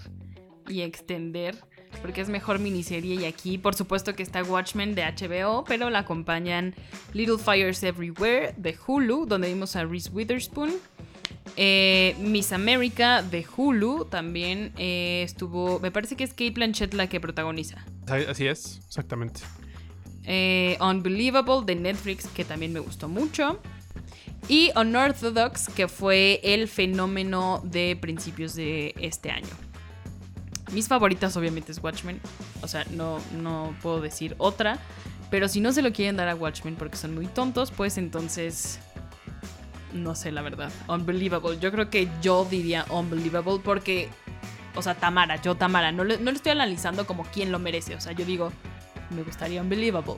[0.68, 1.58] y extender
[2.02, 6.00] porque es mejor miniserie y aquí por supuesto que está Watchmen de HBO, pero la
[6.00, 6.76] acompañan
[7.14, 10.72] Little Fires Everywhere de Hulu, donde vimos a Reese Witherspoon,
[11.56, 15.80] eh, Miss America de Hulu también eh, estuvo.
[15.80, 17.84] Me parece que es Kate Blanchett la que protagoniza.
[18.08, 19.42] Así es, exactamente.
[20.24, 23.60] Eh, Unbelievable de Netflix, que también me gustó mucho.
[24.48, 29.50] Y Unorthodox, que fue el fenómeno de principios de este año.
[30.72, 32.22] Mis favoritas, obviamente, es Watchmen.
[32.62, 34.80] O sea, no, no puedo decir otra.
[35.30, 38.80] Pero si no se lo quieren dar a Watchmen porque son muy tontos, pues entonces
[39.94, 40.72] no sé la verdad.
[40.88, 41.60] Unbelievable.
[41.60, 44.10] Yo creo que yo diría unbelievable porque,
[44.76, 47.96] o sea, Tamara, yo Tamara, no le, no estoy analizando como quién lo merece.
[47.96, 48.52] O sea, yo digo,
[49.10, 50.16] me gustaría unbelievable.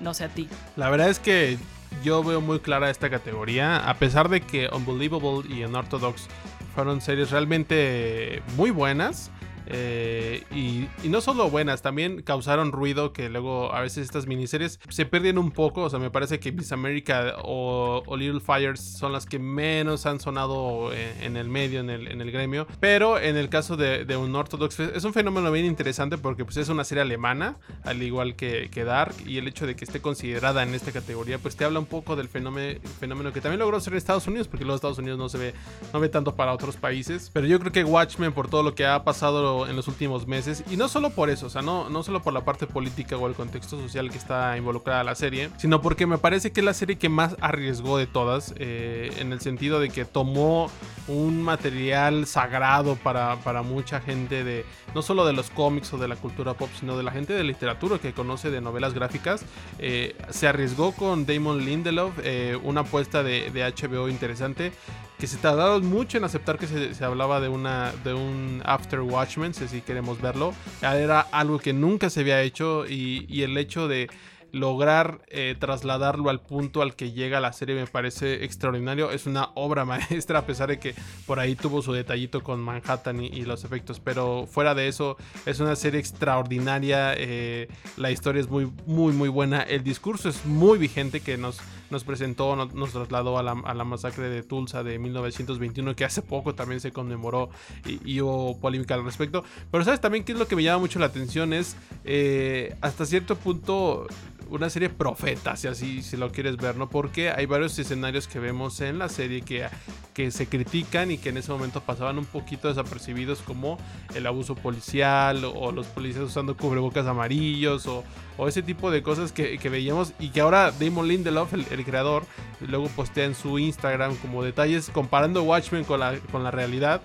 [0.00, 0.48] No sé a ti.
[0.76, 1.58] La verdad es que
[2.02, 3.88] yo veo muy clara esta categoría.
[3.88, 6.28] A pesar de que Unbelievable y Unorthodox
[6.74, 9.30] fueron series realmente muy buenas.
[9.66, 15.06] Eh, y, no solo buenas, también causaron ruido que luego a veces estas miniseries se
[15.06, 15.82] pierden un poco.
[15.82, 20.20] O sea, me parece que Miss America o, Little Fires son las que menos han
[20.20, 22.66] sonado en, el medio, en el, en el, gremio.
[22.80, 26.68] Pero en el caso de, un Orthodox, es un fenómeno bien interesante porque pues, es
[26.68, 29.14] una serie alemana, al igual que, que, Dark.
[29.26, 32.16] Y el hecho de que esté considerada en esta categoría, pues te habla un poco
[32.16, 35.38] del fenómeno, fenómeno que también logró ser Estados Unidos, porque los Estados Unidos no se
[35.38, 35.54] ve,
[35.92, 37.30] no ve tanto para otros países.
[37.32, 40.64] Pero yo creo que Watchmen, por todo lo que ha pasado en los últimos meses.
[40.70, 43.26] Y no solo por eso, o sea, no, no solo por la parte política o
[43.26, 46.74] el contexto social que está involucrada la serie, sino porque me parece que es la
[46.74, 50.70] serie que más arriesgó de todas, eh, en el sentido de que tomó
[51.08, 56.08] un material sagrado para, para mucha gente de, no solo de los cómics o de
[56.08, 59.44] la cultura pop, sino de la gente de literatura que conoce de novelas gráficas.
[59.78, 64.72] Eh, se arriesgó con Damon Lindelof, eh, una apuesta de, de HBO interesante
[65.18, 69.54] que se tardaron mucho en aceptar que se, hablaba de una de un After Watchmen,
[69.54, 70.52] si queremos verlo.
[70.82, 74.10] Era algo que nunca se había hecho y, y el hecho de
[74.54, 79.10] lograr eh, trasladarlo al punto al que llega la serie me parece extraordinario.
[79.10, 80.94] Es una obra maestra, a pesar de que
[81.26, 84.00] por ahí tuvo su detallito con Manhattan y, los efectos.
[84.00, 87.14] Pero fuera de eso, es una serie extraordinaria.
[87.16, 89.62] Eh, la historia es muy, muy, muy buena.
[89.62, 94.42] El discurso es muy vigente que nos, nos presentó, nos, trasladó a la, masacre de
[94.42, 97.50] Tulsa de 1921, que hace poco también se conmemoró
[97.84, 99.44] y, hubo polémica al respecto.
[99.70, 103.04] Pero sabes también qué es lo que me llama mucho la atención es eh, hasta
[103.04, 104.06] cierto punto
[104.50, 106.88] una serie profeta, si así si lo quieres ver, ¿no?
[106.88, 109.66] Porque hay varios escenarios que vemos en la serie que,
[110.12, 113.78] que se critican y que en ese momento pasaban un poquito desapercibidos como
[114.14, 118.04] el abuso policial o, los policías usando cubrebocas amarillos o,
[118.46, 122.24] ese tipo de cosas que, veíamos y que ahora Damon Lindelof, el, el, creador,
[122.60, 127.02] luego postea en su Instagram como detalles comparando Watchmen con la, con la realidad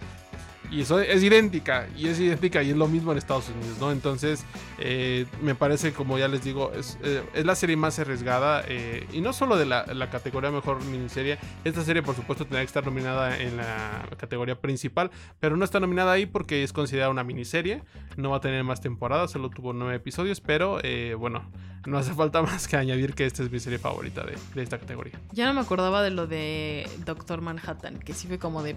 [0.72, 3.92] y eso es idéntica, y es idéntica, y es lo mismo en Estados Unidos, ¿no?
[3.92, 4.46] Entonces,
[4.78, 9.22] eh, me parece, como ya les digo, es, eh, la serie más arriesgada, eh, y
[9.22, 13.38] no solo de la, categoría mejor miniserie, esta serie, por supuesto, tendría que estar nominada
[13.40, 17.84] en la categoría principal, pero no está nominada ahí porque es considerada una miniserie,
[18.18, 20.80] no va a tener más temporadas, solo tuvo nueve episodios, pero
[21.18, 21.50] bueno,
[21.86, 25.20] no hace falta más que añadir que esta es mi serie favorita de, esta categoría.
[25.32, 28.76] Ya no me acordaba de lo de Doctor Manhattan, que sí fue como de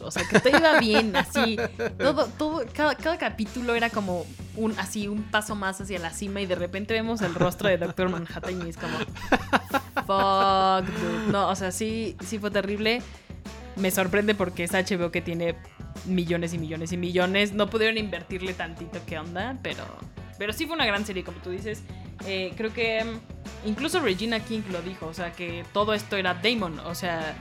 [0.00, 1.56] o sea, que todo iba bien, así,
[1.98, 4.26] todo, todo, cada, capítulo era como
[4.56, 7.78] un, así, un paso más hacia la cima y de repente vemos el rostro de
[7.78, 8.98] Doctor Manhattan y es como,
[10.06, 11.32] fuck, dude.
[11.32, 13.02] No, o sea, sí, sí fue terrible.
[13.76, 15.56] Me sorprende porque es HBO que tiene
[16.06, 17.52] millones y millones y millones.
[17.52, 19.84] No pudieron invertirle tantito que onda, pero,
[20.38, 21.82] pero sí fue una gran serie, como tú dices.
[22.26, 26.34] Eh, creo que mm, incluso Regina King lo dijo, o sea, que todo esto era
[26.34, 27.34] Damon, o sea,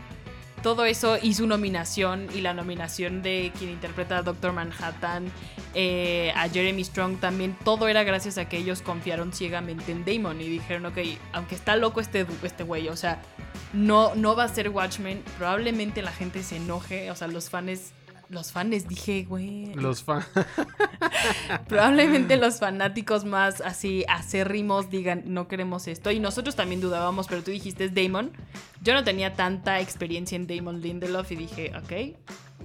[0.64, 5.32] todo eso y su nominación y la nominación de quien interpreta a Doctor Manhattan,
[5.76, 10.42] eh, a Jeremy Strong también, todo era gracias a que ellos confiaron ciegamente en Damon
[10.42, 10.98] y dijeron, ok,
[11.34, 13.22] aunque está loco este, este güey, o sea,
[13.74, 17.94] no, no va a ser Watchmen, probablemente la gente se enoje, o sea, los fans
[18.34, 19.74] los fans, dije, güey.
[19.76, 20.26] Los fans.
[21.68, 26.12] Probablemente los fanáticos más así acérrimos digan, no queremos esto.
[26.12, 28.32] Y nosotros también dudábamos, pero tú dijiste es Damon.
[28.82, 32.18] Yo no tenía tanta experiencia en Damon Lindelof y dije, ok.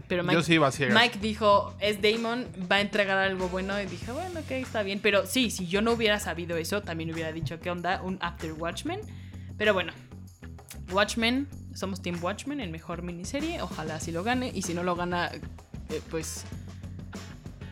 [0.06, 3.80] Pero Mike, Yo sí iba Mike dijo, es Damon, va a entregar algo bueno.
[3.80, 5.00] Y dije, bueno, ok, está bien.
[5.02, 8.00] Pero sí, si yo no hubiera sabido eso, también hubiera dicho, ¿qué onda?
[8.02, 9.00] Un After Watchmen.
[9.58, 9.92] Pero bueno,
[10.92, 13.62] Watchmen somos Team Watchmen en mejor miniserie.
[13.62, 14.50] Ojalá así lo gane.
[14.52, 15.30] Y si no lo gana,
[15.90, 16.44] eh, pues.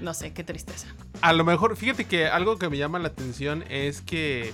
[0.00, 0.88] No sé, qué tristeza.
[1.22, 4.52] A lo mejor, fíjate que algo que me llama la atención es que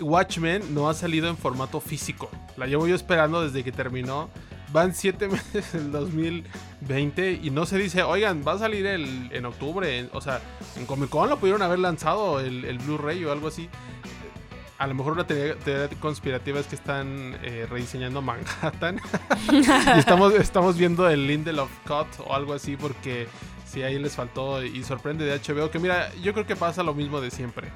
[0.00, 2.28] Watchmen no ha salido en formato físico.
[2.56, 4.28] La llevo yo esperando desde que terminó.
[4.72, 9.46] Van siete meses en 2020 y no se dice, oigan, va a salir el, en
[9.46, 10.10] octubre.
[10.12, 10.42] o sea,
[10.76, 13.70] en Comic Con lo pudieron haber lanzado el, el Blu-ray o algo así
[14.78, 15.56] a lo mejor una teoría,
[16.00, 19.00] conspirativa es que están eh, rediseñando Manhattan.
[19.52, 23.26] y estamos, estamos viendo el Lindelof Cut o algo así porque
[23.66, 26.94] si ahí les faltó y sorprende de HBO que mira, yo creo que pasa lo
[26.94, 27.68] mismo de siempre.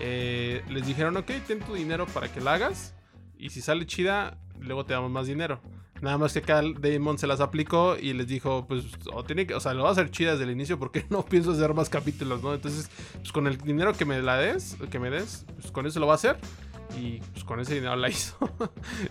[0.00, 2.94] Eh, les dijeron, ok, ten tu dinero para que la hagas
[3.38, 5.60] y si sale chida, luego te damos más dinero.
[6.02, 9.54] Nada más que acá Damon se las aplicó y les dijo, pues, o tiene que,
[9.54, 11.88] o sea, lo va a hacer chida desde el inicio porque no pienso hacer más
[11.88, 12.54] capítulos, ¿no?
[12.54, 16.00] Entonces, pues con el dinero que me la des, que me des, pues con eso
[16.00, 16.38] lo va a hacer.
[16.94, 18.36] Y pues con ese dinero la hizo.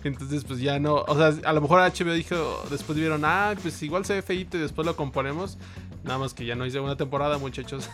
[0.04, 0.96] Entonces, pues ya no.
[0.96, 4.56] O sea, a lo mejor HBO dijo, después vieron, ah, pues igual se ve feito
[4.56, 5.58] y después lo componemos.
[6.04, 7.90] Nada más que ya no hice una temporada, muchachos.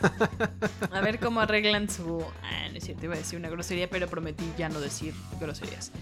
[0.93, 2.23] a ver cómo arreglan su.
[2.43, 5.93] Ah, no es cierto, iba a decir una grosería, pero prometí ya no decir groserías.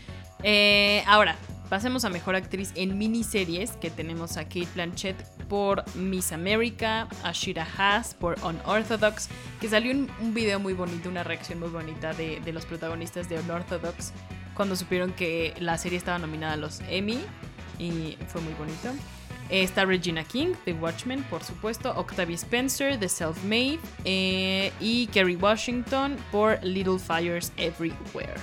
[0.42, 1.36] Eh, ahora,
[1.68, 5.16] pasemos a mejor actriz en miniseries, que tenemos a Kate Blanchett
[5.48, 9.28] por Miss America, a Shira Haas por Unorthodox,
[9.60, 13.28] que salió un, un video muy bonito, una reacción muy bonita de, de los protagonistas
[13.28, 13.69] de Unorthodox
[14.54, 17.18] cuando supieron que la serie estaba nominada a los Emmy
[17.78, 18.88] y fue muy bonito.
[19.48, 21.92] Eh, está Regina King, The Watchmen, por supuesto.
[21.96, 23.80] Octavia Spencer, The Self-Made.
[24.04, 28.34] eh, y Kerry Washington por Little Fires Everywhere.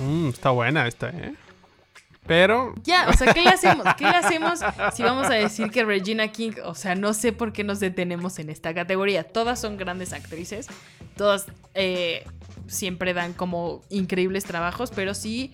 [0.00, 1.34] Mm, está buena esta, ¿eh?
[2.26, 3.86] Pero Ya, o sea, ¿qué le hacemos?
[3.96, 4.60] ¿Qué le hacemos
[4.92, 8.38] si vamos a decir que Regina King, o sea, no sé por qué nos detenemos
[8.38, 9.24] en esta categoría?
[9.24, 10.66] Todas son grandes actrices,
[11.16, 12.26] todas eh,
[12.68, 15.52] siempre dan como increíbles trabajos, pero sí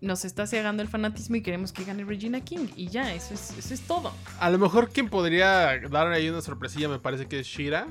[0.00, 2.68] nos está cegando el fanatismo y queremos que gane Regina King.
[2.76, 4.12] Y ya, eso es, eso es todo.
[4.38, 7.86] a lo mejor quien podría dar ahí una sorpresilla me parece que es Shira.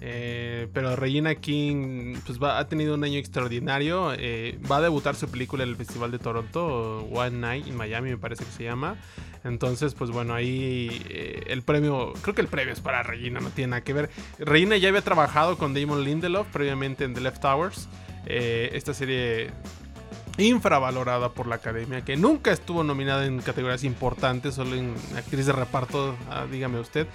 [0.00, 4.12] Eh, pero Regina King pues ha tenido un año extraordinario.
[4.14, 8.10] eh, va a debutar su película en el Festival de Toronto, One Night in Miami,
[8.10, 8.96] me parece que se llama.
[9.44, 13.50] Entonces, pues bueno, ahí eh, el premio, creo que el premio es para Regina, no
[13.50, 14.10] tiene nada que ver.
[14.38, 17.88] Regina ya había trabajado con Damon Lindelof previamente en The Leftovers.
[18.26, 19.50] Eh, esta serie
[20.38, 25.52] infravalorada por la academia, que nunca estuvo nominada en categorías importantes, solo en actriz de
[25.52, 27.06] reparto, ah, dígame usted.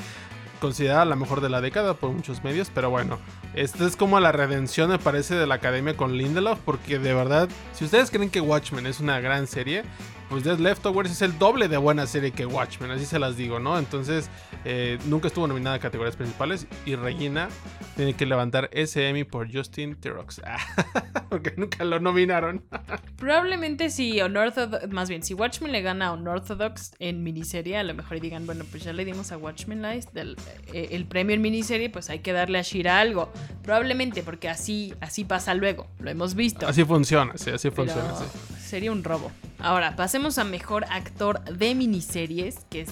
[0.64, 3.20] Considerada la mejor de la década por muchos medios, pero bueno,
[3.54, 7.50] esta es como la redención, me parece, de la academia con Lindelof, porque de verdad,
[7.74, 9.84] si ustedes creen que Watchmen es una gran serie,
[10.30, 13.60] pues The Leftovers es el doble de buena serie que Watchmen, así se las digo,
[13.60, 13.78] ¿no?
[13.78, 14.30] Entonces,
[14.66, 17.50] eh, nunca estuvo nominada a categorías principales y Regina
[17.96, 20.42] tiene que levantar ese Emmy por Justin Theroux,
[21.30, 22.64] porque nunca lo nominaron.
[23.18, 27.94] Probablemente si Unorthodox, más bien, si Watchmen le gana a Unorthodox en miniserie, a lo
[27.94, 29.82] mejor digan, bueno, pues ya le dimos a Watchmen
[30.14, 30.38] del-
[30.74, 33.32] eh, el premio en miniserie, pues hay que darle a Shira algo.
[33.64, 36.68] Probablemente porque así, así pasa luego, lo hemos visto.
[36.68, 38.26] Así funciona, sí, así pero funciona, sí.
[38.74, 39.32] Sería un robo.
[39.60, 42.90] Ahora, pasemos a mejor actor de miniseries, que es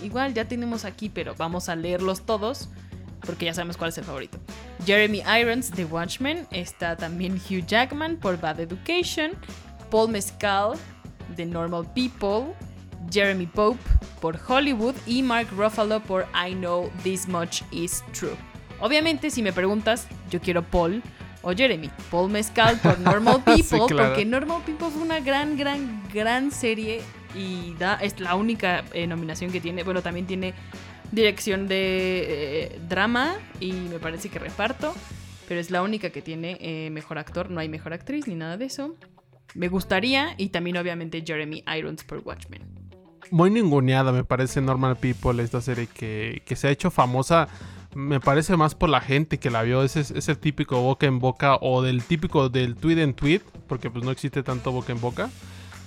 [0.00, 2.68] igual, ya tenemos aquí, pero vamos a leerlos todos.
[3.18, 4.38] Porque ya sabemos cuál es el favorito.
[4.86, 6.46] Jeremy Irons de Watchmen.
[6.52, 9.32] Está también Hugh Jackman por Bad Education.
[9.90, 10.74] Paul Mescal
[11.34, 12.54] de Normal People.
[13.10, 13.80] Jeremy Pope
[14.20, 14.94] por Hollywood.
[15.04, 18.36] Y Mark Ruffalo por I Know This Much Is True.
[18.78, 21.02] Obviamente, si me preguntas, yo quiero Paul
[21.44, 21.90] o Jeremy.
[22.10, 23.86] Paul Mescal por Normal Sí, People.
[23.86, 24.08] claro.
[24.10, 27.00] Porque Normal People fue una gran, gran, gran serie.
[27.36, 29.82] Y da, es la única eh, nominación que tiene.
[29.82, 30.54] Bueno, también tiene
[31.12, 34.94] dirección de eh, drama y me parece que reparto.
[35.48, 37.50] Pero es la única que tiene eh, mejor actor.
[37.50, 38.94] No hay mejor actriz ni nada de eso.
[39.54, 40.34] Me gustaría.
[40.38, 42.62] Y también, obviamente, Jeremy Irons por Watchmen.
[43.30, 47.48] Muy ninguneada, me parece Normal People, esta serie que, que se ha hecho famosa.
[47.94, 49.82] Me parece más por la gente que la vio.
[49.82, 53.90] Ese es, el típico boca en boca o del típico del tweet en tweet, porque
[53.90, 55.30] pues no existe tanto boca en boca.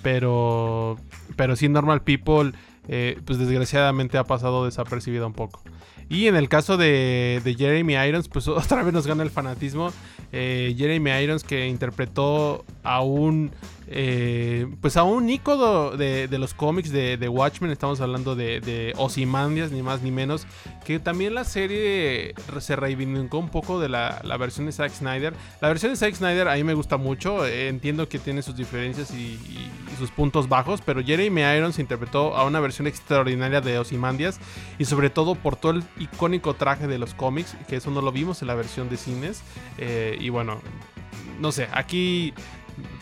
[0.02, 0.96] Pero,
[1.36, 2.52] pero sí, Normal People,
[2.88, 5.62] eh, pues desgraciadamente ha pasado desapercibida un poco.
[6.08, 9.92] Y en el caso de, de Jeremy Irons, pues otra vez nos gana el fanatismo.
[10.32, 13.50] Eh, Jeremy Irons que interpretó a un
[13.90, 18.94] eh, pues a un ícono de, de los cómics de, Watchmen, estamos hablando de, de
[19.72, 20.46] ni más ni menos,
[20.84, 25.32] que también la serie se reivindicó un poco de la, la versión de Zack Snyder.
[25.62, 29.10] La versión de Zack Snyder a mí me gusta mucho, entiendo que tiene sus diferencias
[29.12, 29.38] y
[29.98, 34.40] sus puntos bajos, pero Jeremy Irons interpretó a una versión extraordinaria de Ozymandias
[34.78, 38.12] y sobre todo por todo el icónico traje de los cómics, que eso no lo
[38.12, 39.42] vimos en la versión de cines,
[39.76, 40.60] eh, y bueno,
[41.40, 42.32] no sé, aquí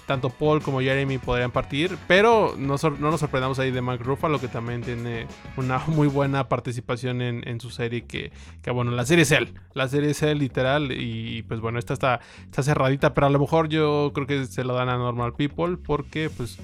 [0.07, 4.41] tanto Paul como Jeremy podrían partir, pero no, no nos sorprendamos ahí de Mark Ruffalo,
[4.41, 5.27] que también tiene
[5.57, 8.33] una muy buena participación en, en su serie, que,
[8.63, 11.93] que, bueno, la serie es él, la serie es él literal, y pues bueno, esta
[11.93, 15.35] está, está cerradita, pero a lo mejor yo creo que se lo dan a Normal
[15.35, 16.59] People, porque pues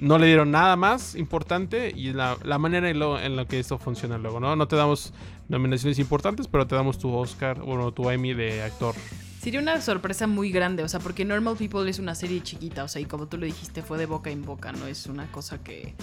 [0.00, 3.58] no le dieron nada más importante y la, la manera en, lo, en la que
[3.60, 4.56] esto funciona luego, ¿no?
[4.56, 5.12] No te damos
[5.48, 8.94] nominaciones importantes, pero te damos tu Oscar, bueno, tu Emmy de actor.
[9.42, 12.88] Sería una sorpresa muy grande, o sea, porque Normal People es una serie chiquita, o
[12.88, 15.62] sea, y como tú lo dijiste, fue de boca en boca, no es una cosa
[15.62, 15.94] que...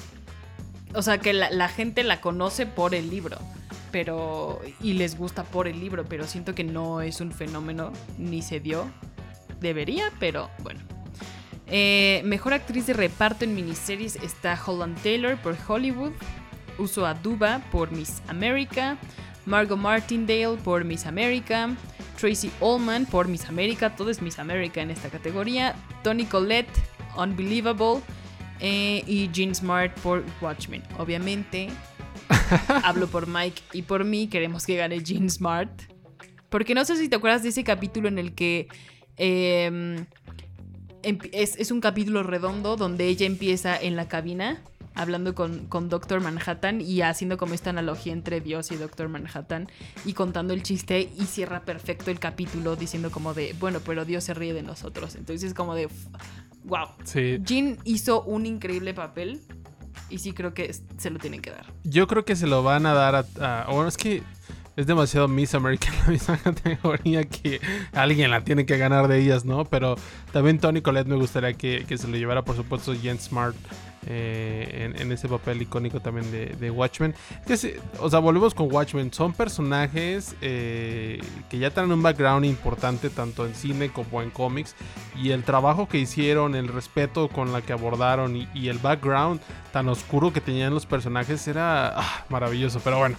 [0.93, 3.37] O sea, que la, la gente la conoce por el libro,
[3.91, 4.61] pero...
[4.79, 8.59] Y les gusta por el libro, pero siento que no es un fenómeno, ni se
[8.59, 8.85] dio.
[9.59, 10.81] Debería, pero bueno.
[11.69, 16.13] Eh, mejor actriz de reparto en miniseries está Holland Taylor por Hollywood,
[16.77, 18.97] Uso Aduba por Miss America,
[19.45, 21.75] Margot Martindale por Miss America,
[22.19, 26.71] Tracy Ullman por Miss America, todo es Miss America en esta categoría, Tony Collette,
[27.17, 28.01] Unbelievable,
[28.59, 30.81] eh, y Jean Smart por Watchmen.
[30.97, 31.69] Obviamente,
[32.83, 35.69] hablo por Mike y por mí, queremos que gane Jean Smart.
[36.49, 38.67] Porque no sé si te acuerdas de ese capítulo en el que
[39.17, 40.05] em,
[41.31, 44.61] es, un capítulo redondo donde ella empieza en la cabina
[44.93, 49.67] hablando con, con Doctor Manhattan y haciendo como esta analogía entre Dios y Doctor Manhattan
[50.05, 54.23] y contando el chiste y cierra perfecto el capítulo diciendo como de, bueno, pero Dios
[54.23, 55.15] se ríe de nosotros.
[55.15, 55.87] Entonces es como de,
[56.63, 56.87] wow.
[57.03, 57.37] Sí.
[57.43, 59.41] Jean hizo un increíble papel
[60.09, 61.71] y sí creo que se lo tienen que dar.
[61.83, 63.65] Yo creo que se lo van a dar a...
[63.65, 64.23] a bueno, es que
[64.77, 67.59] es demasiado Miss America la misma categoría que
[67.91, 69.65] alguien la tiene que ganar de ellas, ¿no?
[69.65, 69.95] Pero
[70.31, 73.55] también Tony Colette me gustaría que, se lo llevara, por supuesto, Jen Smart
[74.05, 77.15] eh, en, ese papel icónico también de, Watchmen.
[77.99, 79.11] o sea, volvemos con Watchmen.
[79.11, 81.19] Son personajes eh,
[81.49, 84.75] que ya tienen un background importante tanto en cine como en cómics.
[85.21, 89.41] Y el trabajo que hicieron, el respeto con la que abordaron y, el background
[89.73, 92.79] tan oscuro que tenían los personajes era ah, maravilloso.
[92.83, 93.17] Pero bueno.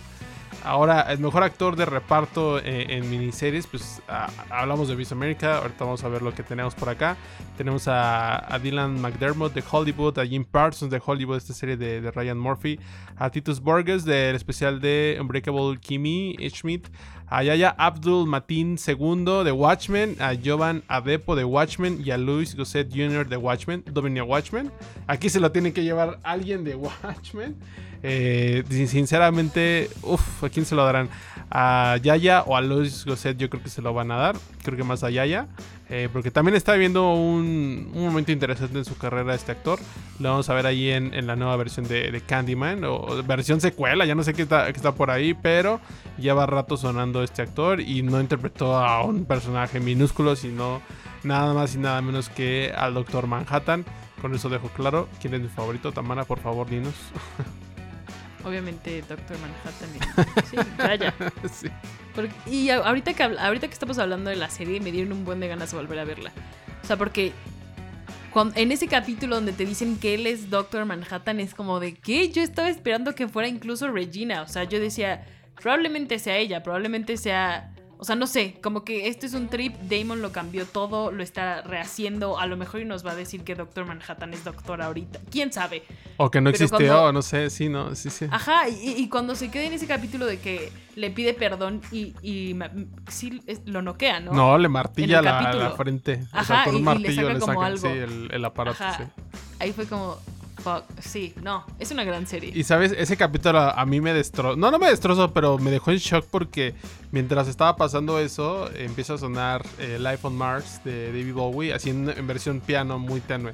[0.68, 4.02] Ahora, el mejor actor de reparto eh, en miniseries, pues
[4.50, 5.56] hablamos de Miss America.
[5.56, 7.16] Ahorita vamos a ver lo que tenemos por acá.
[7.56, 12.38] Tenemos a, Dylan McDermott de Hollywood, a Jim Parsons de Hollywood, esta serie de, Ryan
[12.38, 12.78] Murphy,
[13.16, 16.88] a Titus Burgess del especial de Unbreakable Kimmy Schmidt,
[17.28, 22.54] a Yaya Abdul Matin II de Watchmen, a Jovan Adepo de Watchmen y a Louis
[22.54, 23.26] Gosset Jr.
[23.26, 24.70] de Watchmen, Dominia Watchmen.
[25.06, 27.56] Aquí se lo tiene que llevar alguien de Watchmen.
[28.02, 31.08] Eh, sinceramente, uff, ¿a quién se lo darán?
[31.50, 33.36] ¿A Yaya o a Luis Gosset?
[33.38, 34.36] Yo creo que se lo van a dar.
[34.62, 35.46] Creo que más a Yaya.
[35.90, 39.78] Eh, porque también está viendo un, momento interesante en su carrera este actor.
[40.18, 42.84] Lo vamos a ver ahí en, la nueva versión de, Candyman.
[42.84, 45.34] O versión secuela, ya no sé qué está, está por ahí.
[45.34, 45.80] Pero
[46.18, 47.80] ya va rato sonando este actor.
[47.80, 50.82] Y no interpretó a un personaje minúsculo, sino
[51.24, 53.84] nada más y nada menos que al Doctor Manhattan.
[54.20, 55.92] Con eso dejo claro quién es mi favorito.
[55.92, 56.94] Tamara, por favor, dinos.
[58.44, 59.88] obviamente Doctor Manhattan.
[60.50, 60.56] sí,
[61.00, 61.14] ya,
[61.52, 61.68] sí.
[62.46, 65.48] y ahorita que, ahorita que estamos hablando de la serie, me dieron un buen de
[65.48, 66.32] ganas de volver a verla.
[66.82, 67.32] O sea, porque
[68.54, 72.30] en ese capítulo donde te dicen que él es Doctor Manhattan, es como de que
[72.30, 74.42] yo estaba esperando que fuera incluso Regina.
[74.42, 75.24] O sea, yo decía,
[75.60, 79.74] probablemente sea ella, probablemente sea o sea, no sé, como que este es un trip,
[79.82, 83.42] Damon lo cambió todo, lo está rehaciendo, a lo mejor y nos va a decir
[83.42, 85.82] que Doctor Manhattan es doctor ahorita, quién sabe.
[86.16, 88.26] O que no existió, no sé, sí, no, sí, sí.
[88.30, 92.56] Ajá, y, cuando se queda en ese capítulo de que le pide perdón y, y
[93.08, 94.32] sí lo noquea, ¿no?
[94.32, 96.24] No, le martilla la, frente.
[96.30, 99.02] Ajá, o sea, con un martillo le saca, sí, el, el aparato, sí.
[99.58, 100.18] Ahí fue como,
[101.00, 102.52] Sí, no, es una gran serie.
[102.54, 104.56] Y sabes, ese capítulo a mí me destrozó.
[104.56, 106.74] No, no me destrozó, pero me dejó en shock porque
[107.12, 111.90] mientras estaba pasando eso, empieza a sonar eh, Life on Mars de David Bowie, así
[111.90, 113.52] en, versión piano muy tenue.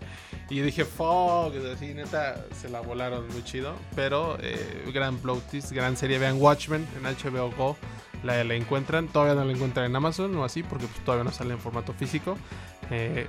[0.50, 3.74] Y yo dije, fuck, así neta, se la volaron muy chido.
[3.94, 6.18] Pero eh, gran plot gran serie.
[6.18, 7.76] Vean Watchmen en HBO Go.
[8.22, 11.32] La, la, encuentran, todavía no la encuentran en Amazon o así, porque pues, todavía no
[11.32, 12.38] sale en formato físico.
[12.90, 13.26] Eh,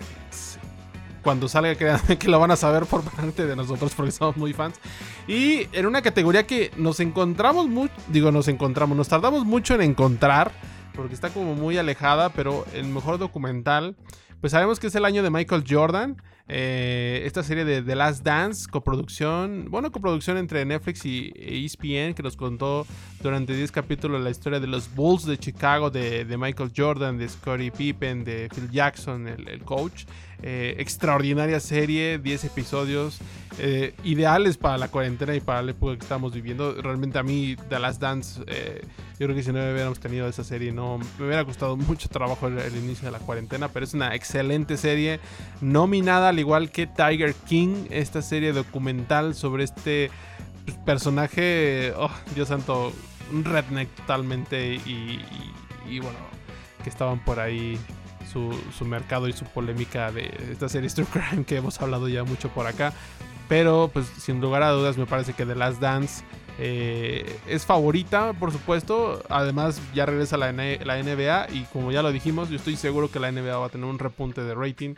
[1.26, 1.76] cuando salga,
[2.20, 4.80] que lo van a saber por parte de nosotros porque somos muy fans.
[5.28, 9.82] Y en una categoría que nos encontramos mucho, digo, nos encontramos, nos tardamos mucho en
[9.82, 10.52] encontrar,
[10.94, 13.96] porque está como muy alejada, pero el mejor documental,
[14.40, 16.22] pues sabemos que es el año de Michael Jordan.
[16.48, 22.22] Eh, esta serie de The Last Dance, coproducción, bueno, coproducción entre Netflix y ESPN, que
[22.22, 22.86] nos contó
[23.24, 27.72] durante 10 capítulos la historia de los Bulls de Chicago, de, Michael Jordan, de Scottie
[27.72, 30.06] Pippen, de Phil Jackson, el coach.
[30.44, 33.20] Eh, extraordinaria serie, 10 episodios,
[33.58, 36.82] eh, ideales para la cuarentena y para la época que estamos viviendo.
[36.82, 38.82] Realmente a mí, The Last Dance, eh,
[39.18, 42.48] yo creo que si no hubiéramos tenido esa serie, no me hubiera costado mucho trabajo
[42.48, 45.20] el, inicio de la cuarentena, pero es una excelente serie,
[45.62, 50.12] nominada al igual que Tiger King, esta serie documental sobre este
[50.66, 52.92] pues, personaje, oh, Dios santo,
[53.32, 55.22] un redneck totalmente y,
[55.90, 56.20] y bueno,
[56.84, 57.80] que estaban por ahí
[58.26, 62.50] su, mercado y su polémica de esta serie True Crime que hemos hablado ya mucho
[62.50, 62.94] por acá.
[63.48, 66.24] Pero pues sin lugar a dudas me parece que The Last Dance
[66.58, 69.22] eh, es favorita, por supuesto.
[69.30, 73.20] Además, ya regresa la, la, NBA y como ya lo dijimos, yo estoy seguro que
[73.20, 74.96] la NBA va a tener un repunte de rating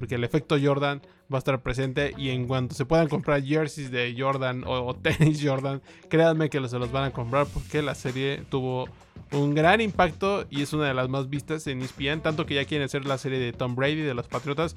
[0.00, 3.90] porque el efecto Jordan va a estar presente y en cuanto se puedan comprar jerseys
[3.90, 7.94] de Jordan o, o tenis Jordan, créanme que se los van a comprar porque la
[7.94, 8.88] serie tuvo
[9.32, 12.64] un gran impacto y es una de las más vistas en ESPN, tanto que ya
[12.64, 14.74] quieren hacer la serie de Tom Brady de los Patriotas,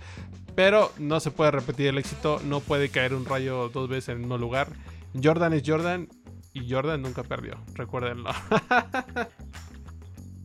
[0.56, 4.30] pero no se puede repetir el éxito, no puede caer un rayo dos veces en
[4.30, 4.68] un lugar.
[5.24, 6.10] Jordan es Jordan
[6.52, 8.32] y Jordan nunca perdió, recuérdenlo.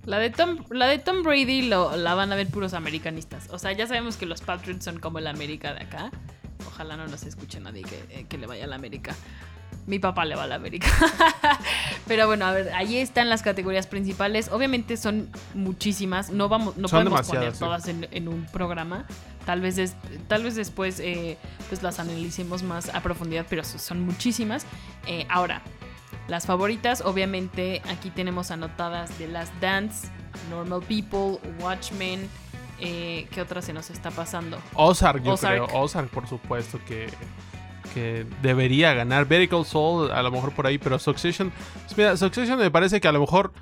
[0.09, 3.51] La de Tom, la de Tom Brady lo, la van a ver puros americanistas.
[3.51, 6.10] O sea, ya sabemos que los Patriots son como el América de acá.
[6.66, 9.14] Ojalá no nos escuche nadie que, eh, que le vaya a la América.
[9.86, 10.89] Mi papá le va a la América.
[12.06, 14.48] Pero bueno, a ver, ahí están las categorías principales.
[14.51, 16.30] Obviamente son muchísimas.
[16.30, 19.05] No vamos, no podemos poner todas en, un programa.
[19.44, 19.94] Tal vez,
[20.26, 21.36] tal vez después eh,
[21.68, 24.64] pues las analicemos más a profundidad, pero son muchísimas.
[25.06, 25.60] Eh, ahora,
[26.28, 30.09] las favoritas, obviamente, aquí tenemos anotadas The Last Dance,
[30.50, 32.28] Normal People, Watchmen.
[32.80, 34.59] Eh, ¿Qué otra se nos está pasando?
[34.74, 35.66] Ozark, yo creo.
[35.72, 37.09] Ozark, por supuesto, que,
[37.94, 39.26] que debería ganar.
[39.26, 41.50] Vertical Soul, a lo mejor por ahí, pero Succession.
[41.86, 43.52] Pues mira, Succession me parece que a lo mejor,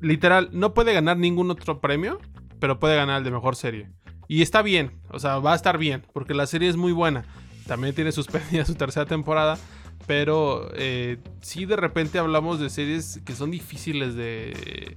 [0.00, 2.18] literal, no puede ganar ningún otro premio,
[2.58, 3.88] pero puede ganar el de mejor serie.
[4.28, 7.24] Y está bien, o sea, va a estar bien, porque la serie es muy buena.
[7.68, 9.58] También tiene suspendida su tercera temporada.
[10.06, 14.96] Pero eh, sí de repente hablamos de series que son difíciles de,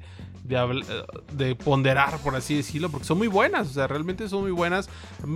[0.49, 4.89] de, ponderar, por así decirlo, porque son muy buenas, o sea, realmente son muy buenas.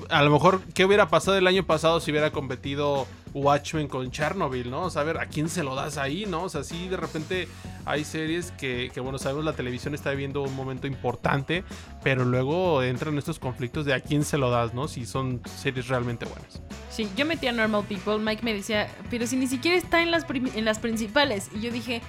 [0.09, 4.69] A lo mejor, ¿qué hubiera pasado el año pasado si hubiera competido Watchmen con Chernobyl,
[4.69, 4.83] ¿no?
[4.83, 6.43] O sea, ¿a quién se lo das ahí, no?
[6.43, 7.47] O sea, sí, de repente
[7.85, 11.63] hay series que, que, bueno, sabemos la televisión está viviendo un momento importante,
[12.03, 14.87] pero luego entran estos conflictos de a quién se lo das, ¿no?
[14.87, 16.61] Si son series realmente buenas.
[16.89, 20.11] Sí, yo metí a Normal People, Mike me decía, pero si ni siquiera está en
[20.11, 21.49] las, en las principales.
[21.55, 22.01] Y yo dije,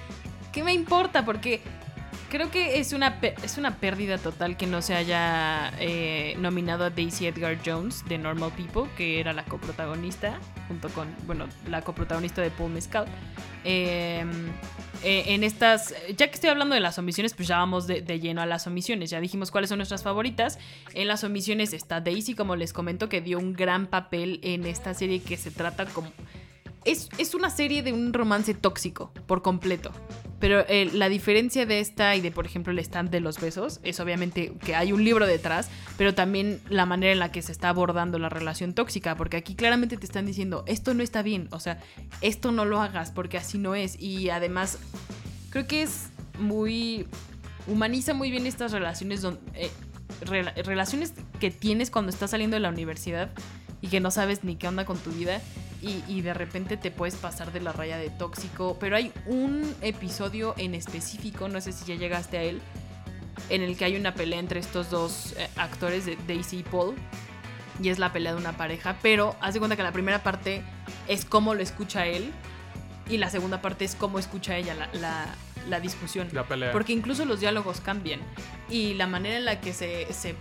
[0.51, 1.25] ¿qué me importa?
[1.25, 1.61] Porque
[2.29, 6.89] creo que es una, es una pérdida total que no se haya eh, nominado a
[6.89, 12.41] Daisy Edgar Jones de Normal People, que era la coprotagonista, junto con, bueno, la coprotagonista
[12.41, 13.05] de Paul Mescal.
[13.63, 14.23] Eh,
[15.03, 18.45] en estas, ya que estoy hablando de las omisiones, pues ya vamos de, lleno a
[18.45, 19.09] las omisiones.
[19.09, 20.57] Ya dijimos cuáles son nuestras favoritas.
[20.93, 24.93] En las omisiones está Daisy, como les comento, que dio un gran papel en esta
[24.93, 26.11] serie que se trata como...
[26.85, 29.91] Es, es una serie de un romance tóxico, por completo.
[30.39, 33.79] Pero eh, la diferencia de esta y de, por ejemplo, el stand de los besos
[33.83, 37.51] es obviamente que hay un libro detrás, pero también la manera en la que se
[37.51, 41.47] está abordando la relación tóxica, porque aquí claramente te están diciendo, esto no está bien,
[41.51, 41.79] o sea,
[42.21, 43.99] esto no lo hagas porque así no es.
[43.99, 44.77] Y además,
[45.49, 47.07] creo que es muy...
[47.65, 49.71] humaniza muy bien estas relaciones, eh,
[50.63, 53.31] relaciones que tienes cuando estás saliendo de la universidad
[53.85, 55.41] y que no sabes ni qué onda con tu vida
[55.81, 58.75] y, de repente te puedes pasar de la raya de tóxico.
[58.79, 62.59] Pero hay un episodio en específico, no sé si ya llegaste a él,
[63.51, 66.95] en el que hay una pelea entre estos dos eh, actores de Daisy y Paul.
[67.79, 70.63] Y es la pelea de una pareja, pero haz de cuenta que la primera parte
[71.07, 72.33] es cómo lo escucha él
[73.07, 75.35] y la segunda parte es cómo escucha ella la, la
[75.79, 76.27] discusión.
[76.31, 76.71] La pelea.
[76.71, 78.19] Porque incluso los diálogos cambian.
[78.69, 80.35] Y la manera en la que se, se,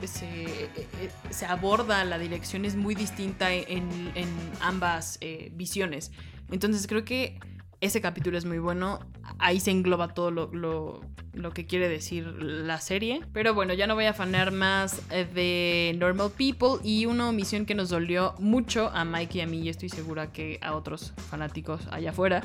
[1.30, 4.28] se, aborda la dirección es muy distinta en, en
[4.60, 6.12] ambas eh, visiones.
[6.50, 7.38] Entonces creo que
[7.84, 9.00] ese capítulo es muy bueno.
[9.38, 13.20] Ahí se engloba todo lo, que quiere decir la serie.
[13.32, 16.82] Pero bueno, ya no voy a afanar más eh, de Normal People.
[16.82, 20.32] Y una omisión que nos dolió mucho a Mike y a mí, y estoy segura
[20.32, 22.42] que a otros fanáticos allá afuera,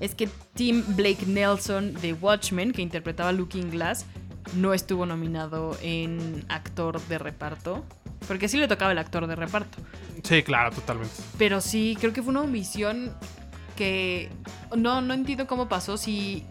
[0.00, 4.06] es que Tim Blake Nelson de Watchmen, que interpretaba Looking Glass,
[4.56, 7.84] no estuvo nominado en actor de reparto.
[8.26, 9.78] Porque sí le tocaba el actor de reparto.
[10.22, 11.14] Sí, claro, totalmente.
[11.36, 13.14] Pero sí, creo que fue una omisión
[13.78, 14.28] que
[14.76, 16.44] no, no entiendo cómo pasó si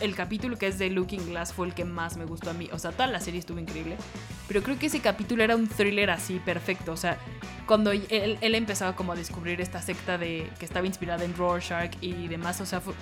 [0.00, 2.68] el capítulo que es de Looking Glass fue el que más me gustó a mí.
[2.72, 3.96] O sea, toda la serie estuvo increíble.
[4.48, 6.90] Pero creo que ese capítulo era un thriller así perfecto.
[6.90, 7.16] O sea,
[7.66, 11.94] cuando él, él empezaba como a descubrir esta secta de que estaba inspirada en Rorschach
[12.00, 12.60] y demás.
[12.60, 12.92] O sea, fue,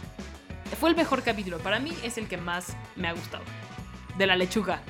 [0.78, 1.58] fue el mejor capítulo.
[1.58, 3.44] Para mí es el que más me ha gustado.
[4.18, 4.82] De la lechuga.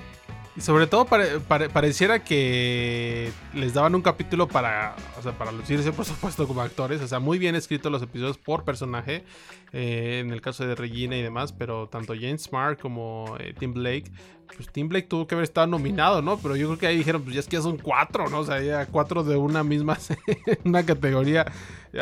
[0.54, 6.04] Y sobre todo pareciera que les daban un capítulo para, o sea, para lucirse, por
[6.04, 7.00] supuesto, como actores.
[7.00, 9.24] O sea, muy bien escritos los episodios por personaje.
[9.72, 11.52] Eh, en el caso de Regina y demás.
[11.52, 14.12] Pero tanto James Smart como eh, Tim Blake.
[14.54, 16.36] Pues Tim Blake tuvo que haber estado nominado, ¿no?
[16.36, 18.40] Pero yo creo que ahí dijeron, pues ya es que ya son cuatro, ¿no?
[18.40, 19.96] O sea, ya cuatro de una misma
[20.64, 21.50] una categoría.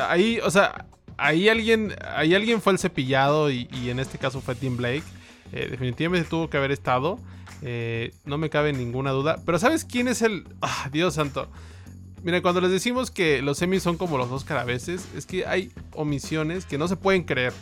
[0.08, 0.86] Ahí, o sea,
[1.20, 5.04] ahí alguien, ahí alguien fue el cepillado y, en este caso fue Tim Blake.
[5.52, 7.18] Eh, definitivamente tuvo que haber estado.
[7.62, 9.38] Eh, no me cabe ninguna duda.
[9.44, 10.44] Pero ¿sabes quién es el...
[10.62, 11.48] Ah, Dios santo.
[12.22, 15.46] Mira, cuando les decimos que los semis son como los Oscar a veces, es que
[15.46, 17.52] hay omisiones que no se pueden creer.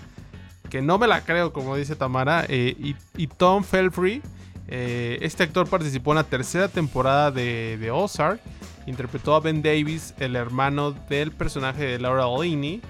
[0.70, 2.44] Que no me la creo, como dice Tamara.
[2.48, 4.22] Eh, y, Tom Felfrey,
[4.68, 8.40] este actor participó en la tercera temporada de, de, Ozark.
[8.86, 12.82] Interpretó a Ben Davis, el hermano del personaje de Laura Linney.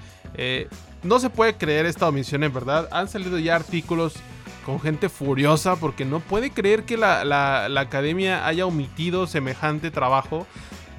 [1.03, 2.89] No se puede creer esta omisión en verdad.
[2.93, 4.15] Han salido ya artículos
[4.69, 10.47] con gente furiosa porque no puede creer que la, academia haya omitido semejante trabajo.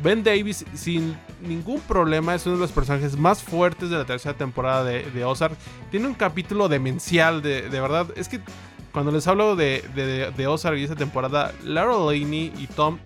[0.02, 4.36] Ben Davis, sin ningún problema, es uno de los personajes más fuertes de la tercera
[4.36, 5.56] temporada de, Ozark.
[5.92, 8.08] Tiene un capítulo demencial, de, de, verdad.
[8.16, 8.40] Es que
[8.92, 9.84] cuando les hablo de,
[10.36, 12.98] de, Ozark y esa temporada, Laura Laney y Tom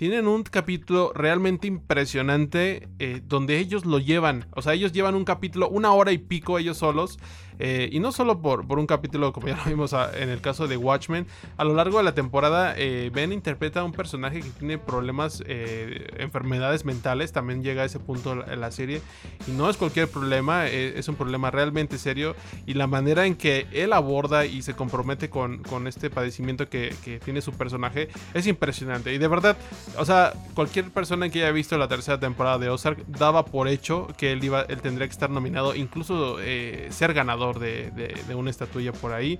[0.00, 4.46] tienen un capítulo realmente impresionante eh, donde ellos lo llevan.
[4.52, 7.18] O sea, ellos llevan un capítulo, una hora y pico ellos solos.
[7.60, 10.66] Eh, y no solo por, por un capítulo, como ya lo vimos en el caso
[10.66, 11.26] de Watchmen,
[11.56, 15.42] a lo largo de la temporada, eh, Ben interpreta a un personaje que tiene problemas,
[15.46, 17.32] enfermedades mentales.
[17.32, 19.02] También llega a ese punto en la serie.
[19.46, 22.34] Y no es cualquier problema, es un problema realmente serio.
[22.66, 26.94] Y la manera en que él aborda y se compromete con, con este padecimiento que,
[27.04, 29.12] que tiene su personaje es impresionante.
[29.12, 29.56] Y de verdad,
[29.98, 34.08] o sea, cualquier persona que haya visto la tercera temporada de Ozark daba por hecho
[34.16, 38.92] que él, iba, él tendría que estar nominado, incluso eh, ser ganador de, una estatuilla
[38.92, 39.38] por ahí.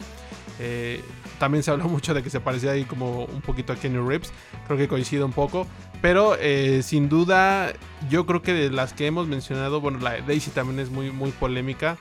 [0.59, 1.03] Eh,
[1.39, 4.33] también se habló mucho de que se parecía ahí como un poquito a Kenny Reeves.
[4.67, 5.67] Creo que coincide un poco.
[6.03, 7.73] Pero eh, sin duda,
[8.09, 11.31] yo creo que de las que hemos mencionado, bueno, la Daisy también es muy, muy
[11.31, 11.99] polémica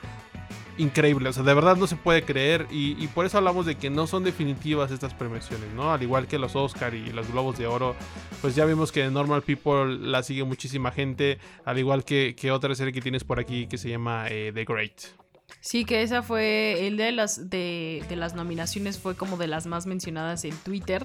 [0.80, 1.28] increíble.
[1.28, 2.66] O sea, de verdad no se puede creer.
[2.70, 5.92] Y, por eso hablamos de que no son definitivas estas premiaciones, ¿no?
[5.92, 7.94] Al igual que los Oscar y los Globos de Oro.
[8.40, 11.38] Pues ya vimos que Normal People la sigue muchísima gente.
[11.64, 15.20] Al igual que, otra serie que tienes por aquí que se llama eh, The Great.
[15.60, 16.86] Sí, que esa fue.
[16.86, 21.04] El de las, de, de las nominaciones fue como de las más mencionadas en Twitter.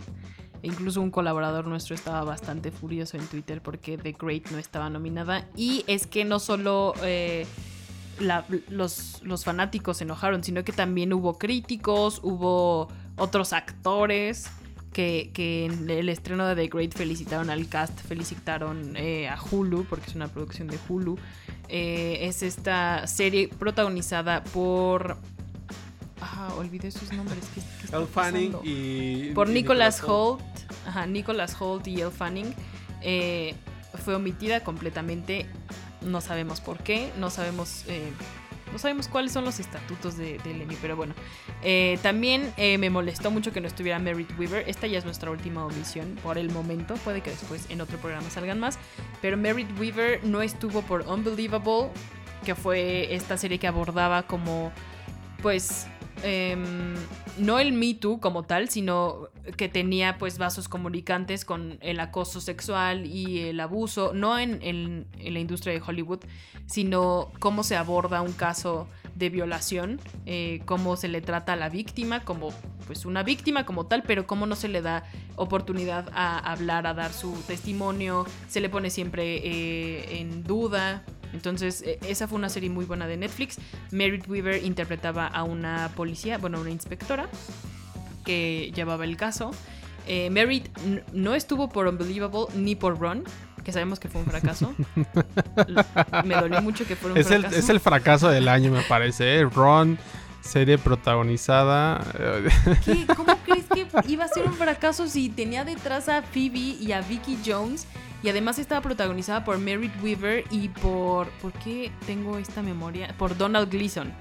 [0.61, 5.47] Incluso un colaborador nuestro estaba bastante furioso en Twitter porque The Great no estaba nominada.
[5.55, 7.45] Y es que no solo eh,
[8.69, 14.49] los, los fanáticos se enojaron, sino que también hubo críticos, hubo otros actores
[14.95, 20.05] que, en el estreno de The Great felicitaron al cast, felicitaron eh, a Hulu, porque
[20.07, 21.17] es una producción de Hulu.
[21.67, 25.17] Eh, es esta serie protagonizada por...
[26.21, 27.43] Ah, olvidé sus nombres.
[27.91, 29.31] Elle Fanning y...
[29.33, 30.41] Por Nicholas, Holt.
[30.87, 32.53] Ajá, Nicholas Holt y Elle Fanning.
[33.01, 33.53] Eh,
[34.03, 35.45] fue omitida completamente
[36.05, 38.11] no sabemos por qué, no sabemos, eh,
[38.75, 41.13] no sabemos cuáles son los estatutos de, de pero bueno.
[41.63, 44.67] Eh, también eh, me molestó mucho que no estuviera Merritt Weaver.
[44.67, 46.95] Esta ya es nuestra última omisión por el momento.
[46.95, 48.77] Puede que después en otro programa salgan más.
[49.21, 51.87] Pero Merritt Weaver no estuvo por Unbelievable,
[52.43, 54.73] que fue esta serie que abordaba como,
[55.41, 55.87] pues,
[56.23, 56.95] Em,
[57.37, 62.41] no el Me Too como tal, sino que tenía pues vasos comunicantes con el acoso
[62.41, 66.19] sexual y el abuso, no en, la industria de Hollywood,
[66.65, 71.69] sino cómo se aborda un caso de violación, eh, cómo se le trata a la
[71.69, 72.49] víctima como
[72.87, 75.03] pues una víctima como tal, pero cómo no se le da
[75.35, 81.03] oportunidad a hablar, a dar su testimonio, se le pone siempre eh, en duda,
[81.35, 83.57] entonces, e, esa fue una serie muy buena de Netflix.
[83.91, 87.29] Merritt Weaver interpretaba a una policía, bueno, una inspectora
[88.25, 89.51] que llevaba el caso.
[90.07, 90.67] Eh, Merritt
[91.13, 93.23] no estuvo por Unbelievable ni por Ron,
[93.63, 94.73] que sabemos que fue un fracaso.
[96.25, 97.55] me dolió mucho que fuera un es fracaso.
[97.55, 99.39] El, es el fracaso del año, me parece.
[99.39, 99.43] ¿eh?
[99.43, 99.97] Ron,
[100.41, 102.01] serie protagonizada.
[102.85, 103.05] ¿Qué?
[103.15, 107.01] ¿Cómo crees que iba a ser un fracaso si tenía detrás a Phoebe y a
[107.01, 107.87] Vicky Jones?
[108.25, 111.29] Y además estaba protagonizada por Merritt Weaver y por.
[111.43, 113.15] ¿Por qué tengo esta memoria?
[113.19, 114.11] Por Donald Gleason.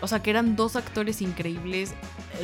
[0.00, 1.92] O sea que eran dos actores increíbles.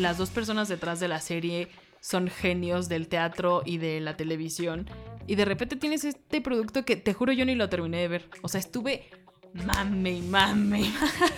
[0.01, 1.69] Las dos personas detrás de la serie
[2.01, 4.91] son genios del teatro y de la televisión.
[5.29, 8.29] Y de repente tienes este producto que te juro yo ni lo terminé de ver.
[8.43, 9.09] O sea, estuve
[9.55, 10.91] mame, mame.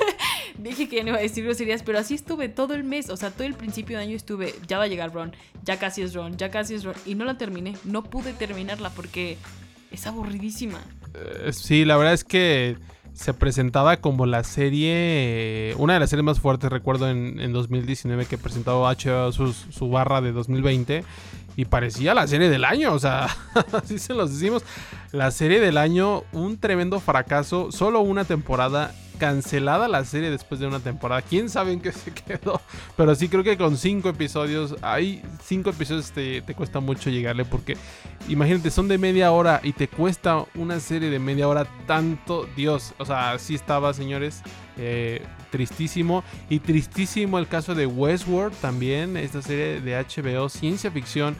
[0.58, 3.10] Dije que no iba a decir groserías, pero así estuve todo el mes.
[3.10, 4.54] O sea, todo el principio de año estuve.
[4.66, 6.94] Ya va a llegar Ron, ya casi es Ron, ya casi es Ron.
[7.06, 7.76] Y no la terminé.
[7.84, 9.36] No pude terminarla porque
[9.90, 10.80] es aburridísima.
[11.14, 12.76] Eh, sí, la verdad es que
[13.14, 18.38] se presentaba como la serie, una de las series más fuertes, recuerdo en, 2019 que
[18.38, 21.04] presentó HBO su, su, barra de 2020
[21.56, 23.28] y parecía la serie del año, o sea,
[23.72, 24.62] así se los decimos,
[25.12, 30.66] la serie del año, un tremendo fracaso, solo una temporada cancelada la serie después de
[30.66, 31.22] una temporada.
[31.22, 32.60] ¿Quién sabe en qué se quedó?
[32.96, 37.44] Pero sí creo que con cinco episodios, hay cinco episodios te, te, cuesta mucho llegarle
[37.44, 37.76] porque
[38.28, 42.94] imagínate, son de media hora y te cuesta una serie de media hora tanto, Dios,
[42.98, 44.42] o sea, sí estaba, señores,
[44.76, 45.22] eh,
[45.54, 46.24] tristísimo.
[46.50, 51.36] Y tristísimo el caso de Westworld también, esta serie de HBO, ciencia ficción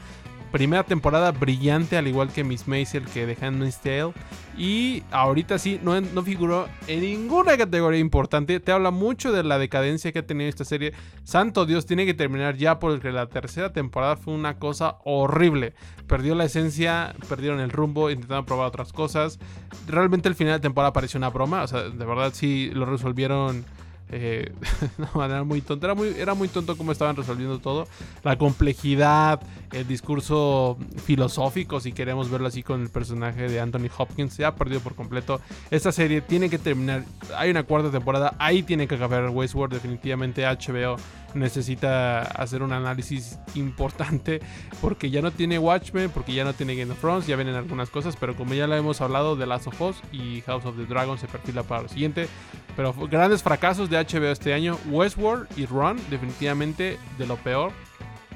[0.55, 4.13] primera temporada brillante, al igual que Miss Maisel, que de Handmaid's Tale.
[4.57, 8.61] Y ahorita sí, no, no figuró en ninguna categoría importante.
[8.61, 10.93] Te habla mucho de la decadencia que ha tenido esta serie.
[11.25, 15.73] Santo Dios, tiene que terminar ya porque la tercera temporada fue una cosa horrible.
[16.07, 19.39] Perdió la esencia, perdieron el rumbo, intentaron probar otras cosas.
[19.87, 21.63] Realmente el final de temporada pareció una broma.
[21.63, 23.65] O sea, de verdad sí lo resolvieron
[24.11, 24.53] eh,
[24.97, 25.87] de manera muy tonta.
[25.87, 27.87] Era muy, era muy tonto cómo estaban resolviendo todo.
[28.23, 29.41] La complejidad,
[29.71, 34.55] el discurso filosófico, si queremos verlo así con el personaje de Anthony Hopkins, se ha
[34.55, 35.41] perdido por completo.
[35.71, 37.03] Esta serie tiene que terminar.
[37.37, 39.73] Hay una cuarta temporada, ahí tiene que acabar Westworld.
[39.73, 40.97] Definitivamente HBO
[41.35, 44.41] necesita hacer un análisis importante
[44.81, 47.89] porque ya no tiene Watchmen, porque ya no tiene Game of Thrones, ya vienen algunas
[47.89, 50.85] cosas, pero como ya lo hemos hablado, The Last of Us y House of the
[50.85, 52.27] Dragon se perfila para lo siguiente.
[52.75, 54.77] Pero grandes fracasos de HBO este año.
[54.89, 57.71] Westworld y Run, definitivamente de lo peor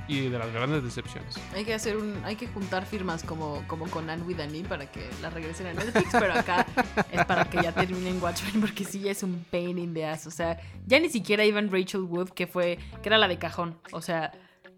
[0.10, 1.36] y de las grandes decepciones.
[1.54, 4.92] Hay que hacer un, hay que juntar firmas como, como con Anne with Annie para
[4.92, 6.66] que la regresen a Netflix, pero acá
[7.12, 10.26] es para que ya terminen Watchmen porque sí es un pain in the ass.
[10.26, 13.78] O sea, ya ni siquiera iban Rachel Wood, que fue, que era la de cajón.
[13.92, 14.32] O sea,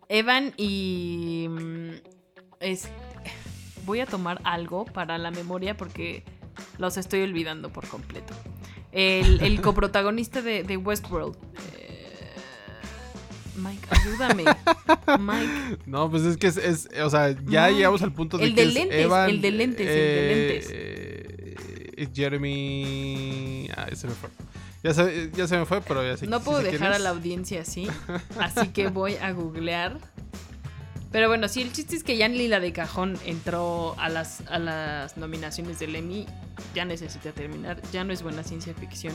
[0.10, 1.91] Evan y mm,
[2.60, 2.90] es
[3.86, 6.26] voy a tomar algo para la memoria porque
[6.78, 8.34] los estoy olvidando por completo.
[8.91, 11.38] El, coprotagonista de, de Westworld.
[13.62, 14.46] Eh, Mike, ayúdame.
[15.20, 15.80] Mike.
[15.86, 18.72] No, pues es que es, o sea, ya llegamos al punto de el que de
[18.72, 20.70] lentes, el de lentes, el de lentes.
[20.72, 24.30] Eh, Jeremy, ah, se me fue.
[24.84, 27.62] Ya se, ya se me fue, pero ya sé No puedo dejar a la audiencia
[27.62, 27.88] así,
[28.40, 30.00] así que voy a googlear
[31.12, 34.60] pero bueno, sí, el chiste es que Jan Lila de cajón entró a las, a
[34.60, 36.26] las nominaciones del Emmy.
[36.74, 37.82] Ya necesita terminar.
[37.92, 39.14] Ya no es buena ciencia ficción.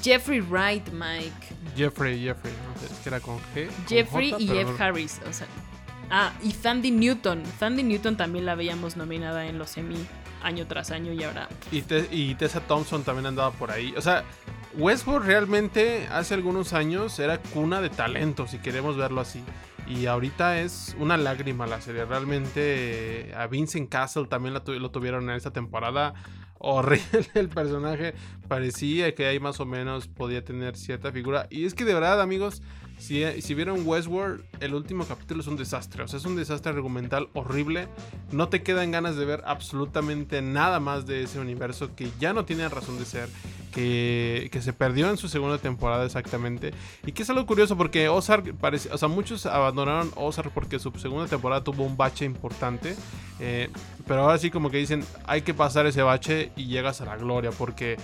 [0.00, 1.54] Jeffrey Wright, Mike.
[1.76, 2.52] Jeffrey, Jeffrey.
[2.52, 3.68] No sé, que era con G.
[3.88, 5.20] Jeffrey y Jeff Harris.
[5.28, 5.46] O sea.
[6.10, 7.42] Ah, y Sandy Newton.
[7.58, 9.96] Sandy Newton también la veíamos nominada en los Emmy
[10.42, 11.48] año tras año y ahora.
[11.70, 13.94] Y, y Tessa Thompson también andaba por ahí.
[13.96, 14.24] O sea,
[14.76, 19.42] Westworld realmente hace algunos años era cuna de talento, si queremos verlo así.
[19.86, 22.04] Y ahorita es una lágrima la serie.
[22.04, 26.14] Realmente eh, a Vincent Castle también lo tuvieron en esta temporada.
[26.64, 28.14] Horrible el personaje.
[28.46, 31.48] Parecía que ahí más o menos podía tener cierta figura.
[31.50, 32.62] Y es que de verdad, amigos,
[32.98, 36.04] si, si, vieron Westworld, el último capítulo es un desastre.
[36.04, 37.88] O sea, es un desastre argumental horrible.
[38.30, 42.44] No te quedan ganas de ver absolutamente nada más de ese universo que ya no
[42.44, 43.28] tiene razón de ser
[43.72, 46.72] que, se perdió en su segunda temporada exactamente.
[47.04, 50.92] Y que es algo curioso porque Ozark parece, o sea, muchos abandonaron Ozark porque su
[50.92, 52.94] segunda temporada tuvo un bache importante.
[53.40, 53.70] Eh,
[54.06, 57.16] pero ahora sí como que dicen, hay que pasar ese bache y llegas a la
[57.16, 57.96] gloria porque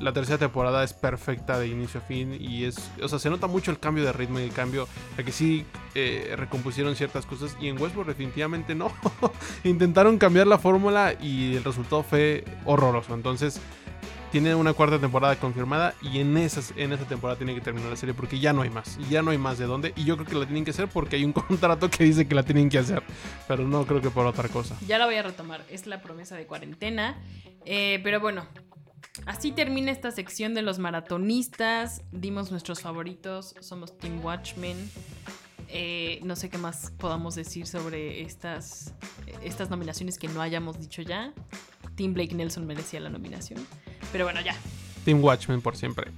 [0.00, 3.46] la tercera temporada es perfecta de inicio a fin y es, o sea, se nota
[3.46, 5.64] mucho el cambio de ritmo y el cambio, de que sí
[5.94, 8.92] eh, recompusieron ciertas cosas y en Westworld definitivamente no.
[9.64, 13.14] Intentaron cambiar la fórmula y el resultado fue horroroso.
[13.14, 13.60] Entonces,
[14.34, 17.94] tiene una cuarta temporada confirmada y en, esas, en esa temporada tiene que terminar la
[17.94, 18.98] serie porque ya no hay más.
[19.08, 19.92] Ya no hay más de dónde.
[19.94, 22.34] Y yo creo que la tienen que hacer porque hay un contrato que dice que
[22.34, 23.04] la tienen que hacer.
[23.46, 24.76] Pero no creo que por otra cosa.
[24.88, 25.64] Ya la voy a retomar.
[25.70, 27.16] Es la promesa de cuarentena.
[27.64, 28.44] Eh, pero bueno,
[29.26, 32.02] Así termina esta sección de los maratonistas.
[32.10, 33.54] Dimos nuestros favoritos.
[33.60, 34.90] Somos Team Watchmen.
[35.68, 38.94] Eh, no sé qué más podamos decir sobre estas,
[39.42, 41.32] estas nominaciones que no hayamos dicho ya.
[41.96, 43.64] Team Blake Nelson merecía la nominación.
[44.12, 44.56] Pero bueno, ya.
[45.04, 46.10] Team Watchmen por siempre.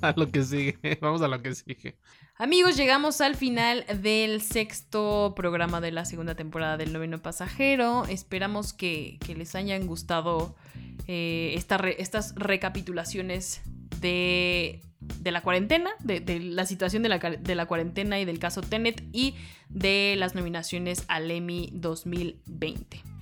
[0.00, 0.98] a lo que sigue.
[1.00, 1.96] Vamos a lo que sigue.
[2.36, 8.06] Amigos, llegamos al final del sexto programa de la segunda temporada del noveno pasajero.
[8.06, 10.56] Esperamos que, les hayan gustado
[11.06, 13.60] eh, estas recapitulaciones
[14.00, 14.82] de,
[15.30, 19.34] la cuarentena, de, la situación de la, de la, cuarentena y del caso Tenet y
[19.68, 23.14] de las nominaciones al Emmy 2020.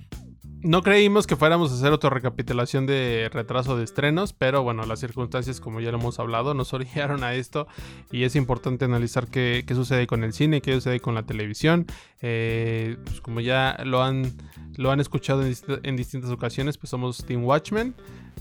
[0.63, 5.01] No creímos que fuéramos a hacer otra recapitulación de retraso de estrenos, pero bueno, las
[5.01, 7.67] circunstancias, como ya lo hemos hablado, nos orillaron a esto
[8.11, 11.85] y es importante analizar qué, sucede con el cine, qué sucede con la televisión.
[12.21, 14.31] Eh, pues como ya lo han,
[14.77, 15.53] lo han escuchado en,
[15.83, 17.93] en distintas ocasiones, pues somos Team Watchmen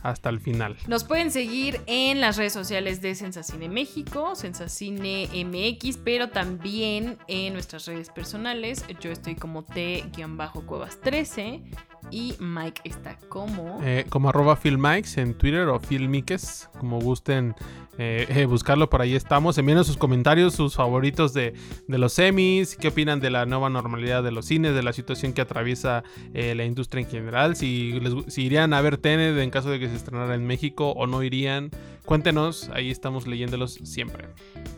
[0.02, 0.76] hasta el final.
[0.86, 7.52] Nos pueden seguir en las redes sociales de Sensacine México, Sensacine MX, pero también en
[7.52, 8.84] nuestras redes personales.
[9.00, 11.62] Yo estoy como T-Cuevas13
[12.10, 13.80] y Mike está como...
[13.82, 17.54] Eh, como arroba Philmikes en Twitter o Philmikes, como gusten
[17.98, 19.56] eh, eh, buscarlo, por ahí estamos.
[19.58, 21.54] Envíenos sus comentarios, sus favoritos de,
[21.86, 25.42] los semis, qué opinan de la nueva normalidad de los cines, de la situación que
[25.42, 26.02] atraviesa
[26.32, 29.98] la industria en general, si, si irían a ver Tenet en caso de que se
[29.98, 31.70] estrenara en México o no irían.
[32.05, 34.28] Cuéntenos, ahí estamos leyéndolos siempre.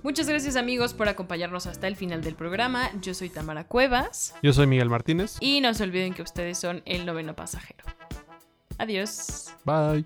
[0.02, 2.90] Muchas gracias amigos por acompañarnos hasta el final del programa.
[3.00, 4.34] Yo soy Tamara Cuevas.
[4.42, 5.36] Yo soy Miguel Martínez.
[5.40, 7.84] Y no se olviden que ustedes son el noveno pasajero.
[8.78, 9.54] Adiós.
[9.64, 10.04] Bye.